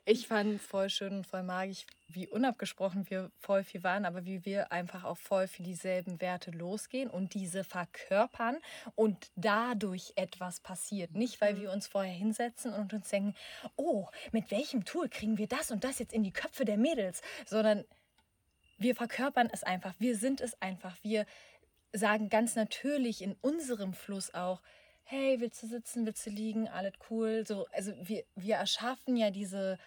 Ich 0.03 0.27
fand 0.27 0.55
es 0.55 0.65
voll 0.65 0.89
schön 0.89 1.13
und 1.13 1.25
voll 1.25 1.43
magisch, 1.43 1.85
wie 2.09 2.27
unabgesprochen 2.27 3.09
wir 3.09 3.31
voll 3.39 3.63
viel 3.63 3.83
waren, 3.83 4.03
aber 4.03 4.25
wie 4.25 4.43
wir 4.43 4.73
einfach 4.73 5.05
auch 5.05 5.17
voll 5.17 5.47
für 5.47 5.63
dieselben 5.63 6.19
Werte 6.19 6.51
losgehen 6.51 7.09
und 7.09 7.33
diese 7.33 7.63
verkörpern 7.63 8.57
und 8.95 9.31
dadurch 9.37 10.11
etwas 10.17 10.59
passiert. 10.59 11.15
Nicht, 11.15 11.39
weil 11.39 11.61
wir 11.61 11.71
uns 11.71 11.87
vorher 11.87 12.13
hinsetzen 12.13 12.73
und 12.73 12.93
uns 12.93 13.07
denken, 13.07 13.33
oh, 13.77 14.07
mit 14.33 14.51
welchem 14.51 14.83
Tool 14.83 15.07
kriegen 15.07 15.37
wir 15.37 15.47
das 15.47 15.71
und 15.71 15.85
das 15.85 15.99
jetzt 15.99 16.13
in 16.13 16.23
die 16.23 16.33
Köpfe 16.33 16.65
der 16.65 16.77
Mädels, 16.77 17.21
sondern 17.45 17.85
wir 18.77 18.95
verkörpern 18.95 19.49
es 19.51 19.63
einfach, 19.63 19.93
wir 19.99 20.17
sind 20.17 20.41
es 20.41 20.61
einfach, 20.61 20.95
wir 21.01 21.25
sagen 21.93 22.29
ganz 22.29 22.55
natürlich 22.55 23.21
in 23.21 23.35
unserem 23.41 23.93
Fluss 23.93 24.33
auch, 24.33 24.61
hey, 25.03 25.39
willst 25.39 25.61
du 25.63 25.67
sitzen, 25.67 26.05
willst 26.05 26.25
du 26.25 26.29
liegen, 26.29 26.67
alles 26.67 26.93
cool. 27.09 27.45
So, 27.47 27.67
also 27.71 27.93
wir, 28.01 28.23
wir 28.35 28.55
erschaffen 28.55 29.15
ja 29.15 29.29
diese 29.29 29.77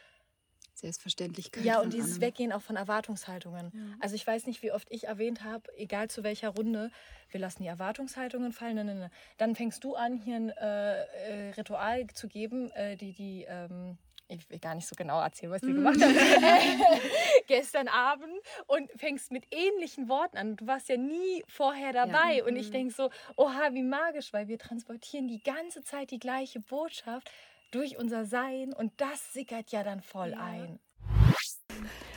Selbstverständlichkeit. 0.74 1.64
Ja, 1.64 1.80
und 1.80 1.92
dieses 1.92 2.14
allem. 2.14 2.22
Weggehen 2.22 2.52
auch 2.52 2.62
von 2.62 2.76
Erwartungshaltungen. 2.76 3.72
Ja. 3.74 3.96
Also 4.00 4.14
ich 4.14 4.24
weiß 4.26 4.46
nicht, 4.46 4.62
wie 4.62 4.70
oft 4.70 4.86
ich 4.90 5.08
erwähnt 5.08 5.42
habe, 5.42 5.64
egal 5.76 6.08
zu 6.08 6.22
welcher 6.22 6.50
Runde, 6.50 6.90
wir 7.30 7.40
lassen 7.40 7.62
die 7.62 7.68
Erwartungshaltungen 7.68 8.52
fallen. 8.52 9.10
Dann 9.38 9.56
fängst 9.56 9.82
du 9.82 9.96
an, 9.96 10.16
hier 10.16 10.36
ein 10.36 10.50
äh, 10.50 11.48
äh, 11.48 11.50
Ritual 11.56 12.06
zu 12.08 12.28
geben, 12.28 12.70
äh, 12.70 12.96
die, 12.96 13.12
die 13.12 13.44
ähm, 13.48 13.98
ich 14.28 14.48
will 14.50 14.58
gar 14.58 14.74
nicht 14.74 14.86
so 14.86 14.94
genau 14.94 15.20
erzählen, 15.20 15.52
was 15.52 15.62
wir 15.62 15.70
mhm. 15.70 15.84
gemacht 15.84 16.02
haben, 16.02 16.14
gestern 17.46 17.88
Abend 17.88 18.38
und 18.66 18.90
fängst 18.96 19.32
mit 19.32 19.46
ähnlichen 19.50 20.08
Worten 20.08 20.36
an. 20.36 20.56
Du 20.56 20.66
warst 20.66 20.88
ja 20.88 20.96
nie 20.96 21.42
vorher 21.46 21.92
dabei 21.92 22.38
ja. 22.38 22.44
und 22.44 22.56
ich 22.56 22.68
mhm. 22.68 22.72
denke 22.72 22.94
so, 22.94 23.10
oha, 23.36 23.72
wie 23.72 23.82
magisch, 23.82 24.32
weil 24.32 24.48
wir 24.48 24.58
transportieren 24.58 25.28
die 25.28 25.42
ganze 25.42 25.82
Zeit 25.82 26.10
die 26.10 26.18
gleiche 26.18 26.60
Botschaft 26.60 27.30
durch 27.70 27.98
unser 27.98 28.24
Sein 28.24 28.72
und 28.72 28.92
das 28.98 29.32
sickert 29.32 29.70
ja 29.72 29.82
dann 29.82 30.02
voll 30.02 30.30
ja. 30.30 30.44
ein. 30.44 30.78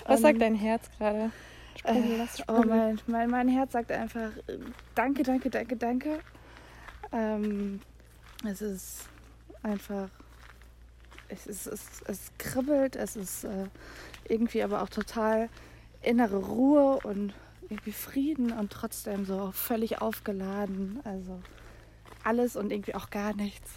Was 0.06 0.18
um, 0.18 0.24
sagt 0.24 0.36
ähm, 0.36 0.40
dein 0.40 0.56
Herz 0.56 0.90
gerade? 0.98 1.32
Äh, 1.84 2.28
oh 2.48 2.64
mein, 2.66 3.00
mein, 3.08 3.30
mein 3.30 3.48
Herz 3.48 3.72
sagt 3.72 3.92
einfach 3.92 4.36
äh, 4.48 4.60
danke, 4.96 5.24
danke, 5.24 5.50
danke, 5.50 5.78
danke. 5.78 6.20
Ähm, 7.12 7.82
es 8.46 8.62
ist 8.62 9.10
einfach 9.64 10.10
es, 11.32 11.48
ist, 11.48 11.68
es, 11.68 12.02
es 12.08 12.32
kribbelt, 12.38 12.96
es 12.96 13.16
ist 13.16 13.44
äh, 13.46 13.68
irgendwie 14.28 14.64
aber 14.64 14.82
auch 14.82 14.90
total 14.90 15.50
innere 16.02 16.38
Ruhe 16.38 17.00
und 17.04 17.34
irgendwie 17.70 17.94
Frieden 17.94 18.52
und 18.52 18.72
trotzdem 18.72 19.26
so 19.26 19.52
völlig 19.52 20.02
aufgeladen. 20.02 21.00
Also 21.06 21.42
alles 22.24 22.56
und 22.56 22.72
irgendwie 22.72 22.96
auch 22.96 23.10
gar 23.10 23.34
nichts. 23.34 23.72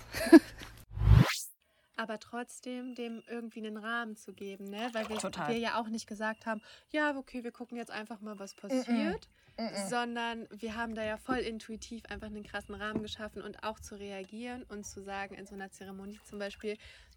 aber 1.96 2.19
trotzdem 2.19 2.94
dem 2.94 3.23
irgendwie 3.29 3.65
einen 3.65 3.77
Rahmen 3.77 4.17
zu 4.17 4.33
geben, 4.33 4.65
ne? 4.65 4.90
Weil 4.92 5.09
wir, 5.09 5.23
wir, 5.23 5.59
ja 5.59 5.81
auch 5.81 5.88
nicht 5.88 6.07
gesagt 6.07 6.44
haben, 6.44 6.61
ja, 6.90 7.17
okay, 7.17 7.44
wir 7.44 7.52
gucken 7.52 7.77
jetzt 7.77 7.90
einfach 7.90 8.21
mal, 8.21 8.38
was 8.38 8.55
passiert, 8.55 9.29
mm 9.57 9.63
-mm. 9.63 9.88
sondern 9.88 10.48
wir 10.50 10.77
haben 10.77 10.94
da 10.94 11.05
ja 11.05 11.17
voll 11.17 11.38
intuitiv 11.38 12.05
einfach 12.07 12.27
einen 12.27 12.42
krassen 12.42 12.75
Rahmen 12.75 13.02
geschaffen 13.02 13.42
und 13.42 13.63
auch 13.63 13.79
zu 13.79 13.94
reagieren 13.94 14.65
und 14.65 14.85
zu 14.85 15.02
sagen, 15.02 15.37
in 15.37 15.46
so 15.46 15.55
einer 15.55 15.71
Zeremonie 15.71 16.19
zum 16.25 16.38
Beispiel, 16.40 16.77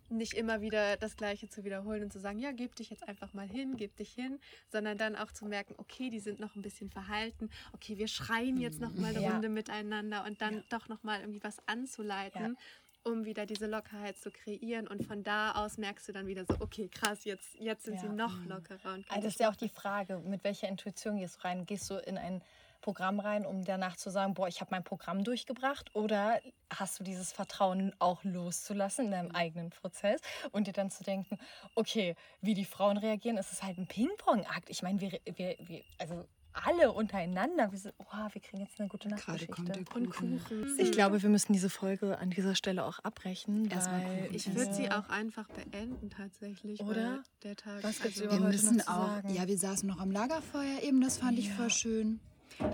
nicht 0.10 0.34
immer 0.34 0.62
wieder 0.62 0.98
das 0.98 1.16
Gleiche 1.16 1.50
zu 1.50 1.64
wiederholen 1.64 2.04
und 2.04 2.14
zu 2.14 2.20
sagen, 2.20 2.40
ja, 2.40 2.52
gib 2.52 2.76
dich 2.76 2.90
jetzt 2.90 3.08
einfach 3.08 3.34
mal 3.34 3.48
hin, 3.48 3.76
gib 3.78 3.96
dich 3.98 4.14
hin, 4.14 4.40
sondern 4.72 4.98
dann 4.98 5.16
auch 5.16 5.32
zu 5.32 5.46
merken, 5.46 5.76
okay, 5.78 6.10
die 6.10 6.20
sind 6.20 6.40
noch 6.40 6.56
ein 6.56 6.62
bisschen 6.62 6.90
verhalten, 6.90 7.50
okay, 7.74 7.98
wir 7.98 8.08
schreien 8.08 8.58
jetzt 8.58 8.80
noch 8.80 8.94
mal 8.94 9.16
eine 9.16 9.22
ja. 9.22 9.32
Runde 9.32 9.50
miteinander 9.50 10.26
und 10.26 10.42
dann 10.42 10.56
ja. 10.56 10.64
doch 10.70 10.88
noch 10.88 11.04
mal 11.04 11.20
irgendwie 11.20 11.44
was 11.44 11.58
anzuleiten. 11.68 12.58
Ja. 13.06 13.12
um 13.12 13.24
wieder 13.24 13.46
diese 13.46 13.68
Lockerheit 13.68 14.18
zu 14.18 14.32
kreieren 14.32 14.86
und 14.86 15.06
von 15.06 15.24
da 15.24 15.54
aus 15.54 15.78
merkst 15.78 16.10
du 16.10 16.12
dann 16.12 16.28
wieder 16.28 16.44
so, 16.44 16.56
okay, 16.60 16.90
krass, 16.90 17.24
jetzt, 17.24 17.56
jetzt 17.56 17.86
sind 17.86 18.00
sie 18.02 18.10
noch 18.10 18.46
lockerer. 18.46 18.96
Und 18.96 19.10
also 19.10 19.22
das 19.24 19.34
ist 19.36 19.40
ja 19.40 19.50
auch 19.50 19.56
die 19.56 19.70
Frage, 19.70 20.18
mit 20.26 20.44
welcher 20.44 20.68
Intuition 20.68 21.18
gehst 21.18 21.38
du 21.38 21.44
rein? 21.46 21.66
Gehst 21.66 21.90
du 21.90 21.96
in 21.96 22.18
ein 22.18 22.42
Programm 22.88 23.20
rein, 23.20 23.46
um 23.46 23.66
danach 23.66 23.98
zu 23.98 24.10
sagen, 24.10 24.34
boah, 24.34 24.48
ich 24.48 24.62
habe 24.62 24.70
mein 24.72 24.82
Programm 24.82 25.26
durchgebracht? 25.26 25.94
Oder 25.94 26.40
hast 26.70 26.98
du 26.98 27.04
dieses 27.04 27.34
Vertrauen 27.34 27.94
auch 28.00 28.24
loszulassen 28.24 29.08
in 29.08 29.12
deinem 29.12 29.32
eigenen 29.32 29.72
Prozess 29.72 30.22
und 30.54 30.68
dir 30.68 30.72
dann 30.72 30.90
zu 30.90 31.04
denken, 31.04 31.38
okay, 31.76 32.16
wie 32.40 32.54
die 32.54 32.64
Frauen 32.64 32.96
reagieren, 32.96 33.36
ist 33.36 33.52
es 33.52 33.62
halt 33.62 33.78
ein 33.78 33.88
Ping-Pong-Akt. 33.88 34.70
Ich 34.70 34.84
meine, 34.84 35.02
wir, 35.02 35.20
wir, 35.26 35.58
wir, 35.60 35.84
also 35.98 36.24
alle 36.54 36.94
untereinander. 36.94 37.70
Wir, 37.74 37.78
sind, 37.78 37.94
oh, 37.98 38.06
wir 38.32 38.42
kriegen 38.42 38.62
jetzt 38.62 38.80
eine 38.80 38.88
gute 38.88 39.10
Nachtgeschichte. 39.10 39.84
Und 39.94 40.10
Kuchen. 40.10 40.42
Ich 40.78 40.94
glaube, 40.94 41.22
wir 41.22 41.30
müssen 41.30 41.52
diese 41.52 41.70
Folge 41.70 42.18
an 42.18 42.30
dieser 42.30 42.56
Stelle 42.56 42.86
auch 42.86 43.00
abbrechen. 43.00 43.70
Weil 43.70 44.30
ich 44.32 44.56
würde 44.56 44.74
sie 44.74 44.90
auch 44.90 45.10
einfach 45.10 45.50
beenden 45.50 46.10
tatsächlich. 46.10 46.80
Oder? 46.80 47.22
Der 47.44 47.58
Tag. 47.58 47.84
Was 47.84 48.02
gibt's 48.02 48.22
also, 48.22 48.32
wir 48.32 48.48
müssen 48.48 48.80
auch. 48.84 49.08
Sagen? 49.08 49.34
Ja, 49.34 49.46
wir 49.46 49.58
saßen 49.58 49.90
noch 49.90 50.00
am 50.00 50.10
Lagerfeuer 50.10 50.84
eben. 50.84 51.02
Das 51.02 51.18
fand 51.18 51.38
ja. 51.38 51.44
ich 51.44 51.52
voll 51.52 51.70
schön. 51.70 52.22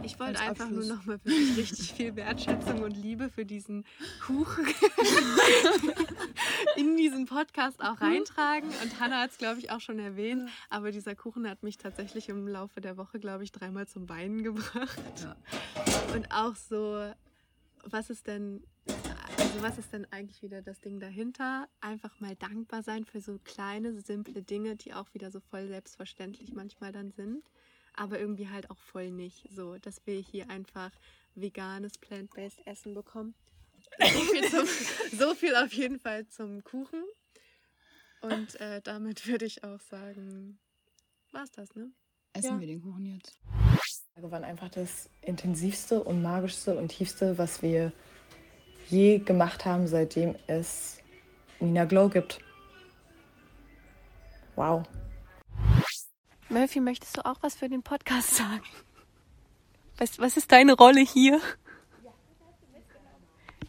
Ich 0.03 0.19
wollte 0.19 0.39
einfach 0.39 0.69
nur 0.69 0.85
noch 0.85 1.05
mal 1.05 1.19
wirklich 1.23 1.57
richtig 1.57 1.93
viel 1.93 2.15
Wertschätzung 2.15 2.83
und 2.83 2.95
Liebe 2.95 3.29
für 3.29 3.45
diesen 3.45 3.85
Kuchen 4.25 4.65
in 6.77 6.95
diesen 6.95 7.25
Podcast 7.25 7.81
auch 7.81 7.99
reintragen. 7.99 8.69
Und 8.81 8.99
Hannah 8.99 9.21
hat 9.21 9.31
es, 9.31 9.37
glaube 9.37 9.59
ich, 9.59 9.71
auch 9.71 9.81
schon 9.81 9.99
erwähnt. 9.99 10.49
Aber 10.69 10.91
dieser 10.91 11.15
Kuchen 11.15 11.49
hat 11.49 11.63
mich 11.63 11.77
tatsächlich 11.77 12.29
im 12.29 12.47
Laufe 12.47 12.81
der 12.81 12.97
Woche, 12.97 13.19
glaube 13.19 13.43
ich, 13.43 13.51
dreimal 13.51 13.87
zum 13.87 14.07
Weinen 14.09 14.43
gebracht. 14.43 14.99
Ja. 15.21 15.35
Und 16.13 16.31
auch 16.31 16.55
so, 16.55 17.11
was 17.83 18.09
ist 18.09 18.27
denn, 18.27 18.63
also 19.37 19.61
was 19.61 19.77
ist 19.77 19.91
denn 19.91 20.07
eigentlich 20.11 20.41
wieder 20.41 20.61
das 20.61 20.79
Ding 20.79 20.99
dahinter? 20.99 21.67
Einfach 21.81 22.19
mal 22.19 22.35
dankbar 22.35 22.83
sein 22.83 23.03
für 23.03 23.19
so 23.19 23.39
kleine, 23.43 23.99
simple 24.01 24.43
Dinge, 24.43 24.75
die 24.75 24.93
auch 24.93 25.13
wieder 25.13 25.29
so 25.29 25.39
voll 25.39 25.67
selbstverständlich 25.67 26.53
manchmal 26.53 26.91
dann 26.91 27.11
sind 27.11 27.43
aber 27.95 28.19
irgendwie 28.19 28.49
halt 28.49 28.69
auch 28.69 28.77
voll 28.77 29.11
nicht. 29.11 29.47
So, 29.51 29.77
dass 29.77 30.05
wir 30.05 30.19
hier 30.19 30.49
einfach 30.49 30.91
veganes, 31.35 31.97
plant-based 31.97 32.65
Essen 32.65 32.93
bekommen. 32.93 33.33
So 33.99 34.05
viel, 34.05 34.49
zum, 34.49 34.67
so 35.19 35.35
viel, 35.35 35.55
auf 35.55 35.73
jeden 35.73 35.99
Fall 35.99 36.27
zum 36.27 36.63
Kuchen. 36.63 37.03
Und 38.21 38.59
äh, 38.61 38.81
damit 38.81 39.27
würde 39.27 39.45
ich 39.45 39.63
auch 39.63 39.79
sagen, 39.81 40.57
war's 41.31 41.51
das, 41.51 41.75
ne? 41.75 41.91
Essen 42.33 42.55
ja. 42.55 42.59
wir 42.59 42.67
den 42.67 42.81
Kuchen 42.81 43.05
jetzt. 43.05 43.37
Wir 44.15 44.31
waren 44.31 44.43
einfach 44.43 44.69
das 44.69 45.09
intensivste 45.21 46.01
und 46.03 46.21
magischste 46.21 46.77
und 46.77 46.89
tiefste, 46.89 47.37
was 47.37 47.61
wir 47.61 47.91
je 48.89 49.19
gemacht 49.19 49.65
haben, 49.65 49.87
seitdem 49.87 50.35
es 50.47 50.99
Nina 51.59 51.85
Glow 51.85 52.09
gibt. 52.09 52.39
Wow. 54.55 54.83
Murphy, 56.53 56.81
möchtest 56.81 57.17
du 57.17 57.25
auch 57.25 57.37
was 57.41 57.55
für 57.55 57.67
den 57.67 57.81
Podcast 57.81 58.35
sagen? 58.35 58.61
Was, 59.97 60.19
was 60.19 60.37
ist 60.37 60.51
deine 60.51 60.73
Rolle 60.73 61.01
hier? 61.01 61.41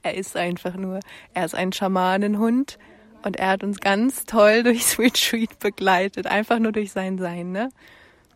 Er 0.02 0.14
ist 0.14 0.36
einfach 0.36 0.74
nur, 0.74 1.00
er 1.32 1.46
ist 1.46 1.54
ein 1.54 1.72
Schamanenhund 1.72 2.78
und 3.22 3.36
er 3.36 3.48
hat 3.48 3.64
uns 3.64 3.80
ganz 3.80 4.26
toll 4.26 4.62
durchs 4.64 4.98
Retreat 4.98 5.58
begleitet, 5.60 6.26
einfach 6.26 6.58
nur 6.58 6.72
durch 6.72 6.92
sein 6.92 7.16
Sein, 7.16 7.52
ne? 7.52 7.70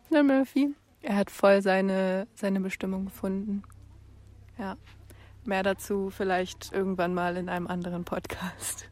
Ne, 0.09 0.23
Murphy? 0.23 0.75
Er 1.03 1.17
hat 1.17 1.31
voll 1.31 1.61
seine, 1.61 2.27
seine 2.35 2.61
Bestimmung 2.61 3.05
gefunden. 3.05 3.63
Ja. 4.59 4.77
Mehr 5.45 5.63
dazu 5.63 6.09
vielleicht 6.09 6.73
irgendwann 6.73 7.13
mal 7.13 7.37
in 7.37 7.51
einem 7.51 7.67
anderen 7.67 8.05
Podcast. 8.05 8.89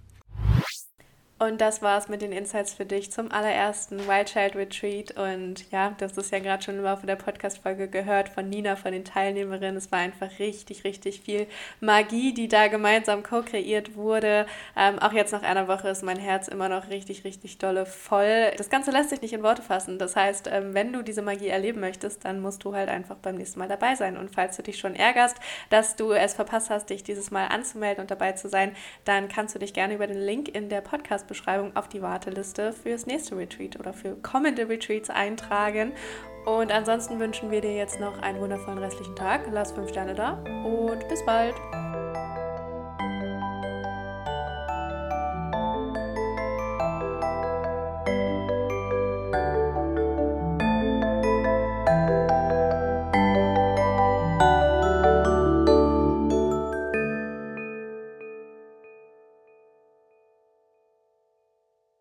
Und 1.39 1.61
das 1.61 1.83
war's 1.83 2.09
mit 2.09 2.23
den 2.23 2.33
Insights 2.33 2.73
für 2.73 2.87
dich 2.87 3.13
zum 3.13 3.31
allerersten 3.31 4.09
Wild 4.09 4.29
Child 4.29 4.57
Retreat. 4.57 5.11
Und 5.19 5.71
ja, 5.71 5.95
das 5.99 6.17
ist 6.17 6.33
ja 6.33 6.39
gerade 6.39 6.63
schon 6.63 6.79
im 6.79 6.85
Laufe 6.85 7.07
der 7.07 7.17
Podcast-Folge 7.17 7.89
gehört 7.89 8.31
von 8.31 8.49
Nina, 8.49 8.75
von 8.75 8.93
den 8.93 9.05
Teilnehmerinnen. 9.05 9.77
Es 9.77 9.93
war 9.93 9.99
einfach 9.99 10.31
richtig, 10.39 10.85
richtig 10.85 11.21
viel 11.21 11.47
Magie, 11.81 12.33
die 12.33 12.49
da 12.49 12.69
gemeinsam 12.69 13.23
co-kreiert 13.23 13.97
wurde. 13.97 14.47
Ähm, 14.79 14.99
auch 14.99 15.13
jetzt 15.13 15.33
nach 15.33 15.43
einer 15.43 15.69
Woche 15.69 15.91
ist 15.91 16.03
mein 16.03 16.17
Herz 16.19 16.49
immer 16.49 16.71
noch 16.71 16.89
richtig, 16.89 17.25
richtig 17.25 17.59
dolle 17.59 17.85
voll. 17.85 18.53
Das 18.57 18.71
Ganze 18.71 18.91
lässt 18.91 19.11
sich 19.11 19.21
nicht 19.21 19.35
in 19.35 19.43
Worte 19.43 19.61
fassen. 19.61 19.99
Das 19.99 20.17
heißt, 20.17 20.49
ähm, 20.51 20.73
wenn 20.73 20.91
du 20.95 21.03
diese 21.03 21.21
Magie 21.21 21.49
erleben 21.49 21.81
möchtest, 21.81 22.25
dann 22.25 22.41
musst 22.41 22.65
du 22.65 22.75
halt 22.75 22.89
einfach 22.89 23.17
beim 23.17 23.35
nächsten 23.35 23.59
Mal 23.59 23.69
dabei 23.69 23.95
sein. 23.95 24.17
Und 24.17 24.35
falls 24.35 24.57
du 24.57 24.63
dich 24.63 24.79
schon 24.79 24.95
ärgerst, 24.95 25.37
dass 25.69 25.97
du 25.97 26.13
es 26.13 26.33
verpasst 26.33 26.71
hast, 26.71 26.89
dich 26.89 27.05
dieses 27.05 27.31
Mal 27.31 27.49
anzumelden 27.49 28.01
und 28.01 28.11
dabei 28.11 28.33
zu 28.33 28.49
sein, 28.49 28.75
dann 29.05 29.29
kannst 29.29 29.55
du 29.55 29.59
dich 29.59 29.75
gerne 29.75 29.93
über 29.93 30.07
den 30.07 30.17
Link 30.25 30.49
in 30.49 30.71
der 30.71 30.81
Podcast 30.81 31.26
Podcast-Beschreibung 31.27 31.77
auf 31.77 31.89
die 31.89 32.03
Warteliste 32.03 32.73
fürs 32.73 33.07
nächste 33.07 33.37
Retreat 33.37 33.79
oder 33.79 33.93
für 33.93 34.17
kommende 34.17 34.69
Retreats 34.69 35.11
eintragen. 35.11 35.93
Und 36.45 36.73
ansonsten 36.73 37.19
wünschen 37.19 37.51
wir 37.51 37.61
dir 37.61 37.75
jetzt 37.75 38.01
noch 38.01 38.19
einen 38.23 38.41
wundervollen 38.41 38.79
restlichen 38.79 39.17
Tag. 39.17 39.49
Lass 39.51 39.73
fünf 39.73 39.91
Sterne 39.91 40.15
da 40.15 40.43
und 40.65 41.09
bis 41.09 41.25
bald. 41.25 41.55